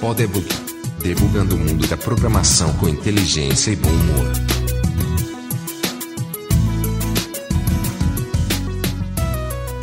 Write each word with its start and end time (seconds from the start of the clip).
Podebug. 0.00 0.46
Debugando 1.02 1.54
o 1.54 1.58
mundo 1.58 1.86
da 1.86 1.96
programação 1.96 2.72
com 2.74 2.86
inteligência 2.86 3.70
e 3.70 3.76
bom 3.76 3.88
humor. 3.88 4.26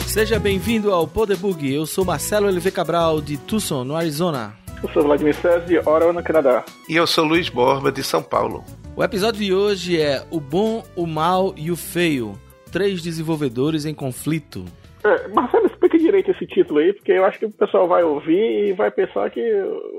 Seja 0.06 0.40
bem-vindo 0.40 0.92
ao 0.92 1.08
Podebug. 1.08 1.74
Eu 1.74 1.86
sou 1.86 2.06
Marcelo 2.06 2.48
LV 2.48 2.72
Cabral, 2.72 3.20
de 3.20 3.36
Tucson, 3.38 3.84
no 3.84 3.96
Arizona. 3.96 4.54
Eu 4.84 4.90
sou 4.90 5.04
Vladimir 5.04 5.34
César, 5.36 5.66
de 5.66 5.80
Ottawa, 5.80 6.14
no 6.14 6.24
Canadá. 6.24 6.64
E 6.88 6.96
eu 6.96 7.08
sou 7.08 7.26
Luiz 7.26 7.50
Borba, 7.50 7.92
de 7.92 8.04
São 8.04 8.22
Paulo. 8.22 8.64
O 8.96 9.04
episódio 9.04 9.44
de 9.44 9.54
hoje 9.54 10.00
é 10.00 10.24
O 10.30 10.40
Bom, 10.40 10.84
o 10.96 11.08
Mal 11.08 11.54
e 11.58 11.72
o 11.72 11.76
Feio. 11.76 12.38
Três 12.72 13.02
desenvolvedores 13.02 13.86
em 13.86 13.94
conflito. 13.94 14.66
É, 15.04 15.28
Marcelo, 15.30 15.68
explica 15.68 15.98
direito 15.98 16.32
esse 16.32 16.46
título 16.46 16.80
aí, 16.80 16.94
porque 16.94 17.12
eu 17.12 17.26
acho 17.26 17.40
que 17.40 17.46
o 17.46 17.52
pessoal 17.52 17.88
vai 17.88 18.04
ouvir 18.04 18.70
e 18.70 18.74
vai 18.74 18.92
pensar 18.92 19.30
que 19.30 19.42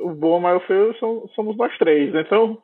o 0.03 0.11
bom, 0.11 0.41
e 0.49 0.55
o 0.55 0.61
feio 0.61 0.95
somos 1.35 1.57
nós 1.57 1.77
três. 1.79 2.15
Então, 2.15 2.59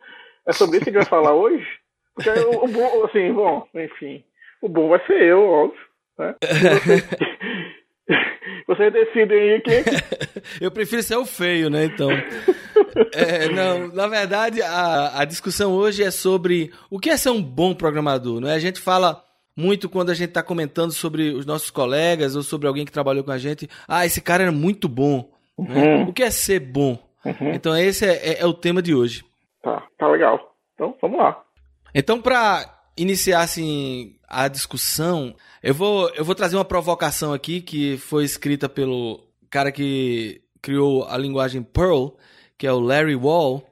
é 0.46 0.52
sobre 0.52 0.76
isso 0.76 0.84
que 0.84 0.90
a 0.90 0.92
gente 0.92 1.08
vai 1.08 1.22
falar 1.22 1.34
hoje. 1.34 1.66
Porque 2.14 2.30
o, 2.30 2.64
o 2.64 2.68
bom, 2.68 3.04
assim, 3.04 3.32
bom, 3.32 3.66
enfim, 3.74 4.24
o 4.62 4.68
bom 4.68 4.88
vai 4.88 5.04
ser 5.06 5.22
eu, 5.22 5.40
óbvio. 5.40 5.80
Né? 6.18 6.34
Vocês 8.66 8.92
decidem 8.92 9.38
aí 9.38 9.60
quem. 9.60 9.84
Eu 10.60 10.70
prefiro 10.70 11.02
ser 11.02 11.16
o 11.16 11.26
feio, 11.26 11.68
né? 11.70 11.84
Então. 11.84 12.08
É, 13.12 13.48
não, 13.48 13.88
na 13.88 14.06
verdade, 14.06 14.62
a, 14.62 15.20
a 15.20 15.24
discussão 15.24 15.72
hoje 15.72 16.02
é 16.02 16.10
sobre 16.10 16.72
o 16.90 16.98
que 16.98 17.10
é 17.10 17.16
ser 17.16 17.30
um 17.30 17.42
bom 17.42 17.74
programador. 17.74 18.40
Não 18.40 18.48
é? 18.48 18.54
A 18.54 18.58
gente 18.58 18.80
fala 18.80 19.22
muito 19.58 19.88
quando 19.88 20.10
a 20.10 20.14
gente 20.14 20.28
está 20.28 20.40
comentando 20.40 20.92
sobre 20.92 21.30
os 21.30 21.44
nossos 21.44 21.68
colegas 21.68 22.36
ou 22.36 22.44
sobre 22.44 22.68
alguém 22.68 22.84
que 22.84 22.92
trabalhou 22.92 23.24
com 23.24 23.32
a 23.32 23.38
gente. 23.38 23.68
Ah, 23.88 24.06
esse 24.06 24.20
cara 24.20 24.44
era 24.44 24.52
muito 24.52 24.88
bom. 24.88 25.32
Né? 25.58 25.74
Uhum. 25.74 25.98
Né? 25.98 26.04
O 26.04 26.12
que 26.12 26.22
é 26.22 26.30
ser 26.30 26.60
bom? 26.60 26.96
Uhum. 27.24 27.52
Então, 27.52 27.76
esse 27.76 28.06
é, 28.06 28.12
é, 28.12 28.40
é, 28.40 28.46
o 28.46 28.54
tema 28.54 28.80
de 28.80 28.94
hoje. 28.94 29.24
Tá, 29.60 29.84
tá 29.98 30.06
legal. 30.06 30.54
Então, 30.74 30.94
vamos 31.02 31.18
lá. 31.18 31.42
Então, 31.92 32.22
para 32.22 32.72
iniciar 32.96 33.40
assim, 33.40 34.14
a 34.28 34.46
discussão, 34.46 35.34
eu 35.60 35.74
vou, 35.74 36.08
eu 36.14 36.24
vou 36.24 36.36
trazer 36.36 36.54
uma 36.54 36.64
provocação 36.64 37.32
aqui 37.32 37.60
que 37.60 37.98
foi 37.98 38.22
escrita 38.22 38.68
pelo 38.68 39.26
cara 39.50 39.72
que 39.72 40.40
criou 40.62 41.04
a 41.08 41.18
linguagem 41.18 41.64
Perl, 41.64 42.16
que 42.56 42.64
é 42.64 42.72
o 42.72 42.78
Larry 42.78 43.16
Wall, 43.16 43.64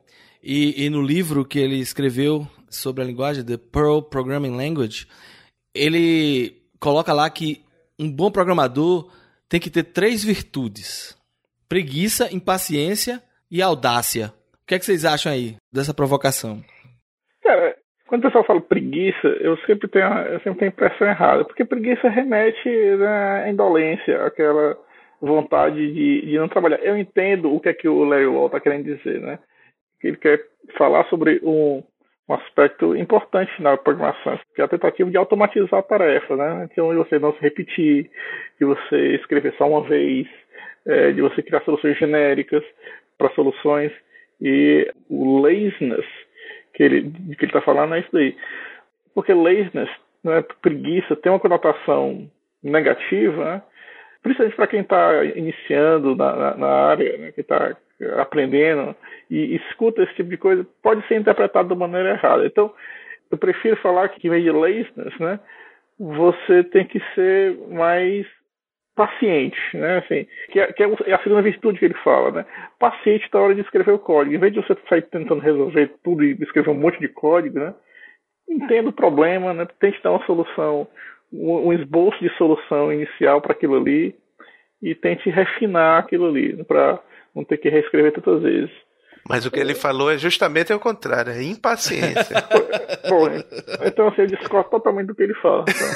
e, 0.42 0.84
e 0.84 0.90
no 0.90 1.00
livro 1.00 1.44
que 1.44 1.60
ele 1.60 1.76
escreveu 1.76 2.44
sobre 2.68 3.04
a 3.04 3.06
linguagem, 3.06 3.44
The 3.44 3.56
Perl 3.56 4.02
Programming 4.02 4.56
Language, 4.56 5.06
ele 5.76 6.56
coloca 6.80 7.12
lá 7.12 7.28
que 7.30 7.64
um 7.98 8.10
bom 8.10 8.30
programador 8.30 9.10
tem 9.48 9.60
que 9.60 9.70
ter 9.70 9.84
três 9.84 10.24
virtudes: 10.24 11.16
preguiça, 11.68 12.34
impaciência 12.34 13.22
e 13.50 13.62
audácia. 13.62 14.32
O 14.62 14.66
que, 14.66 14.74
é 14.74 14.78
que 14.78 14.84
vocês 14.84 15.04
acham 15.04 15.30
aí 15.30 15.56
dessa 15.72 15.94
provocação? 15.94 16.60
Cara, 17.42 17.76
quando 18.08 18.22
o 18.22 18.26
pessoal 18.26 18.44
fala 18.44 18.60
preguiça, 18.60 19.28
eu 19.40 19.56
sempre 19.58 19.88
tenho, 19.88 20.04
eu 20.04 20.40
sempre 20.40 20.58
tenho 20.58 20.70
a 20.70 20.74
impressão 20.74 21.06
errada, 21.06 21.44
porque 21.44 21.64
preguiça 21.64 22.08
remete 22.08 22.68
né, 22.68 23.44
à 23.44 23.48
indolência, 23.48 24.24
aquela 24.24 24.76
vontade 25.20 25.76
de, 25.76 26.26
de 26.26 26.38
não 26.38 26.48
trabalhar. 26.48 26.78
Eu 26.78 26.96
entendo 26.96 27.54
o 27.54 27.60
que 27.60 27.68
é 27.68 27.74
que 27.74 27.88
o 27.88 28.04
Larry 28.04 28.26
Wall 28.26 28.46
está 28.46 28.60
querendo 28.60 28.84
dizer, 28.84 29.20
né? 29.20 29.38
Ele 30.02 30.16
quer 30.16 30.40
falar 30.76 31.04
sobre 31.08 31.40
um, 31.42 31.82
um 32.28 32.34
aspecto 32.34 32.96
importante 32.96 33.50
na 33.62 33.76
programação, 33.76 34.38
que 34.54 34.60
é 34.60 34.64
a 34.64 34.68
tentativa 34.68 35.10
de 35.10 35.16
automatizar 35.16 35.78
a 35.78 35.82
tarefa, 35.82 36.36
né? 36.36 36.68
Então, 36.70 36.90
de 36.90 36.96
você 36.96 37.18
não 37.18 37.32
se 37.34 37.40
repetir, 37.40 38.10
de 38.58 38.64
você 38.64 39.14
escrever 39.14 39.54
só 39.56 39.68
uma 39.68 39.82
vez, 39.82 40.26
é, 40.86 41.12
de 41.12 41.20
você 41.20 41.42
criar 41.42 41.62
soluções 41.62 41.96
genéricas 41.98 42.64
para 43.16 43.30
soluções 43.30 43.92
e 44.40 44.92
o 45.08 45.40
laziness 45.40 46.06
que 46.74 46.82
ele 46.82 47.10
que 47.10 47.44
ele 47.44 47.46
está 47.46 47.62
falando 47.62 47.94
é 47.94 48.00
isso 48.00 48.10
daí. 48.12 48.36
Porque 49.14 49.32
laziness, 49.32 49.90
né, 50.22 50.44
preguiça, 50.60 51.16
tem 51.16 51.32
uma 51.32 51.40
conotação 51.40 52.28
negativa, 52.62 53.44
né? 53.44 53.62
principalmente 54.22 54.56
para 54.56 54.66
quem 54.66 54.80
está 54.80 55.24
iniciando 55.24 56.16
na, 56.16 56.36
na, 56.36 56.56
na 56.56 56.66
área, 56.66 57.16
né, 57.16 57.32
está 57.36 57.76
aprendendo 58.18 58.94
e 59.30 59.56
escuta 59.56 60.02
esse 60.02 60.14
tipo 60.14 60.28
de 60.28 60.36
coisa, 60.36 60.66
pode 60.82 61.06
ser 61.08 61.18
interpretado 61.18 61.68
de 61.68 61.74
maneira 61.74 62.10
errada. 62.10 62.46
Então, 62.46 62.72
eu 63.30 63.38
prefiro 63.38 63.76
falar 63.76 64.08
que, 64.08 64.26
em 64.26 64.30
vez 64.30 64.42
de 64.42 64.50
laziness, 64.50 65.18
né, 65.18 65.40
você 65.98 66.62
tem 66.64 66.84
que 66.86 67.00
ser 67.14 67.56
mais 67.68 68.26
paciente, 68.94 69.58
né? 69.74 69.98
Assim, 69.98 70.26
que 70.50 70.58
é, 70.58 70.72
que 70.72 70.82
é 70.82 71.14
a 71.14 71.22
segunda 71.22 71.42
virtude 71.42 71.78
que 71.78 71.84
ele 71.84 71.94
fala, 72.02 72.30
né? 72.30 72.46
Paciente 72.78 73.28
na 73.32 73.40
hora 73.40 73.54
de 73.54 73.60
escrever 73.60 73.92
o 73.92 73.98
código. 73.98 74.34
Em 74.34 74.38
vez 74.38 74.52
de 74.52 74.60
você 74.60 74.76
sair 74.88 75.02
tentando 75.02 75.40
resolver 75.40 75.92
tudo 76.02 76.24
e 76.24 76.32
escrever 76.40 76.70
um 76.70 76.74
monte 76.74 76.98
de 76.98 77.08
código, 77.08 77.58
né? 77.58 77.74
Entenda 78.48 78.88
o 78.88 78.92
problema, 78.92 79.52
né? 79.52 79.66
Tente 79.78 80.02
dar 80.02 80.12
uma 80.12 80.24
solução, 80.24 80.88
um, 81.32 81.68
um 81.68 81.72
esboço 81.72 82.18
de 82.20 82.30
solução 82.36 82.92
inicial 82.92 83.40
para 83.40 83.52
aquilo 83.52 83.76
ali 83.76 84.14
e 84.82 84.94
tente 84.94 85.28
refinar 85.28 85.98
aquilo 85.98 86.28
ali, 86.28 86.54
né? 86.54 86.64
para 86.64 86.98
não 87.36 87.44
ter 87.44 87.58
que 87.58 87.68
reescrever 87.68 88.12
tantas 88.12 88.42
vezes. 88.42 88.70
Mas 89.28 89.44
o 89.44 89.50
que 89.50 89.58
ele 89.58 89.74
falou 89.74 90.10
é 90.10 90.16
justamente 90.16 90.72
o 90.72 90.78
contrário, 90.78 91.32
é 91.32 91.42
impaciência. 91.42 92.36
Bom, 93.10 93.28
então 93.84 94.08
assim, 94.08 94.22
eu 94.22 94.26
discordo 94.28 94.70
totalmente 94.70 95.08
do 95.08 95.14
que 95.14 95.24
ele 95.24 95.34
fala. 95.34 95.64
Então. 95.68 95.88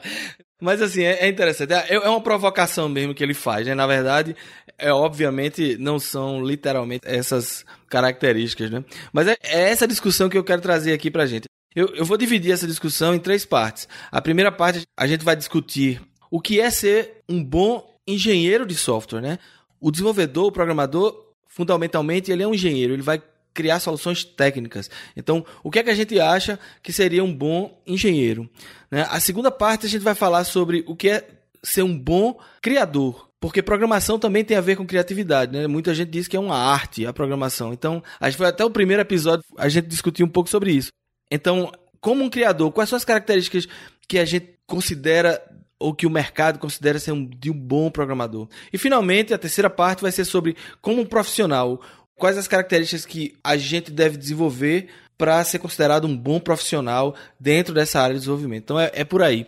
Mas 0.60 0.80
assim, 0.82 1.04
é, 1.04 1.26
é 1.26 1.28
interessante. 1.28 1.72
É, 1.72 1.94
é 1.94 2.08
uma 2.08 2.22
provocação 2.22 2.88
mesmo 2.88 3.14
que 3.14 3.22
ele 3.22 3.34
faz, 3.34 3.66
né? 3.66 3.74
Na 3.74 3.86
verdade, 3.86 4.34
é 4.78 4.92
obviamente 4.92 5.76
não 5.78 5.98
são 5.98 6.42
literalmente 6.42 7.06
essas 7.06 7.64
características, 7.88 8.70
né? 8.70 8.82
Mas 9.12 9.28
é, 9.28 9.36
é 9.44 9.70
essa 9.70 9.86
discussão 9.86 10.28
que 10.28 10.38
eu 10.38 10.44
quero 10.44 10.62
trazer 10.62 10.94
aqui 10.94 11.10
pra 11.10 11.26
gente. 11.26 11.44
Eu, 11.76 11.88
eu 11.94 12.04
vou 12.04 12.16
dividir 12.16 12.52
essa 12.52 12.66
discussão 12.66 13.14
em 13.14 13.18
três 13.20 13.44
partes. 13.44 13.86
A 14.10 14.22
primeira 14.22 14.50
parte, 14.50 14.86
a 14.96 15.06
gente 15.06 15.24
vai 15.24 15.36
discutir 15.36 16.00
o 16.30 16.40
que 16.40 16.60
é 16.60 16.70
ser 16.70 17.22
um 17.28 17.44
bom 17.44 17.94
engenheiro 18.06 18.64
de 18.64 18.74
software, 18.74 19.20
né? 19.20 19.38
O 19.80 19.90
desenvolvedor, 19.90 20.46
o 20.46 20.52
programador, 20.52 21.32
fundamentalmente, 21.46 22.30
ele 22.30 22.42
é 22.42 22.46
um 22.46 22.54
engenheiro, 22.54 22.92
ele 22.92 23.02
vai 23.02 23.22
criar 23.54 23.80
soluções 23.80 24.24
técnicas. 24.24 24.90
Então, 25.16 25.44
o 25.64 25.70
que 25.70 25.80
é 25.80 25.82
que 25.82 25.90
a 25.90 25.94
gente 25.94 26.18
acha 26.20 26.58
que 26.82 26.92
seria 26.92 27.24
um 27.24 27.34
bom 27.34 27.82
engenheiro? 27.86 28.48
Né? 28.90 29.06
A 29.10 29.18
segunda 29.18 29.50
parte 29.50 29.86
a 29.86 29.88
gente 29.88 30.02
vai 30.02 30.14
falar 30.14 30.44
sobre 30.44 30.84
o 30.86 30.94
que 30.94 31.08
é 31.08 31.28
ser 31.62 31.82
um 31.82 31.98
bom 31.98 32.38
criador. 32.62 33.28
Porque 33.40 33.62
programação 33.62 34.18
também 34.18 34.44
tem 34.44 34.56
a 34.56 34.60
ver 34.60 34.76
com 34.76 34.86
criatividade, 34.86 35.52
né? 35.52 35.68
Muita 35.68 35.94
gente 35.94 36.10
diz 36.10 36.26
que 36.26 36.36
é 36.36 36.40
uma 36.40 36.56
arte 36.56 37.06
a 37.06 37.12
programação. 37.12 37.72
Então, 37.72 38.02
a 38.18 38.28
gente 38.28 38.36
foi 38.36 38.48
até 38.48 38.64
o 38.64 38.70
primeiro 38.70 39.00
episódio, 39.00 39.44
a 39.56 39.68
gente 39.68 39.86
discutiu 39.86 40.26
um 40.26 40.28
pouco 40.28 40.50
sobre 40.50 40.72
isso. 40.72 40.90
Então, 41.30 41.70
como 42.00 42.24
um 42.24 42.30
criador, 42.30 42.72
quais 42.72 42.90
são 42.90 42.96
as 42.96 43.04
características 43.04 43.68
que 44.08 44.18
a 44.18 44.24
gente 44.24 44.54
considera 44.66 45.40
ou 45.78 45.94
que 45.94 46.06
o 46.06 46.10
mercado 46.10 46.58
considera 46.58 46.98
ser 46.98 47.12
um, 47.12 47.24
de 47.24 47.50
um 47.50 47.58
bom 47.58 47.90
programador. 47.90 48.48
E 48.72 48.78
finalmente, 48.78 49.32
a 49.32 49.38
terceira 49.38 49.70
parte 49.70 50.02
vai 50.02 50.10
ser 50.10 50.24
sobre 50.24 50.56
como 50.80 51.02
um 51.02 51.06
profissional, 51.06 51.80
quais 52.16 52.36
as 52.36 52.48
características 52.48 53.06
que 53.06 53.36
a 53.42 53.56
gente 53.56 53.90
deve 53.90 54.16
desenvolver 54.16 54.88
para 55.16 55.42
ser 55.44 55.58
considerado 55.58 56.06
um 56.06 56.16
bom 56.16 56.38
profissional 56.38 57.14
dentro 57.38 57.74
dessa 57.74 58.00
área 58.00 58.14
de 58.14 58.20
desenvolvimento. 58.20 58.64
Então 58.64 58.80
é, 58.80 58.90
é 58.94 59.04
por 59.04 59.22
aí. 59.22 59.46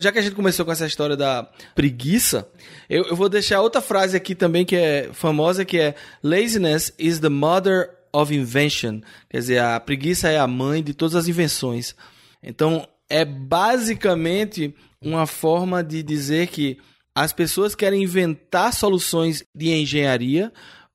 Já 0.00 0.10
que 0.10 0.18
a 0.18 0.22
gente 0.22 0.34
começou 0.34 0.64
com 0.66 0.72
essa 0.72 0.86
história 0.86 1.16
da 1.16 1.48
preguiça, 1.74 2.48
eu, 2.88 3.04
eu 3.04 3.14
vou 3.14 3.28
deixar 3.28 3.60
outra 3.60 3.80
frase 3.80 4.16
aqui 4.16 4.34
também 4.34 4.64
que 4.64 4.74
é 4.74 5.10
famosa, 5.12 5.64
que 5.64 5.78
é 5.78 5.94
Laziness 6.22 6.92
is 6.98 7.20
the 7.20 7.28
mother 7.28 7.90
of 8.12 8.34
invention. 8.34 9.00
Quer 9.30 9.38
dizer, 9.38 9.58
a 9.60 9.78
preguiça 9.78 10.28
é 10.28 10.38
a 10.38 10.46
mãe 10.46 10.82
de 10.82 10.92
todas 10.92 11.14
as 11.14 11.28
invenções. 11.28 11.94
Então, 12.42 12.86
é 13.08 13.24
basicamente 13.24 14.74
uma 15.02 15.26
forma 15.26 15.82
de 15.82 16.02
dizer 16.02 16.48
que 16.48 16.78
as 17.14 17.32
pessoas 17.32 17.74
querem 17.74 18.02
inventar 18.02 18.72
soluções 18.72 19.44
de 19.54 19.70
engenharia 19.70 20.52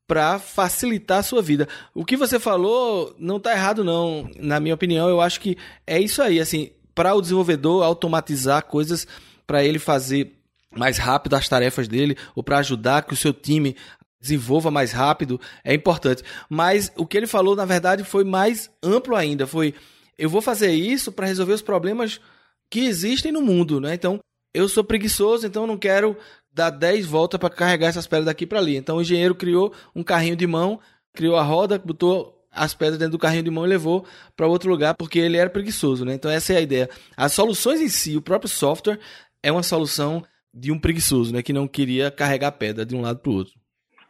para 0.08 0.40
facilitar 0.40 1.20
a 1.20 1.24
sua 1.24 1.42
vida. 1.42 1.68
O 1.94 2.06
que 2.06 2.16
você 2.16 2.40
falou 2.40 3.14
não 3.20 3.38
está 3.38 3.52
errado 3.52 3.84
não, 3.84 4.30
na 4.40 4.60
minha 4.60 4.74
opinião, 4.74 5.10
eu 5.10 5.20
acho 5.20 5.40
que 5.42 5.58
é 5.86 6.00
isso 6.00 6.22
aí, 6.22 6.40
assim, 6.40 6.72
para 6.96 7.14
o 7.14 7.22
desenvolvedor 7.22 7.84
automatizar 7.84 8.64
coisas 8.64 9.06
para 9.46 9.64
ele 9.64 9.80
fazer 9.80 10.34
mais 10.72 10.98
rápido 10.98 11.36
as 11.36 11.48
tarefas 11.48 11.88
dele 11.88 12.18
ou 12.36 12.42
para 12.42 12.60
ajudar 12.60 13.04
que 13.04 13.14
o 13.14 13.18
seu 13.18 13.34
time 13.34 13.76
desenvolva 14.20 14.72
mais 14.72 14.92
rápido, 14.92 15.40
é 15.64 15.74
importante. 15.74 16.24
Mas 16.50 16.92
o 16.96 17.06
que 17.06 17.18
ele 17.18 17.28
falou, 17.28 17.56
na 17.56 17.66
verdade, 17.66 18.04
foi 18.04 18.24
mais 18.24 18.70
amplo 18.82 19.16
ainda, 19.16 19.46
foi 19.46 19.76
eu 20.18 20.30
vou 20.30 20.42
fazer 20.42 20.72
isso 20.72 21.12
para 21.12 21.28
resolver 21.28 21.54
os 21.54 21.62
problemas 21.62 22.20
que 22.70 22.82
existem 22.82 23.32
no 23.32 23.42
mundo, 23.42 23.80
né? 23.80 23.94
Então, 23.94 24.20
eu 24.54 24.68
sou 24.68 24.84
preguiçoso, 24.84 25.46
então 25.46 25.68
não 25.68 25.78
quero 25.78 26.18
dar 26.52 26.70
10 26.70 27.06
voltas 27.06 27.40
para 27.40 27.50
carregar 27.50 27.88
essas 27.88 28.08
pedras 28.08 28.26
daqui 28.26 28.46
para 28.46 28.60
ali. 28.60 28.76
Então, 28.76 28.98
o 28.98 29.02
engenheiro 29.02 29.36
criou 29.36 29.74
um 29.96 30.04
carrinho 30.04 30.36
de 30.36 30.48
mão, 30.48 30.80
criou 31.14 31.36
a 31.36 31.44
roda, 31.44 31.78
botou 31.78 32.38
as 32.52 32.74
pedras 32.74 32.98
dentro 32.98 33.14
do 33.14 33.20
carrinho 33.20 33.44
de 33.44 33.52
mão 33.52 33.66
e 33.66 33.70
levou 33.70 34.06
para 34.36 34.48
outro 34.48 34.70
lugar 34.70 34.96
porque 34.96 35.20
ele 35.20 35.38
era 35.38 35.50
preguiçoso, 35.50 36.04
né? 36.04 36.14
Então 36.14 36.30
essa 36.30 36.54
é 36.54 36.58
a 36.58 36.62
ideia. 36.62 36.90
As 37.16 37.34
soluções 37.34 37.80
em 37.80 37.88
si, 37.88 38.18
o 38.18 38.22
próprio 38.22 38.50
software 38.50 39.00
é 39.44 39.52
uma 39.52 39.64
solução 39.64 40.24
de 40.54 40.72
um 40.72 40.80
preguiçoso, 40.80 41.34
né? 41.34 41.44
Que 41.44 41.54
não 41.54 41.68
queria 41.68 42.10
carregar 42.10 42.52
pedra 42.54 42.86
de 42.86 42.96
um 42.96 43.02
lado 43.02 43.20
para 43.20 43.32
o 43.32 43.36
outro. 43.36 43.54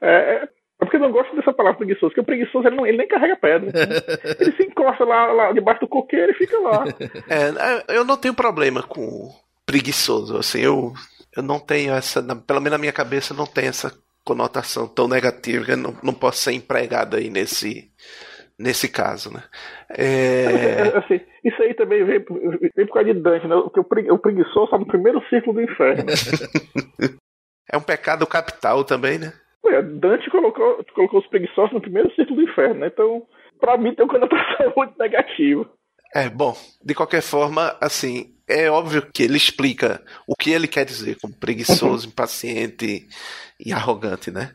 É, 0.01 0.43
é 0.43 0.49
eu 0.97 1.01
não 1.01 1.11
gosto 1.11 1.35
dessa 1.35 1.53
palavra 1.53 1.77
preguiçoso, 1.77 2.09
porque 2.09 2.21
o 2.21 2.25
preguiçoso 2.25 2.67
ele, 2.67 2.75
não, 2.75 2.85
ele 2.85 2.97
nem 2.97 3.07
carrega 3.07 3.35
pedra. 3.37 3.71
ele 4.39 4.51
se 4.55 4.63
encosta 4.63 5.03
lá, 5.05 5.31
lá 5.31 5.51
debaixo 5.51 5.81
do 5.81 5.87
coqueiro 5.87 6.31
e 6.31 6.35
fica 6.35 6.57
lá. 6.59 6.85
É, 7.29 7.95
eu 7.95 8.03
não 8.03 8.17
tenho 8.17 8.33
problema 8.33 8.83
com 8.83 9.29
preguiçoso, 9.65 10.37
assim, 10.37 10.61
eu, 10.61 10.93
eu 11.35 11.43
não 11.43 11.59
tenho 11.59 11.93
essa, 11.93 12.21
pelo 12.21 12.61
menos 12.61 12.71
na 12.71 12.77
minha 12.77 12.93
cabeça 12.93 13.33
não 13.33 13.45
tem 13.45 13.67
essa 13.67 13.91
conotação 14.23 14.87
tão 14.87 15.07
negativa 15.07 15.65
que 15.65 15.71
eu 15.71 15.77
não, 15.77 15.95
não 16.03 16.13
posso 16.13 16.39
ser 16.39 16.53
empregado 16.53 17.15
aí 17.15 17.29
nesse, 17.29 17.91
nesse 18.57 18.89
caso, 18.89 19.31
né? 19.33 19.43
É... 19.89 20.97
Assim, 20.97 21.21
isso 21.43 21.61
aí 21.61 21.73
também 21.73 22.03
vem, 22.03 22.19
vem 22.75 22.85
por 22.87 22.93
causa 22.93 23.13
de 23.13 23.19
Dante, 23.19 23.47
né? 23.47 23.55
Porque 23.55 23.79
o 24.11 24.17
preguiçoso 24.17 24.65
está 24.65 24.77
no 24.77 24.87
primeiro 24.87 25.21
círculo 25.29 25.55
do 25.55 25.61
inferno. 25.61 26.05
é 27.71 27.77
um 27.77 27.81
pecado 27.81 28.25
capital 28.25 28.83
também, 28.83 29.19
né? 29.19 29.33
Dante 29.99 30.29
colocou, 30.29 30.83
colocou 30.93 31.19
os 31.19 31.27
preguiçosos 31.27 31.73
no 31.73 31.81
primeiro 31.81 32.13
círculo 32.15 32.37
do 32.37 32.49
inferno, 32.49 32.81
né? 32.81 32.87
Então, 32.87 33.25
pra 33.59 33.77
mim 33.77 33.93
tem 33.93 34.05
uma 34.05 34.13
conotação 34.13 34.73
muito 34.75 34.97
negativa. 34.97 35.69
É, 36.13 36.29
bom, 36.29 36.55
de 36.83 36.95
qualquer 36.95 37.21
forma, 37.21 37.75
assim, 37.81 38.33
é 38.47 38.71
óbvio 38.71 39.05
que 39.11 39.23
ele 39.23 39.35
explica 39.35 40.01
o 40.25 40.35
que 40.35 40.51
ele 40.51 40.67
quer 40.67 40.85
dizer 40.85 41.17
como 41.21 41.37
preguiçoso, 41.37 42.07
impaciente 42.09 43.07
e 43.59 43.73
arrogante, 43.73 44.31
né? 44.31 44.53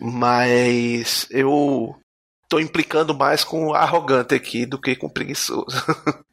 Mas 0.00 1.28
eu 1.30 1.94
tô 2.48 2.58
implicando 2.58 3.16
mais 3.16 3.44
com 3.44 3.72
arrogante 3.74 4.34
aqui 4.34 4.66
do 4.66 4.80
que 4.80 4.96
com 4.96 5.08
preguiçoso. 5.08 5.66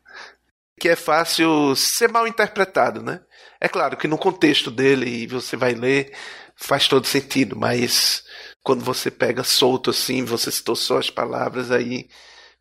que 0.80 0.90
é 0.90 0.96
fácil 0.96 1.76
ser 1.76 2.10
mal 2.10 2.28
interpretado, 2.28 3.02
né? 3.02 3.22
É 3.62 3.68
claro 3.68 3.96
que 3.96 4.08
no 4.08 4.18
contexto 4.18 4.70
dele 4.70 5.26
você 5.28 5.56
vai 5.56 5.74
ler 5.74 6.12
faz 6.56 6.88
todo 6.88 7.06
sentido, 7.06 7.56
mas 7.56 8.24
quando 8.64 8.84
você 8.84 9.12
pega 9.12 9.44
solto 9.44 9.90
assim, 9.90 10.24
você 10.24 10.52
citou 10.52 10.76
só 10.76 10.98
as 10.98 11.10
palavras, 11.10 11.72
aí 11.72 12.10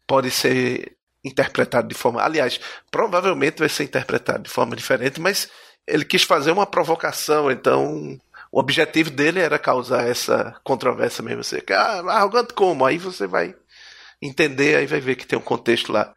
pode 0.07 0.31
ser 0.31 0.97
interpretado 1.25 1.89
de 1.89 1.95
forma. 1.95 2.23
Aliás, 2.23 2.61
provavelmente 2.91 3.61
vai 3.61 3.69
ser 3.69 3.85
interpretado 3.85 4.43
de 4.43 4.51
forma 4.51 4.77
diferente, 4.77 5.21
mas 5.21 5.49
ele 5.87 6.05
quis 6.05 6.23
fazer 6.23 6.51
uma 6.51 6.67
provocação, 6.67 7.51
então 7.51 8.19
o 8.53 8.61
objetivo 8.61 9.11
dele 9.11 9.41
era 9.41 9.59
causar 9.59 10.07
essa 10.07 10.55
controvérsia 10.63 11.23
mesmo. 11.23 11.43
Você, 11.43 11.63
ah, 11.71 12.03
arrogante 12.13 12.53
como? 12.55 12.85
Aí 12.85 12.99
você 12.99 13.27
vai 13.27 13.55
entender, 14.21 14.77
aí 14.77 14.87
vai 14.87 15.01
ver 15.01 15.17
que 15.17 15.27
tem 15.27 15.39
um 15.39 15.43
contexto 15.43 15.93
lá. 15.93 16.15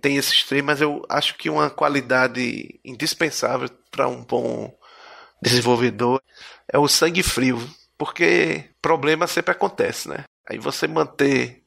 Tem 0.00 0.16
esse 0.16 0.32
extremo, 0.32 0.66
mas 0.66 0.80
eu 0.80 1.02
acho 1.08 1.36
que 1.36 1.48
uma 1.48 1.70
qualidade 1.70 2.78
indispensável 2.84 3.68
para 3.90 4.06
um 4.06 4.22
bom 4.22 4.72
desenvolvedor 5.44 6.20
é 6.72 6.78
o 6.78 6.88
sangue 6.88 7.22
frio, 7.22 7.62
porque 7.96 8.64
problema 8.80 9.26
sempre 9.26 9.52
acontece, 9.52 10.08
né? 10.08 10.24
Aí 10.48 10.58
você 10.58 10.86
manter 10.86 11.62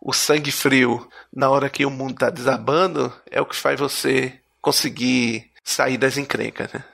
o 0.00 0.12
sangue 0.12 0.50
frio 0.50 1.08
na 1.32 1.48
hora 1.48 1.70
que 1.70 1.86
o 1.86 1.90
mundo 1.90 2.14
está 2.14 2.30
desabando 2.30 3.12
é 3.30 3.40
o 3.40 3.46
que 3.46 3.54
faz 3.54 3.78
você 3.78 4.40
conseguir 4.60 5.50
sair 5.62 5.96
das 5.96 6.16
encrencas, 6.16 6.72
né? 6.72 6.84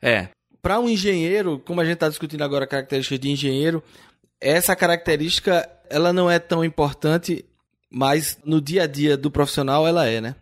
É. 0.00 0.28
Para 0.60 0.78
um 0.78 0.88
engenheiro, 0.88 1.58
como 1.58 1.80
a 1.80 1.84
gente 1.84 1.94
está 1.94 2.08
discutindo 2.08 2.42
agora 2.42 2.64
a 2.64 2.68
característica 2.68 3.18
de 3.18 3.30
engenheiro, 3.30 3.82
essa 4.40 4.76
característica 4.76 5.68
ela 5.90 6.12
não 6.12 6.30
é 6.30 6.38
tão 6.38 6.64
importante, 6.64 7.44
mas 7.90 8.38
no 8.44 8.60
dia 8.60 8.84
a 8.84 8.86
dia 8.86 9.16
do 9.16 9.30
profissional 9.30 9.86
ela 9.86 10.06
é, 10.06 10.20
né? 10.20 10.36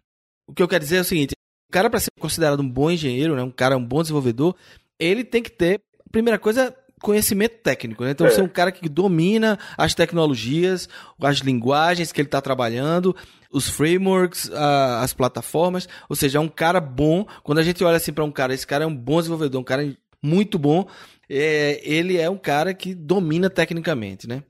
O 0.46 0.52
que 0.52 0.62
eu 0.62 0.68
quero 0.68 0.84
dizer 0.84 0.98
é 0.98 1.00
o 1.00 1.04
seguinte: 1.04 1.34
o 1.68 1.72
cara 1.72 1.88
para 1.88 2.00
ser 2.00 2.10
considerado 2.18 2.60
um 2.60 2.68
bom 2.68 2.90
engenheiro, 2.90 3.34
né, 3.34 3.42
um 3.42 3.50
cara 3.50 3.76
um 3.76 3.84
bom 3.84 4.02
desenvolvedor, 4.02 4.56
ele 5.00 5.24
tem 5.24 5.42
que 5.42 5.50
ter 5.50 5.80
primeira 6.12 6.38
coisa, 6.38 6.74
conhecimento 7.00 7.56
técnico. 7.62 8.04
Né? 8.04 8.10
Então, 8.10 8.26
é. 8.26 8.30
você 8.30 8.40
é 8.40 8.44
um 8.44 8.48
cara 8.48 8.70
que 8.70 8.88
domina 8.88 9.58
as 9.76 9.94
tecnologias, 9.94 10.88
as 11.20 11.38
linguagens 11.38 12.12
que 12.12 12.20
ele 12.20 12.28
está 12.28 12.40
trabalhando, 12.40 13.16
os 13.50 13.68
frameworks, 13.68 14.50
as 14.52 15.12
plataformas. 15.12 15.88
Ou 16.08 16.14
seja, 16.14 16.38
é 16.38 16.40
um 16.40 16.48
cara 16.48 16.80
bom. 16.80 17.26
Quando 17.42 17.58
a 17.58 17.62
gente 17.62 17.82
olha 17.82 17.96
assim 17.96 18.12
para 18.12 18.24
um 18.24 18.30
cara, 18.30 18.54
esse 18.54 18.66
cara 18.66 18.84
é 18.84 18.86
um 18.86 18.94
bom 18.94 19.18
desenvolvedor, 19.18 19.60
um 19.60 19.64
cara 19.64 19.96
muito 20.22 20.58
bom. 20.58 20.86
É, 21.28 21.80
ele 21.82 22.18
é 22.18 22.28
um 22.28 22.38
cara 22.38 22.74
que 22.74 22.94
domina 22.94 23.48
tecnicamente, 23.48 24.28
né? 24.28 24.42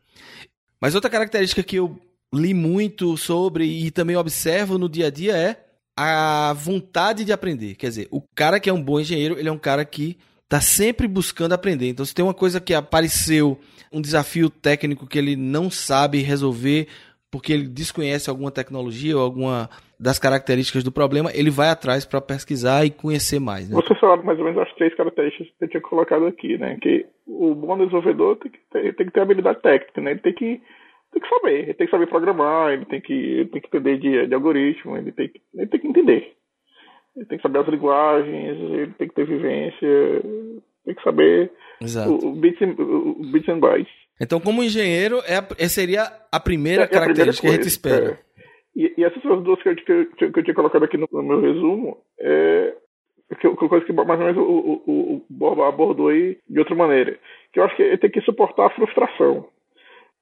Mas 0.81 0.95
outra 0.95 1.11
característica 1.11 1.63
que 1.63 1.77
eu 1.77 2.01
li 2.33 2.55
muito 2.55 3.17
sobre 3.17 3.65
e 3.65 3.91
também 3.91 4.17
observo 4.17 4.79
no 4.79 4.89
dia 4.89 5.09
a 5.09 5.11
dia 5.11 5.37
é 5.37 5.65
a 5.97 6.55
vontade 6.55 7.25
de 7.25 7.33
aprender. 7.33 7.75
Quer 7.75 7.89
dizer, 7.89 8.09
o 8.11 8.23
cara 8.35 8.59
que 8.59 8.71
é 8.71 8.73
um 8.73 8.83
bom 8.83 8.99
engenheiro, 8.99 9.39
ele 9.39 9.49
é 9.49 9.53
um 9.53 9.59
cara 9.59 9.85
que 9.85 10.17
está 10.51 10.61
sempre 10.61 11.07
buscando 11.07 11.53
aprender. 11.53 11.89
Então, 11.89 12.05
se 12.05 12.13
tem 12.13 12.25
uma 12.25 12.35
coisa 12.35 12.61
que 12.61 12.75
apareceu, 12.75 13.57
um 13.93 14.01
desafio 14.01 14.51
técnico 14.51 15.07
que 15.07 15.17
ele 15.17 15.37
não 15.37 15.71
sabe 15.71 16.19
resolver 16.19 16.89
porque 17.31 17.53
ele 17.53 17.69
desconhece 17.69 18.29
alguma 18.29 18.51
tecnologia 18.51 19.17
ou 19.17 19.23
alguma 19.23 19.71
das 20.01 20.19
características 20.19 20.83
do 20.83 20.91
problema, 20.91 21.31
ele 21.33 21.51
vai 21.51 21.69
atrás 21.69 22.05
para 22.05 22.21
pesquisar 22.21 22.85
e 22.85 22.91
conhecer 22.91 23.39
mais. 23.39 23.71
Né? 23.71 23.77
Você 23.77 23.95
falou 23.95 24.25
mais 24.25 24.37
ou 24.41 24.45
menos 24.45 24.61
as 24.61 24.75
três 24.75 24.93
características 24.97 25.47
que 25.57 25.65
eu 25.65 25.69
tinha 25.69 25.81
colocado 25.81 26.27
aqui, 26.27 26.59
né? 26.59 26.77
Que 26.83 27.07
o 27.29 27.55
bom 27.55 27.79
desenvolvedor 27.79 28.37
tem 28.37 28.51
que 28.51 28.59
ter, 28.73 28.97
tem 28.97 29.07
que 29.07 29.13
ter 29.13 29.21
habilidade 29.21 29.63
técnica, 29.63 30.01
né? 30.01 30.11
Ele 30.11 30.21
tem 30.21 30.35
que 30.35 30.61
tem 31.13 31.23
que 31.23 31.29
saber, 31.29 31.63
ele 31.63 31.75
tem 31.75 31.87
que 31.87 31.91
saber 31.91 32.07
programar, 32.07 32.73
ele 32.73 32.87
tem 32.87 33.01
que, 33.01 33.13
ele 33.13 33.49
tem 33.49 33.61
que 33.61 33.67
entender 33.69 33.99
de, 33.99 34.27
de 34.27 34.35
algoritmo, 34.35 34.97
ele 34.97 35.13
tem, 35.13 35.29
que, 35.29 35.41
ele 35.55 35.67
tem 35.67 35.81
que 35.81 35.89
entender. 35.89 36.33
Ele 37.17 37.27
tem 37.27 37.39
que 37.39 37.43
saber 37.43 37.59
as 37.61 37.69
linguagens, 37.69 38.59
ele 38.59 38.93
tem 38.99 39.09
que 39.09 39.15
ter 39.15 39.27
vivência, 39.27 40.23
tem 40.85 40.95
que 40.95 41.03
saber 41.03 41.51
o, 42.07 42.29
o, 42.29 42.33
bits 42.33 42.63
and, 42.63 42.75
o 42.79 43.33
bits 43.33 43.49
and 43.49 43.59
bytes. 43.59 43.93
Então, 44.21 44.39
como 44.39 44.63
engenheiro, 44.63 45.19
é, 45.27 45.69
seria 45.69 46.05
a 46.31 46.39
primeira 46.39 46.85
é, 46.85 46.87
característica 46.87 47.47
é 47.47 47.51
a 47.51 47.53
primeira 47.53 47.63
que 47.63 47.63
a 47.63 47.63
gente 47.63 47.67
espera. 47.67 48.19
É. 48.37 48.41
E, 48.77 48.95
e, 48.99 49.05
essas 49.05 49.21
são 49.23 49.35
as 49.35 49.43
duas 49.43 49.61
que 49.63 49.69
eu, 49.69 49.77
que, 49.77 49.93
eu, 49.93 50.33
que 50.33 50.39
eu 50.39 50.45
tinha 50.45 50.55
colocado 50.55 50.85
aqui 50.85 50.97
no, 50.97 51.09
no 51.11 51.23
meu 51.23 51.41
resumo. 51.41 51.99
É, 52.21 52.75
que, 53.39 53.49
coisa 53.49 53.85
que 53.85 53.93
mais 53.93 54.21
ou 54.21 54.27
menos 54.27 54.37
o, 54.37 54.83
o, 54.87 55.25
o 55.29 55.63
abordou 55.63 56.09
aí 56.09 56.39
de 56.49 56.59
outra 56.59 56.75
maneira. 56.75 57.19
Que 57.53 57.61
eu 57.61 57.65
acho 57.65 57.77
que 57.77 57.83
ele 57.83 57.99
tem 57.99 58.11
que 58.11 58.21
suportar 58.23 58.67
a 58.67 58.71
frustração. 58.71 59.47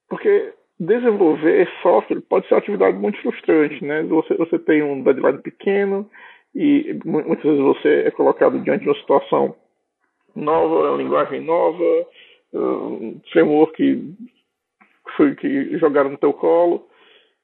Porque 0.07 0.53
desenvolver 0.79 1.69
software 1.81 2.21
pode 2.21 2.47
ser 2.47 2.53
uma 2.53 2.59
atividade 2.59 2.97
muito 2.97 3.21
frustrante, 3.21 3.83
né? 3.83 4.03
Você, 4.03 4.33
você 4.35 4.57
tem 4.59 4.81
um 4.81 5.03
deadline 5.03 5.39
pequeno, 5.39 6.09
e 6.55 6.97
muitas 7.05 7.43
vezes 7.43 7.59
você 7.59 8.03
é 8.07 8.11
colocado 8.11 8.59
diante 8.59 8.83
de 8.83 8.89
uma 8.89 8.99
situação 8.99 9.55
nova, 10.35 10.89
uma 10.89 10.97
linguagem 10.97 11.41
nova, 11.41 11.83
um 12.53 13.19
framework 13.31 13.75
que, 13.75 15.11
foi, 15.15 15.35
que 15.35 15.77
jogaram 15.77 16.09
no 16.09 16.17
teu 16.17 16.33
colo 16.33 16.87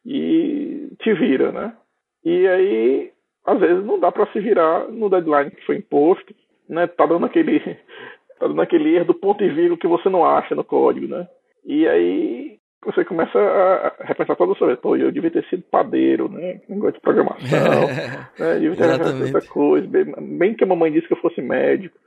e 0.06 0.90
te 1.00 1.14
vira, 1.14 1.52
né? 1.52 1.76
E 2.24 2.48
aí, 2.48 3.12
às 3.46 3.60
vezes, 3.60 3.86
não 3.86 4.00
dá 4.00 4.12
para 4.12 4.32
se 4.32 4.40
virar 4.40 4.88
no 4.88 5.10
deadline 5.10 5.52
que 5.52 5.66
foi 5.66 5.78
imposto, 5.78 6.34
né? 6.68 6.88
Tá 6.88 7.06
dando 7.06 7.26
aquele, 7.26 7.60
tá 8.40 8.48
dando 8.48 8.62
aquele 8.62 8.96
erro 8.96 9.06
do 9.06 9.14
ponto 9.14 9.44
e 9.44 9.50
vírgula 9.50 9.78
que 9.78 9.88
você 9.88 10.10
não 10.10 10.26
acha 10.26 10.56
no 10.56 10.64
código, 10.64 11.08
né? 11.08 11.28
E 11.64 11.88
aí 11.88 12.60
você 12.84 13.04
começa 13.04 13.38
a 13.38 14.06
repensar 14.06 14.36
toda 14.36 14.54
a 14.54 14.56
sua 14.56 14.68
vida. 14.68 14.82
Pô, 14.82 14.96
eu 14.96 15.12
devia 15.12 15.32
ter 15.32 15.44
sido 15.46 15.64
padeiro, 15.64 16.30
né? 16.30 16.62
Negócio 16.70 16.96
de 16.96 17.02
programação. 17.02 17.88
né? 18.40 18.60
Devia 18.60 18.76
ter 18.76 19.04
feito 19.04 19.38
essa 19.38 19.50
coisa. 19.50 19.88
Bem, 19.88 20.14
bem, 20.38 20.54
que 20.54 20.64
a 20.64 20.68
mamãe 20.68 20.92
disse 20.92 21.08
que 21.08 21.14
eu 21.14 21.22
fosse 21.22 21.42
médico. 21.42 21.98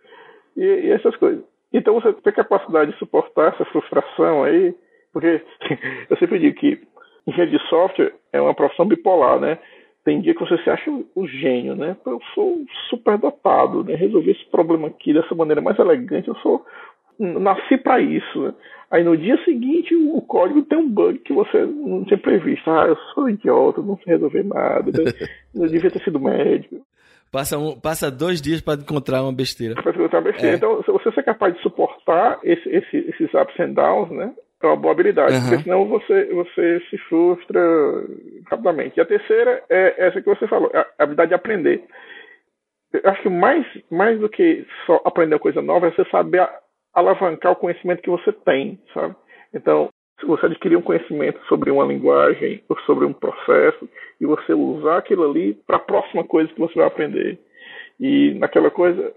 E, 0.56 0.62
e, 0.62 0.90
essas 0.90 1.16
coisas. 1.16 1.42
Então 1.72 1.94
você 1.94 2.12
tem 2.12 2.32
capacidade 2.32 2.92
de 2.92 2.98
suportar 2.98 3.52
essa 3.52 3.64
frustração 3.66 4.44
aí, 4.44 4.75
porque 5.12 5.42
eu 6.08 6.16
sempre 6.16 6.38
digo 6.38 6.56
que 6.56 6.80
engenharia 7.26 7.58
de 7.58 7.68
software 7.68 8.14
é 8.32 8.40
uma 8.40 8.54
profissão 8.54 8.87
bipolar, 8.87 9.38
né? 9.38 9.58
Tem 10.04 10.20
dia 10.20 10.32
que 10.32 10.40
você 10.40 10.56
se 10.62 10.70
acha 10.70 10.90
o 10.90 11.26
gênio, 11.26 11.75
né? 11.75 11.94
Eu 12.06 12.18
sou 12.34 12.64
super 12.88 13.18
dotado, 13.18 13.84
né? 13.84 13.94
Resolvi 13.94 14.30
esse 14.30 14.44
problema 14.46 14.88
aqui 14.88 15.12
dessa 15.12 15.34
maneira 15.34 15.60
mais 15.60 15.78
elegante. 15.78 16.28
Eu 16.28 16.37
sou 16.37 16.64
nasci 17.18 17.76
para 17.76 18.00
isso. 18.00 18.42
Né? 18.42 18.54
Aí 18.90 19.04
no 19.04 19.16
dia 19.16 19.37
seguinte 19.44 19.94
o 19.94 20.20
código 20.22 20.62
tem 20.62 20.78
um 20.78 20.88
bug 20.88 21.18
que 21.18 21.32
você 21.32 21.64
não 21.64 22.04
tinha 22.04 22.18
previsto. 22.18 22.70
Ah, 22.70 22.87
eu 22.87 22.96
sou 23.14 23.28
idiota, 23.28 23.82
não 23.82 23.96
sei 23.98 24.14
resolver 24.14 24.44
nada. 24.44 24.90
Né? 24.90 25.12
Eu 25.54 25.68
devia 25.68 25.90
ter 25.90 26.02
sido 26.02 26.20
médico. 26.20 26.76
Passa, 27.30 27.58
um, 27.58 27.78
passa 27.78 28.10
dois 28.10 28.40
dias 28.40 28.60
para 28.60 28.80
encontrar 28.80 29.22
uma 29.22 29.32
besteira. 29.32 29.75
Para 29.75 29.92
encontrar 29.92 30.20
uma 30.20 30.30
besteira. 30.30 30.54
É. 30.54 30.56
Então, 30.56 30.82
se 30.82 30.90
você 30.90 31.12
ser 31.12 31.22
capaz 31.22 31.54
de 31.54 31.60
suportar 31.60 32.38
esse, 32.42 32.66
esse, 32.70 32.96
esses 32.96 33.34
ups 33.34 33.60
and 33.60 33.72
downs, 33.72 34.10
né? 34.10 34.32
É 34.60 34.66
uma 34.66 34.76
boa 34.76 34.92
habilidade, 34.92 35.34
uhum. 35.34 35.40
porque 35.42 35.62
senão 35.62 35.87
você, 35.87 36.25
você 36.34 36.82
se 36.90 36.98
frustra 37.08 37.60
rapidamente. 38.50 38.96
E 38.96 39.00
a 39.00 39.06
terceira 39.06 39.62
é 39.70 40.06
essa 40.06 40.20
que 40.20 40.28
você 40.28 40.48
falou, 40.48 40.68
a 40.75 40.84
habilidade 40.98 41.28
de 41.28 41.34
aprender. 41.34 41.84
Eu 42.92 43.10
acho 43.10 43.22
que 43.22 43.28
mais, 43.28 43.64
mais 43.88 44.18
do 44.18 44.28
que 44.28 44.66
só 44.84 45.00
aprender 45.04 45.38
coisa 45.38 45.62
nova 45.62 45.87
é 45.87 45.90
você 45.92 46.04
saber 46.10 46.48
alavancar 46.95 47.52
o 47.52 47.57
conhecimento 47.57 48.02
que 48.02 48.11
você 48.11 48.33
tem, 48.33 48.78
sabe? 48.92 49.14
Então, 49.54 49.88
se 50.21 50.26
você 50.26 50.47
adquirir 50.47 50.76
um 50.76 50.83
conhecimento 50.83 51.40
sobre 51.47 51.71
uma 51.71 51.85
linguagem 51.85 52.62
ou 52.68 52.78
sobre 52.80 53.04
um 53.04 53.12
processo 53.12 53.88
e 54.21 54.26
você 54.26 54.52
usar 54.52 54.99
aquilo 54.99 55.28
ali 55.30 55.54
para 55.66 55.76
a 55.76 55.80
próxima 55.80 56.25
coisa 56.25 56.52
que 56.52 56.61
você 56.61 56.75
vai 56.75 56.87
aprender. 56.87 57.38
E 58.00 58.35
naquela 58.35 58.71
coisa, 58.71 59.12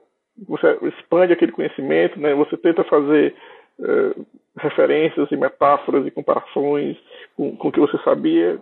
você 0.48 0.78
expande 0.84 1.34
aquele 1.34 1.52
conhecimento, 1.52 2.20
né? 2.20 2.34
você 2.34 2.56
tenta 2.58 2.84
fazer 2.84 3.34
uh, 3.80 4.26
referências 4.58 5.32
e 5.32 5.36
metáforas 5.36 6.06
e 6.06 6.12
comparações 6.12 6.98
com, 7.36 7.56
com 7.56 7.68
o 7.68 7.72
que 7.72 7.80
você 7.80 7.98
sabia 8.04 8.60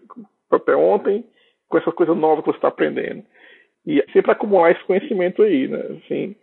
até 0.50 0.76
ontem, 0.76 1.26
com 1.68 1.78
essa 1.78 1.92
coisa 1.92 2.16
nova 2.16 2.42
que 2.42 2.48
você 2.48 2.58
está 2.58 2.70
aprendendo. 2.70 3.24
E 3.86 4.04
sempre 4.14 4.32
acumular 4.32 4.72
esse 4.72 4.84
conhecimento 4.84 5.42
aí, 5.42 5.68
né? 5.68 6.00
Assim, 6.04 6.36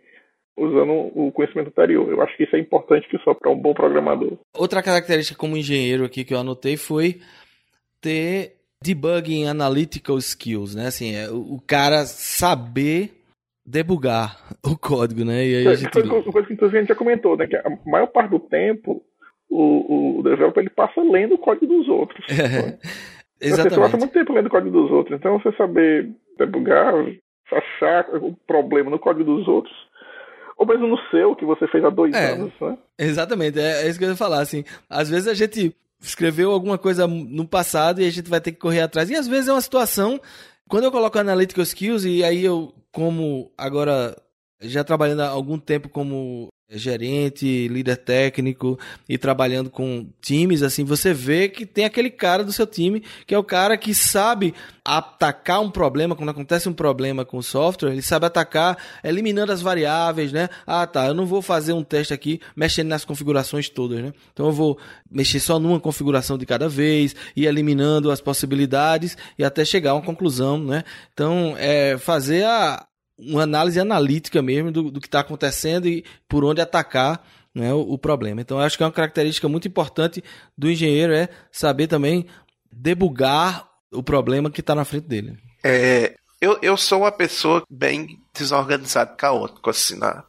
usando 0.57 1.11
o 1.15 1.31
conhecimento 1.31 1.67
anterior. 1.67 2.09
Eu 2.09 2.21
acho 2.21 2.35
que 2.35 2.43
isso 2.43 2.55
é 2.55 2.59
importante 2.59 3.07
que 3.07 3.17
só 3.19 3.33
para 3.33 3.51
um 3.51 3.57
bom 3.57 3.73
programador. 3.73 4.37
Outra 4.55 4.81
característica 4.81 5.37
como 5.37 5.55
engenheiro 5.55 6.03
aqui 6.03 6.25
que 6.25 6.33
eu 6.33 6.39
anotei 6.39 6.75
foi 6.75 7.21
ter 8.01 8.55
debugging 8.83 9.47
analytical 9.47 10.17
skills, 10.17 10.75
né? 10.75 10.87
Assim, 10.87 11.15
é 11.15 11.29
o 11.29 11.61
cara 11.65 12.05
saber 12.05 13.11
debugar 13.65 14.37
o 14.65 14.77
código, 14.77 15.23
né? 15.23 15.45
E 15.45 15.55
aí 15.57 15.67
a 15.67 15.75
gente... 15.75 15.99
Uma 15.99 16.23
coisa 16.23 16.47
que 16.47 16.65
a 16.65 16.67
gente 16.69 16.87
já 16.87 16.95
comentou, 16.95 17.37
né? 17.37 17.47
Que 17.47 17.55
a 17.55 17.69
maior 17.85 18.07
parte 18.07 18.31
do 18.31 18.39
tempo 18.39 19.03
o, 19.49 20.19
o 20.19 20.23
developer 20.23 20.61
ele 20.61 20.69
passa 20.69 21.01
lendo 21.01 21.35
o 21.35 21.37
código 21.37 21.67
dos 21.67 21.87
outros. 21.87 22.25
É, 23.39 23.45
exatamente. 23.49 23.75
Você 23.75 23.81
passa 23.81 23.97
muito 23.97 24.13
tempo 24.13 24.33
lendo 24.33 24.47
o 24.47 24.49
código 24.49 24.81
dos 24.81 24.89
outros. 24.89 25.15
Então 25.15 25.37
você 25.37 25.55
saber 25.55 26.09
debugar, 26.39 26.91
achar 27.51 28.09
o 28.15 28.35
problema 28.47 28.89
no 28.89 28.97
código 28.97 29.25
dos 29.25 29.47
outros 29.47 29.75
ou 30.57 30.65
mesmo 30.65 30.87
no 30.87 30.97
seu, 31.11 31.35
que 31.35 31.45
você 31.45 31.67
fez 31.67 31.83
há 31.83 31.89
dois 31.89 32.13
é, 32.13 32.31
anos, 32.31 32.51
né? 32.59 32.77
Exatamente, 32.97 33.59
é, 33.59 33.83
é, 33.83 33.89
isso 33.89 33.99
que 33.99 34.05
eu 34.05 34.09
ia 34.09 34.15
falar, 34.15 34.41
assim, 34.41 34.63
às 34.89 35.09
vezes 35.09 35.27
a 35.27 35.33
gente 35.33 35.75
escreveu 36.01 36.51
alguma 36.51 36.77
coisa 36.77 37.07
no 37.07 37.47
passado 37.47 38.01
e 38.01 38.05
a 38.05 38.09
gente 38.09 38.29
vai 38.29 38.41
ter 38.41 38.51
que 38.51 38.59
correr 38.59 38.81
atrás, 38.81 39.09
e 39.09 39.15
às 39.15 39.27
vezes 39.27 39.47
é 39.47 39.53
uma 39.53 39.61
situação, 39.61 40.19
quando 40.67 40.85
eu 40.85 40.91
coloco 40.91 41.17
Analytical 41.19 41.63
Skills, 41.63 42.05
e 42.05 42.23
aí 42.23 42.43
eu, 42.43 42.73
como 42.91 43.51
agora, 43.57 44.15
já 44.61 44.83
trabalhando 44.83 45.21
há 45.21 45.29
algum 45.29 45.59
tempo 45.59 45.89
como 45.89 46.47
gerente, 46.69 47.67
líder 47.69 47.95
técnico 47.95 48.77
e 49.07 49.17
trabalhando 49.17 49.69
com 49.69 50.07
times, 50.21 50.61
assim, 50.61 50.83
você 50.83 51.13
vê 51.13 51.47
que 51.47 51.65
tem 51.65 51.85
aquele 51.85 52.09
cara 52.09 52.43
do 52.43 52.51
seu 52.51 52.67
time 52.67 53.03
que 53.25 53.33
é 53.33 53.39
o 53.39 53.43
cara 53.43 53.77
que 53.77 53.93
sabe 53.93 54.53
atacar 54.83 55.61
um 55.61 55.71
problema, 55.71 56.15
quando 56.15 56.29
acontece 56.29 56.67
um 56.67 56.73
problema 56.73 57.23
com 57.23 57.37
o 57.37 57.43
software, 57.43 57.91
ele 57.91 58.01
sabe 58.01 58.25
atacar 58.25 58.77
eliminando 59.03 59.51
as 59.51 59.61
variáveis, 59.61 60.31
né? 60.31 60.49
Ah, 60.65 60.85
tá, 60.85 61.07
eu 61.07 61.13
não 61.13 61.25
vou 61.25 61.41
fazer 61.41 61.73
um 61.73 61.83
teste 61.83 62.13
aqui 62.13 62.41
mexendo 62.55 62.87
nas 62.87 63.05
configurações 63.05 63.69
todas, 63.69 64.01
né? 64.01 64.13
Então 64.33 64.47
eu 64.47 64.51
vou 64.51 64.77
mexer 65.09 65.39
só 65.39 65.59
numa 65.59 65.79
configuração 65.79 66.37
de 66.37 66.45
cada 66.45 66.67
vez 66.67 67.15
e 67.35 67.45
eliminando 67.45 68.11
as 68.11 68.19
possibilidades 68.19 69.17
e 69.37 69.43
até 69.43 69.63
chegar 69.63 69.91
a 69.91 69.95
uma 69.95 70.03
conclusão, 70.03 70.57
né? 70.57 70.83
Então, 71.13 71.55
é 71.57 71.97
fazer 71.97 72.45
a, 72.45 72.85
uma 73.17 73.43
análise 73.43 73.79
analítica 73.79 74.41
mesmo 74.41 74.71
do, 74.71 74.91
do 74.91 75.01
que 75.01 75.07
está 75.07 75.21
acontecendo 75.21 75.87
e 75.87 76.05
por 76.27 76.43
onde 76.43 76.61
atacar 76.61 77.23
né, 77.53 77.73
o, 77.73 77.79
o, 77.79 77.97
problema. 77.97 78.41
Então, 78.41 78.59
acho 78.59 78.77
que 78.77 78.83
é 78.83 78.85
uma 78.85 78.91
característica 78.91 79.49
muito 79.49 79.67
importante 79.67 80.23
do 80.57 80.69
engenheiro 80.69 81.13
é 81.13 81.27
saber 81.51 81.87
também 81.87 82.27
debugar 82.71 83.67
o 83.91 84.03
problema 84.03 84.51
que 84.51 84.59
está 84.59 84.75
na 84.75 84.85
frente 84.85 85.07
dele. 85.07 85.37
É, 85.63 86.15
eu, 86.39 86.59
eu 86.61 86.77
sou 86.77 86.99
uma 86.99 87.11
pessoa 87.11 87.63
bem 87.69 88.19
desorganizada, 88.33 89.15
caótico 89.15 89.69
assim 89.69 89.97
na, 89.97 90.23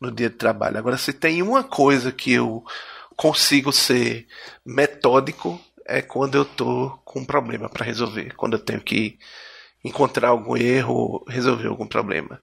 no 0.00 0.10
dia 0.10 0.28
de 0.28 0.36
trabalho. 0.36 0.78
Agora, 0.78 0.98
se 0.98 1.12
tem 1.12 1.40
uma 1.42 1.62
coisa 1.62 2.10
que 2.10 2.32
eu 2.32 2.64
consigo 3.16 3.72
ser 3.72 4.26
metódico 4.66 5.60
é 5.86 6.02
quando 6.02 6.36
eu 6.36 6.44
tô 6.44 6.90
com 7.04 7.20
um 7.20 7.24
problema 7.24 7.68
para 7.68 7.84
resolver, 7.84 8.34
quando 8.34 8.54
eu 8.54 8.58
tenho 8.58 8.80
que 8.80 9.18
encontrar 9.84 10.28
algum 10.28 10.56
erro, 10.56 11.24
resolver 11.28 11.68
algum 11.68 11.86
problema. 11.86 12.40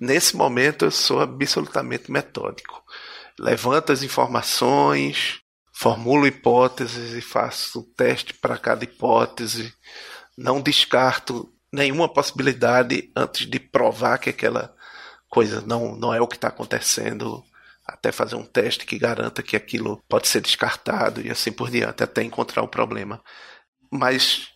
Nesse 0.00 0.36
momento 0.36 0.84
eu 0.84 0.90
sou 0.90 1.20
absolutamente 1.20 2.10
metódico. 2.10 2.82
Levanto 3.38 3.92
as 3.92 4.02
informações, 4.02 5.40
formulo 5.72 6.26
hipóteses 6.26 7.14
e 7.14 7.20
faço 7.20 7.82
teste 7.96 8.34
para 8.34 8.58
cada 8.58 8.84
hipótese. 8.84 9.72
Não 10.36 10.60
descarto 10.60 11.52
nenhuma 11.72 12.08
possibilidade 12.08 13.10
antes 13.14 13.46
de 13.46 13.60
provar 13.60 14.18
que 14.18 14.30
aquela 14.30 14.74
coisa 15.28 15.60
não, 15.60 15.94
não 15.94 16.14
é 16.14 16.20
o 16.20 16.26
que 16.26 16.36
está 16.36 16.48
acontecendo, 16.48 17.44
até 17.84 18.10
fazer 18.12 18.36
um 18.36 18.44
teste 18.44 18.86
que 18.86 18.98
garanta 18.98 19.42
que 19.42 19.56
aquilo 19.56 20.02
pode 20.08 20.28
ser 20.28 20.40
descartado 20.40 21.20
e 21.20 21.30
assim 21.30 21.52
por 21.52 21.70
diante, 21.70 22.02
até 22.02 22.22
encontrar 22.22 22.62
o 22.62 22.68
problema. 22.68 23.22
Mas 23.90 24.48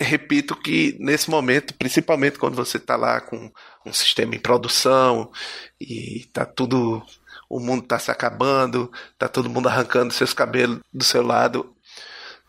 repito 0.00 0.56
que 0.56 0.96
nesse 0.98 1.28
momento, 1.28 1.74
principalmente 1.74 2.38
quando 2.38 2.56
você 2.56 2.78
está 2.78 2.96
lá 2.96 3.20
com 3.20 3.52
um 3.84 3.92
sistema 3.92 4.34
em 4.34 4.40
produção 4.40 5.30
e 5.78 6.20
está 6.20 6.46
tudo, 6.46 7.02
o 7.48 7.60
mundo 7.60 7.82
está 7.82 7.98
se 7.98 8.10
acabando, 8.10 8.90
está 9.12 9.28
todo 9.28 9.50
mundo 9.50 9.68
arrancando 9.68 10.12
seus 10.12 10.32
cabelos 10.32 10.80
do 10.92 11.04
seu 11.04 11.22
lado, 11.22 11.74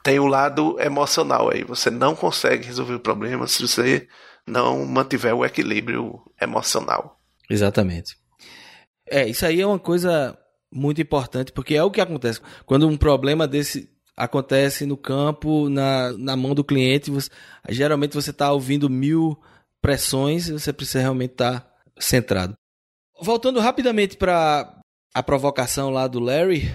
tem 0.02 0.18
o 0.18 0.24
um 0.24 0.28
lado 0.28 0.80
emocional 0.80 1.52
aí. 1.52 1.64
Você 1.64 1.92
não 1.92 2.16
consegue 2.16 2.66
resolver 2.66 2.96
o 2.96 3.00
problema 3.00 3.46
se 3.48 3.62
você 3.62 4.08
não 4.48 4.86
mantiver 4.86 5.36
o 5.36 5.46
equilíbrio 5.46 6.20
emocional. 6.42 7.20
Exatamente. 7.50 8.16
É, 9.08 9.28
isso 9.28 9.46
aí 9.46 9.60
é 9.60 9.68
uma 9.68 9.78
coisa 9.78 10.38
muito 10.72 11.02
importante, 11.02 11.52
porque 11.52 11.76
é 11.76 11.84
o 11.84 11.92
que 11.92 12.00
acontece. 12.00 12.40
Quando 12.66 12.88
um 12.88 12.96
problema 12.96 13.46
desse 13.46 13.91
acontece 14.24 14.86
no 14.86 14.96
campo, 14.96 15.68
na, 15.68 16.12
na 16.14 16.36
mão 16.36 16.54
do 16.54 16.64
cliente. 16.64 17.10
Você, 17.10 17.30
geralmente 17.70 18.14
você 18.14 18.30
está 18.30 18.52
ouvindo 18.52 18.90
mil 18.90 19.38
pressões 19.82 20.48
e 20.48 20.54
você 20.54 20.72
precisa 20.72 21.00
realmente 21.00 21.32
estar 21.32 21.60
tá 21.60 21.72
centrado. 21.98 22.54
Voltando 23.20 23.60
rapidamente 23.60 24.18
para 24.18 24.80
a 25.14 25.24
provocação 25.24 25.90
lá 25.90 26.08
do 26.08 26.20
Larry, 26.20 26.72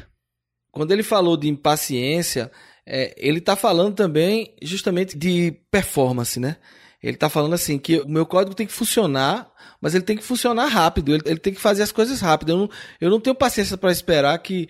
quando 0.73 0.91
ele 0.91 1.03
falou 1.03 1.37
de 1.37 1.49
impaciência, 1.49 2.51
é, 2.85 3.15
ele 3.17 3.39
está 3.39 3.55
falando 3.55 3.95
também 3.95 4.55
justamente 4.61 5.17
de 5.17 5.53
performance, 5.71 6.39
né? 6.41 6.57
Ele 7.03 7.15
está 7.15 7.29
falando 7.29 7.55
assim 7.55 7.79
que 7.79 8.01
o 8.01 8.09
meu 8.09 8.27
código 8.27 8.55
tem 8.55 8.67
que 8.67 8.73
funcionar, 8.73 9.49
mas 9.81 9.95
ele 9.95 10.05
tem 10.05 10.17
que 10.17 10.25
funcionar 10.25 10.67
rápido, 10.67 11.15
ele, 11.15 11.23
ele 11.27 11.39
tem 11.39 11.55
que 11.55 11.61
fazer 11.61 11.83
as 11.85 11.93
coisas 11.93 12.21
rápido. 12.21 12.51
Eu 12.51 12.57
não, 12.59 12.71
eu 13.01 13.11
não 13.11 13.21
tenho 13.21 13.37
paciência 13.37 13.77
para 13.77 13.93
esperar 13.93 14.37
que, 14.39 14.69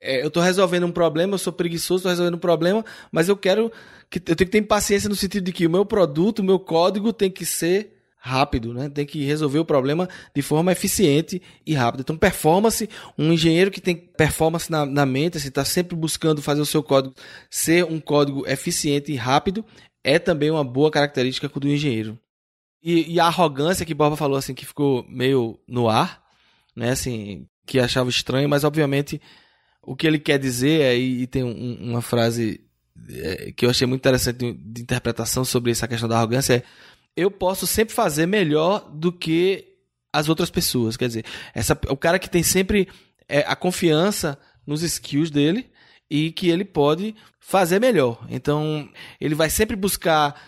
é, 0.00 0.22
eu 0.22 0.28
estou 0.28 0.42
resolvendo 0.42 0.86
um 0.86 0.92
problema, 0.92 1.34
eu 1.34 1.38
sou 1.38 1.52
preguiçoso, 1.52 2.00
estou 2.00 2.10
resolvendo 2.10 2.34
um 2.34 2.40
problema, 2.40 2.84
mas 3.10 3.28
eu 3.28 3.36
quero 3.36 3.72
que 4.08 4.18
eu 4.18 4.36
tenho 4.36 4.36
que 4.36 4.46
ter 4.46 4.62
paciência 4.62 5.08
no 5.08 5.16
sentido 5.16 5.44
de 5.44 5.52
que 5.52 5.66
o 5.66 5.70
meu 5.70 5.84
produto, 5.84 6.38
o 6.38 6.44
meu 6.44 6.58
código 6.58 7.12
tem 7.12 7.30
que 7.30 7.44
ser 7.44 7.98
rápido, 8.16 8.74
né? 8.74 8.88
Tem 8.88 9.06
que 9.06 9.24
resolver 9.24 9.58
o 9.58 9.64
problema 9.64 10.08
de 10.34 10.42
forma 10.42 10.72
eficiente 10.72 11.40
e 11.64 11.74
rápida. 11.74 12.02
Então, 12.02 12.16
performance, 12.16 12.88
um 13.16 13.32
engenheiro 13.32 13.70
que 13.70 13.80
tem 13.80 13.96
performance 13.96 14.70
na, 14.70 14.84
na 14.84 15.06
mente, 15.06 15.36
está 15.36 15.38
assim, 15.38 15.50
tá 15.50 15.64
sempre 15.64 15.96
buscando 15.96 16.42
fazer 16.42 16.60
o 16.60 16.66
seu 16.66 16.82
código 16.82 17.14
ser 17.50 17.84
um 17.84 18.00
código 18.00 18.46
eficiente 18.46 19.12
e 19.12 19.16
rápido, 19.16 19.64
é 20.02 20.18
também 20.18 20.50
uma 20.50 20.64
boa 20.64 20.90
característica 20.90 21.48
do 21.48 21.68
engenheiro. 21.68 22.18
E, 22.82 23.14
e 23.14 23.20
a 23.20 23.26
arrogância 23.26 23.84
que 23.84 23.94
Borba 23.94 24.16
falou 24.16 24.36
assim, 24.36 24.54
que 24.54 24.66
ficou 24.66 25.04
meio 25.08 25.58
no 25.66 25.88
ar, 25.88 26.22
né? 26.76 26.90
Assim, 26.90 27.46
que 27.66 27.78
achava 27.78 28.08
estranho, 28.10 28.48
mas 28.48 28.64
obviamente 28.64 29.20
o 29.88 29.96
que 29.96 30.06
ele 30.06 30.18
quer 30.18 30.38
dizer 30.38 30.82
é, 30.82 30.96
e 30.96 31.26
tem 31.26 31.42
um, 31.42 31.90
uma 31.90 32.02
frase 32.02 32.60
é, 33.08 33.52
que 33.52 33.64
eu 33.64 33.70
achei 33.70 33.86
muito 33.86 34.02
interessante 34.02 34.36
de, 34.36 34.52
de, 34.52 34.82
interpretação 34.82 35.46
sobre 35.46 35.70
essa 35.70 35.88
questão 35.88 36.06
da 36.06 36.18
arrogância 36.18 36.56
é 36.56 36.62
eu 37.16 37.30
posso 37.30 37.66
sempre 37.66 37.94
fazer 37.94 38.26
melhor 38.26 38.90
do 38.92 39.10
que 39.10 39.64
as 40.12 40.28
outras 40.28 40.50
pessoas. 40.50 40.94
Quer 40.96 41.08
dizer, 41.08 41.24
essa, 41.54 41.76
o 41.88 41.96
cara 41.96 42.18
que 42.18 42.28
tem 42.28 42.42
sempre 42.42 42.86
é, 43.26 43.40
a 43.40 43.56
confiança 43.56 44.38
nos 44.66 44.82
skills 44.82 45.30
dele 45.30 45.70
e 46.10 46.30
que 46.32 46.50
ele 46.50 46.66
pode 46.66 47.16
fazer 47.40 47.80
melhor. 47.80 48.24
Então, 48.28 48.88
ele 49.18 49.34
vai 49.34 49.48
sempre 49.48 49.74
buscar 49.74 50.38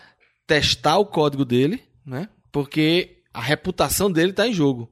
testar 0.45 0.97
o 0.99 1.05
código 1.05 1.43
dele, 1.43 1.83
né? 2.05 2.29
Porque 2.51 3.23
a 3.33 3.41
reputação 3.41 4.09
dele 4.09 4.29
está 4.29 4.47
em 4.47 4.53
jogo. 4.53 4.89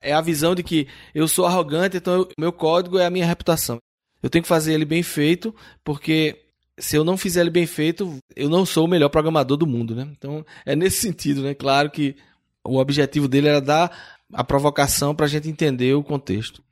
É 0.00 0.12
a 0.12 0.20
visão 0.20 0.54
de 0.54 0.62
que 0.62 0.86
eu 1.12 1.26
sou 1.26 1.44
arrogante, 1.44 1.96
então 1.96 2.22
o 2.22 2.40
meu 2.40 2.52
código 2.52 2.98
é 2.98 3.06
a 3.06 3.10
minha 3.10 3.26
reputação. 3.26 3.78
Eu 4.22 4.30
tenho 4.30 4.42
que 4.42 4.48
fazer 4.48 4.72
ele 4.72 4.84
bem 4.84 5.02
feito, 5.02 5.54
porque 5.82 6.36
se 6.78 6.96
eu 6.96 7.02
não 7.02 7.16
fizer 7.16 7.40
ele 7.40 7.50
bem 7.50 7.66
feito, 7.66 8.16
eu 8.36 8.48
não 8.48 8.64
sou 8.64 8.84
o 8.84 8.88
melhor 8.88 9.08
programador 9.08 9.56
do 9.56 9.66
mundo, 9.66 9.96
né? 9.96 10.08
Então 10.16 10.44
é 10.64 10.76
nesse 10.76 11.00
sentido, 11.00 11.42
né? 11.42 11.52
Claro 11.52 11.90
que 11.90 12.14
o 12.64 12.78
objetivo 12.78 13.26
dele 13.26 13.48
era 13.48 13.60
dar 13.60 13.90
a 14.32 14.44
provocação 14.44 15.14
para 15.14 15.26
a 15.26 15.28
gente 15.28 15.48
entender 15.48 15.94
o 15.94 16.04
contexto. 16.04 16.62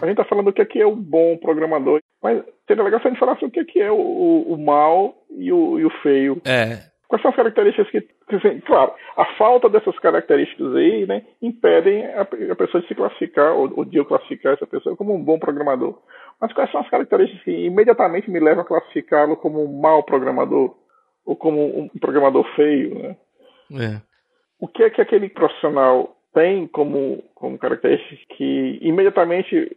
A 0.00 0.06
gente 0.06 0.18
está 0.18 0.24
falando 0.24 0.48
o 0.48 0.52
que 0.52 0.62
é, 0.62 0.64
que 0.64 0.80
é 0.80 0.86
o 0.86 0.94
bom 0.94 1.36
programador, 1.36 2.00
mas 2.22 2.42
seria 2.66 2.82
legal 2.84 3.00
se 3.00 3.08
a 3.08 3.10
gente 3.10 3.20
falasse 3.20 3.44
o 3.44 3.50
que 3.50 3.60
é, 3.60 3.64
que 3.64 3.80
é 3.80 3.90
o, 3.90 3.96
o, 3.96 4.54
o 4.54 4.64
mal 4.64 5.24
e 5.30 5.52
o, 5.52 5.78
e 5.80 5.84
o 5.84 5.90
feio. 6.02 6.40
É, 6.44 6.91
Quais 7.12 7.20
são 7.20 7.30
as 7.30 7.36
características 7.36 7.90
que, 7.90 8.36
assim, 8.36 8.60
claro, 8.60 8.94
a 9.18 9.26
falta 9.36 9.68
dessas 9.68 9.98
características 9.98 10.74
aí, 10.74 11.06
né, 11.06 11.22
impedem 11.42 12.06
a, 12.06 12.22
a 12.22 12.56
pessoa 12.56 12.80
de 12.80 12.88
se 12.88 12.94
classificar 12.94 13.52
ou, 13.52 13.70
ou, 13.76 13.84
de 13.84 13.98
eu 13.98 14.06
classificar 14.06 14.54
essa 14.54 14.66
pessoa 14.66 14.96
como 14.96 15.14
um 15.14 15.22
bom 15.22 15.38
programador. 15.38 16.00
Mas 16.40 16.54
quais 16.54 16.70
são 16.70 16.80
as 16.80 16.88
características 16.88 17.44
que 17.44 17.50
imediatamente 17.50 18.30
me 18.30 18.40
levam 18.40 18.62
a 18.62 18.66
classificá-lo 18.66 19.36
como 19.36 19.62
um 19.62 19.78
mau 19.78 20.02
programador 20.02 20.74
ou 21.26 21.36
como 21.36 21.82
um 21.82 21.88
programador 22.00 22.46
feio, 22.56 22.94
né? 22.94 23.16
É. 23.72 24.00
O 24.58 24.66
que 24.66 24.82
é 24.82 24.88
que 24.88 25.02
aquele 25.02 25.28
profissional 25.28 26.16
tem 26.32 26.66
como, 26.66 27.22
como 27.34 27.58
característica 27.58 28.34
que 28.36 28.78
imediatamente 28.80 29.76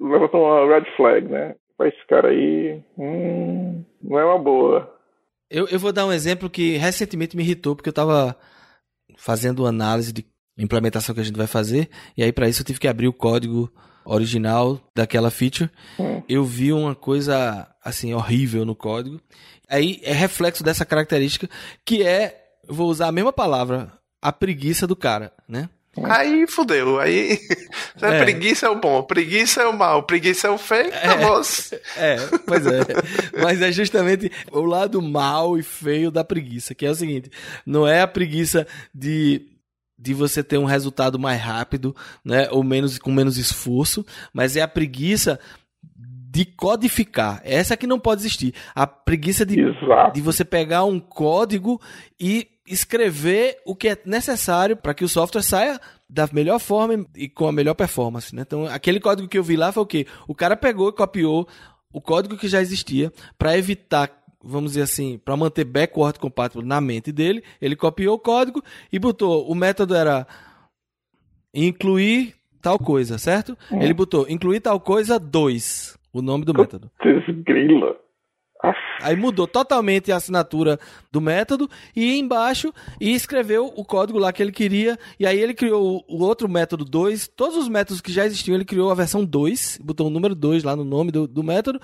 levanta 0.00 0.36
uma 0.36 0.66
red 0.66 0.84
flag, 0.96 1.28
né? 1.28 1.54
Esse 1.80 2.06
cara 2.08 2.30
aí 2.30 2.82
hum, 2.98 3.84
não 4.02 4.18
é 4.18 4.24
uma 4.24 4.38
boa. 4.38 4.92
Eu, 5.52 5.68
eu 5.68 5.78
vou 5.78 5.92
dar 5.92 6.06
um 6.06 6.12
exemplo 6.12 6.48
que 6.48 6.78
recentemente 6.78 7.36
me 7.36 7.42
irritou, 7.42 7.76
porque 7.76 7.90
eu 7.90 7.92
estava 7.92 8.34
fazendo 9.18 9.66
análise 9.66 10.10
de 10.10 10.24
implementação 10.56 11.14
que 11.14 11.20
a 11.20 11.24
gente 11.24 11.36
vai 11.36 11.46
fazer, 11.46 11.90
e 12.16 12.22
aí 12.22 12.32
para 12.32 12.48
isso 12.48 12.62
eu 12.62 12.64
tive 12.64 12.80
que 12.80 12.88
abrir 12.88 13.06
o 13.06 13.12
código 13.12 13.70
original 14.04 14.80
daquela 14.96 15.30
feature. 15.30 15.70
Hum. 15.98 16.22
Eu 16.26 16.42
vi 16.42 16.72
uma 16.72 16.94
coisa 16.94 17.68
assim 17.84 18.14
horrível 18.14 18.64
no 18.64 18.74
código. 18.74 19.20
Aí 19.68 20.00
é 20.02 20.14
reflexo 20.14 20.64
dessa 20.64 20.86
característica 20.86 21.48
que 21.84 22.02
é, 22.02 22.34
vou 22.66 22.88
usar 22.88 23.08
a 23.08 23.12
mesma 23.12 23.32
palavra, 23.32 23.92
a 24.22 24.32
preguiça 24.32 24.86
do 24.86 24.96
cara, 24.96 25.32
né? 25.46 25.68
Aí 26.04 26.46
fudeu. 26.46 26.98
Aí 26.98 27.38
é. 28.00 28.18
preguiça 28.18 28.66
é 28.66 28.70
o 28.70 28.80
bom, 28.80 29.02
preguiça 29.02 29.62
é 29.62 29.66
o 29.66 29.76
mal, 29.76 30.02
preguiça 30.04 30.48
é 30.48 30.50
o 30.50 30.56
feio, 30.56 30.90
é, 30.90 31.06
é, 31.96 32.16
pois 32.46 32.66
é. 32.66 32.80
Mas 33.42 33.60
é 33.60 33.70
justamente 33.70 34.30
o 34.50 34.62
lado 34.62 35.02
mal 35.02 35.58
e 35.58 35.62
feio 35.62 36.10
da 36.10 36.24
preguiça, 36.24 36.74
que 36.74 36.86
é 36.86 36.90
o 36.90 36.94
seguinte: 36.94 37.30
não 37.66 37.86
é 37.86 38.00
a 38.00 38.06
preguiça 38.06 38.66
de 38.94 39.48
de 39.98 40.14
você 40.14 40.42
ter 40.42 40.58
um 40.58 40.64
resultado 40.64 41.16
mais 41.16 41.40
rápido, 41.40 41.94
né, 42.24 42.48
ou 42.50 42.64
menos 42.64 42.98
com 42.98 43.12
menos 43.12 43.36
esforço, 43.36 44.04
mas 44.32 44.56
é 44.56 44.60
a 44.60 44.66
preguiça 44.66 45.38
de 46.32 46.44
codificar. 46.44 47.40
Essa 47.44 47.76
que 47.76 47.86
não 47.86 48.00
pode 48.00 48.22
existir. 48.22 48.54
A 48.74 48.84
preguiça 48.84 49.46
de, 49.46 49.56
de 50.12 50.20
você 50.20 50.44
pegar 50.44 50.82
um 50.82 50.98
código 50.98 51.80
e 52.18 52.48
escrever 52.72 53.58
o 53.64 53.76
que 53.76 53.88
é 53.88 53.98
necessário 54.04 54.76
para 54.76 54.94
que 54.94 55.04
o 55.04 55.08
software 55.08 55.42
saia 55.42 55.80
da 56.08 56.28
melhor 56.32 56.58
forma 56.58 57.06
e 57.14 57.28
com 57.28 57.46
a 57.46 57.52
melhor 57.52 57.74
performance. 57.74 58.34
Né? 58.34 58.42
Então, 58.42 58.66
aquele 58.66 59.00
código 59.00 59.28
que 59.28 59.38
eu 59.38 59.42
vi 59.42 59.56
lá 59.56 59.72
foi 59.72 59.82
o 59.82 59.86
quê? 59.86 60.06
O 60.26 60.34
cara 60.34 60.56
pegou 60.56 60.88
e 60.88 60.92
copiou 60.92 61.46
o 61.92 62.00
código 62.00 62.36
que 62.36 62.48
já 62.48 62.60
existia 62.60 63.12
para 63.38 63.56
evitar, 63.56 64.10
vamos 64.42 64.72
dizer 64.72 64.82
assim, 64.82 65.18
para 65.18 65.36
manter 65.36 65.64
backward 65.64 66.18
compatible 66.18 66.66
na 66.66 66.80
mente 66.80 67.12
dele. 67.12 67.42
Ele 67.60 67.76
copiou 67.76 68.16
o 68.16 68.18
código 68.18 68.62
e 68.92 68.98
botou. 68.98 69.46
O 69.48 69.54
método 69.54 69.94
era 69.94 70.26
incluir 71.54 72.34
tal 72.60 72.78
coisa, 72.78 73.18
certo? 73.18 73.56
Hum. 73.70 73.82
Ele 73.82 73.92
botou 73.92 74.26
incluir 74.28 74.60
tal 74.60 74.80
coisa 74.80 75.18
2, 75.18 75.98
o 76.12 76.22
nome 76.22 76.44
do 76.44 76.54
método. 76.54 76.90
Grila. 77.44 77.96
Aí 79.00 79.16
mudou 79.16 79.46
totalmente 79.48 80.12
a 80.12 80.16
assinatura 80.16 80.78
do 81.10 81.20
método 81.20 81.68
e 81.94 82.18
embaixo 82.18 82.72
e 83.00 83.12
escreveu 83.12 83.72
o 83.74 83.84
código 83.84 84.18
lá 84.18 84.32
que 84.32 84.42
ele 84.42 84.52
queria. 84.52 84.98
E 85.18 85.26
aí 85.26 85.40
ele 85.40 85.54
criou 85.54 86.04
o 86.08 86.22
outro 86.22 86.48
método 86.48 86.84
2. 86.84 87.28
Todos 87.28 87.56
os 87.56 87.68
métodos 87.68 88.00
que 88.00 88.12
já 88.12 88.24
existiam, 88.24 88.54
ele 88.54 88.64
criou 88.64 88.90
a 88.90 88.94
versão 88.94 89.24
2, 89.24 89.80
botou 89.82 90.06
o 90.06 90.10
número 90.10 90.34
2 90.34 90.62
lá 90.62 90.76
no 90.76 90.84
nome 90.84 91.10
do, 91.10 91.26
do 91.26 91.42
método. 91.42 91.80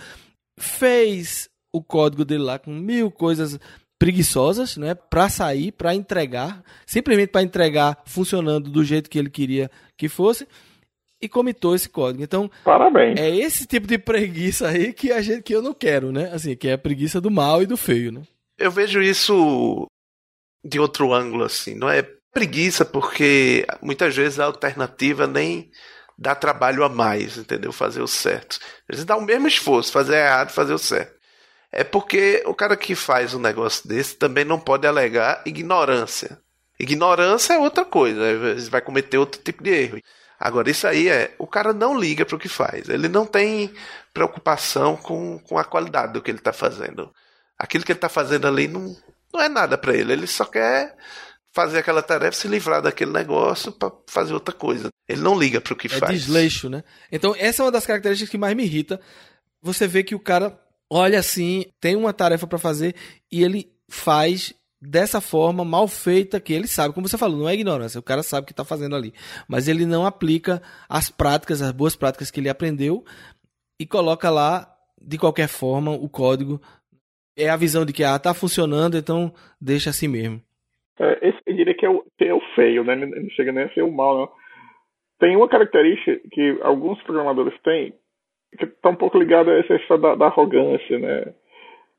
Fez 0.59 1.49
o 1.73 1.83
código 1.83 2.25
dele 2.25 2.43
lá 2.43 2.59
com 2.59 2.73
mil 2.73 3.11
coisas 3.11 3.59
preguiçosas, 3.99 4.77
né, 4.77 4.95
para 4.95 5.29
sair, 5.29 5.73
para 5.73 5.93
entregar, 5.93 6.63
simplesmente 6.87 7.31
para 7.31 7.43
entregar 7.43 8.01
funcionando 8.07 8.71
do 8.71 8.85
jeito 8.85 9.11
que 9.11 9.19
ele 9.19 9.29
queria 9.29 9.69
que 9.97 10.09
fosse 10.09 10.47
e 11.21 11.29
comitou 11.29 11.75
esse 11.75 11.89
código. 11.89 12.23
Então, 12.23 12.51
Parabéns. 12.65 13.19
é 13.19 13.29
esse 13.29 13.67
tipo 13.67 13.87
de 13.87 13.99
preguiça 13.99 14.69
aí 14.69 14.93
que 14.93 15.13
a 15.13 15.21
gente 15.21 15.43
que 15.43 15.55
eu 15.55 15.63
não 15.63 15.75
quero, 15.75 16.13
né? 16.13 16.31
Assim, 16.33 16.57
que 16.57 16.69
é 16.69 16.75
a 16.75 16.79
preguiça 16.79 17.21
do 17.21 17.31
mal 17.31 17.63
e 17.63 17.67
do 17.67 17.77
feio, 17.77 18.13
né? 18.13 18.23
Eu 18.57 18.71
vejo 18.71 19.01
isso 19.01 19.87
de 20.65 20.81
outro 20.81 21.13
ângulo 21.13 21.45
assim, 21.45 21.75
não 21.75 21.89
é 21.89 22.03
preguiça 22.33 22.85
porque 22.85 23.67
muitas 23.81 24.15
vezes 24.15 24.39
a 24.39 24.45
alternativa 24.45 25.27
nem 25.27 25.71
dá 26.17 26.35
trabalho 26.35 26.85
a 26.85 26.89
mais, 26.89 27.37
entendeu? 27.37 27.73
Fazer 27.73 28.03
o 28.03 28.09
certo. 28.09 28.59
Eles 28.89 29.05
dão 29.05 29.19
o 29.19 29.25
mesmo 29.25 29.47
esforço, 29.47 29.93
fazer 29.93 30.17
errado, 30.17 30.51
fazer 30.51 30.73
o 30.73 30.79
certo. 30.79 31.17
É 31.71 31.85
porque 31.85 32.43
o 32.47 32.55
cara 32.55 32.77
que 32.77 32.95
faz 32.95 33.35
um 33.35 33.39
negócio 33.39 33.87
desse 33.89 34.17
também 34.17 34.45
não 34.45 34.59
pode 34.59 34.87
alegar 34.87 35.43
ignorância. 35.47 36.41
Ignorância 36.81 37.55
é 37.55 37.59
outra 37.59 37.85
coisa, 37.85 38.21
ele 38.25 38.61
vai 38.71 38.81
cometer 38.81 39.19
outro 39.19 39.41
tipo 39.43 39.63
de 39.63 39.71
erro. 39.71 40.01
Agora, 40.39 40.71
isso 40.71 40.87
aí 40.87 41.09
é. 41.09 41.35
O 41.39 41.47
cara 41.47 41.73
não 41.73 41.99
liga 41.99 42.25
para 42.25 42.37
o 42.37 42.39
que 42.39 42.49
faz. 42.49 42.89
Ele 42.89 43.09
não 43.09 43.27
tem 43.27 43.73
preocupação 44.15 44.97
com, 44.97 45.39
com 45.41 45.59
a 45.59 45.65
qualidade 45.65 46.13
do 46.13 46.23
que 46.23 46.31
ele 46.31 46.39
está 46.39 46.53
fazendo. 46.53 47.13
Aquilo 47.59 47.85
que 47.85 47.93
ele 47.93 47.97
está 47.97 48.09
fazendo 48.09 48.47
ali 48.47 48.69
não, 48.69 48.97
não 49.33 49.41
é 49.41 49.49
nada 49.49 49.77
para 49.77 49.95
ele. 49.95 50.13
Ele 50.13 50.27
só 50.27 50.45
quer 50.45 50.97
fazer 51.53 51.79
aquela 51.79 52.03
tarefa, 52.03 52.37
se 52.37 52.47
livrar 52.47 52.81
daquele 52.81 53.11
negócio 53.11 53.73
para 53.73 53.91
fazer 54.07 54.33
outra 54.33 54.55
coisa. 54.55 54.91
Ele 55.09 55.21
não 55.21 55.37
liga 55.37 55.61
para 55.61 55.73
o 55.73 55.77
que 55.77 55.89
é 55.89 55.91
faz. 55.91 56.13
É 56.13 56.15
desleixo, 56.15 56.69
né? 56.69 56.85
Então, 57.11 57.35
essa 57.37 57.63
é 57.63 57.65
uma 57.65 57.73
das 57.73 57.85
características 57.85 58.31
que 58.31 58.39
mais 58.39 58.55
me 58.55 58.63
irrita. 58.63 59.01
Você 59.61 59.89
vê 59.89 60.05
que 60.05 60.15
o 60.15 60.21
cara 60.21 60.57
olha 60.89 61.19
assim, 61.19 61.67
tem 61.81 61.97
uma 61.97 62.13
tarefa 62.13 62.47
para 62.47 62.59
fazer 62.59 62.95
e 63.31 63.43
ele 63.43 63.73
faz 63.89 64.55
dessa 64.81 65.21
forma 65.21 65.65
mal 65.65 65.89
feita 65.89 66.41
que 66.41 66.53
ele 66.53 66.67
sabe, 66.67 66.95
como 66.95 67.09
você 67.09 67.19
falou, 67.19 67.39
não 67.39 67.49
é 67.49 67.55
ignorância, 67.55 67.99
o 67.99 68.03
cara 68.03 68.23
sabe 68.23 68.45
o 68.45 68.47
que 68.47 68.53
está 68.53 68.65
fazendo 68.65 68.95
ali, 68.95 69.13
mas 69.49 69.69
ele 69.69 69.85
não 69.85 70.07
aplica 70.07 70.63
as 70.89 71.11
práticas, 71.11 71.61
as 71.61 71.73
boas 71.73 71.97
práticas 71.97 72.31
que 72.31 72.41
ele 72.41 72.49
aprendeu 72.49 73.05
e 73.81 73.87
coloca 73.87 74.31
lá 74.31 74.67
de 75.01 75.19
qualquer 75.19 75.49
forma 75.49 75.91
o 75.93 76.09
código. 76.09 76.61
É 77.37 77.49
a 77.49 77.57
visão 77.57 77.85
de 77.85 77.93
que 77.93 78.03
ah, 78.03 78.19
tá 78.19 78.35
funcionando, 78.35 78.97
então 78.97 79.33
deixa 79.61 79.91
assim 79.91 80.09
mesmo. 80.09 80.41
É, 80.99 81.29
esse, 81.29 81.39
eu 81.47 81.55
diria 81.55 81.75
que 81.75 81.87
é, 81.87 81.89
o, 81.89 82.05
que 82.19 82.25
é 82.25 82.35
o 82.35 82.41
feio, 82.57 82.83
né? 82.83 82.97
Não 82.97 83.31
chega 83.31 83.53
nem 83.53 83.65
a 83.65 83.73
ser 83.73 83.83
o 83.83 83.93
mal, 83.93 84.19
não. 84.19 84.29
Tem 85.21 85.37
uma 85.37 85.49
característica 85.49 86.21
que 86.31 86.59
alguns 86.63 87.01
programadores 87.03 87.57
têm 87.63 87.95
que 88.57 88.65
está 88.65 88.89
um 88.89 88.97
pouco 88.97 89.19
ligada 89.19 89.51
a 89.51 89.59
essa 89.59 89.75
história 89.77 90.03
da, 90.03 90.15
da 90.15 90.27
arrogância, 90.27 90.99
né? 90.99 91.35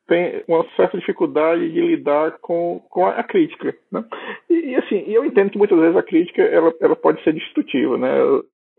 Tem 0.09 0.43
uma 0.47 0.65
certa 0.75 0.97
dificuldade 0.97 1.71
de 1.71 1.79
lidar 1.79 2.39
com, 2.41 2.81
com 2.89 3.05
a 3.05 3.23
crítica. 3.23 3.73
Né? 3.91 4.03
E, 4.49 4.71
e, 4.71 4.75
assim, 4.75 5.03
eu 5.07 5.23
entendo 5.23 5.51
que 5.51 5.57
muitas 5.57 5.79
vezes 5.79 5.95
a 5.95 6.03
crítica 6.03 6.41
ela, 6.41 6.73
ela 6.81 6.95
pode 6.95 7.23
ser 7.23 7.33
destrutiva, 7.33 7.97
né? 7.97 8.09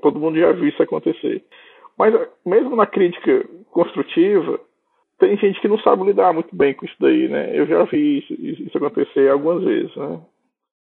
Todo 0.02 0.18
mundo 0.18 0.38
já 0.38 0.50
viu 0.52 0.68
isso 0.68 0.82
acontecer. 0.82 1.42
Mas 1.96 2.14
mesmo 2.44 2.74
na 2.74 2.86
crítica 2.86 3.46
construtiva, 3.70 4.58
tem 5.18 5.36
gente 5.36 5.60
que 5.60 5.68
não 5.68 5.78
sabe 5.78 6.04
lidar 6.04 6.32
muito 6.32 6.54
bem 6.54 6.74
com 6.74 6.84
isso 6.84 6.96
daí, 6.98 7.28
né? 7.28 7.56
Eu 7.56 7.66
já 7.66 7.84
vi 7.84 8.18
isso, 8.18 8.34
isso 8.34 8.76
acontecer 8.76 9.30
algumas 9.30 9.62
vezes, 9.62 9.94
né? 9.94 10.20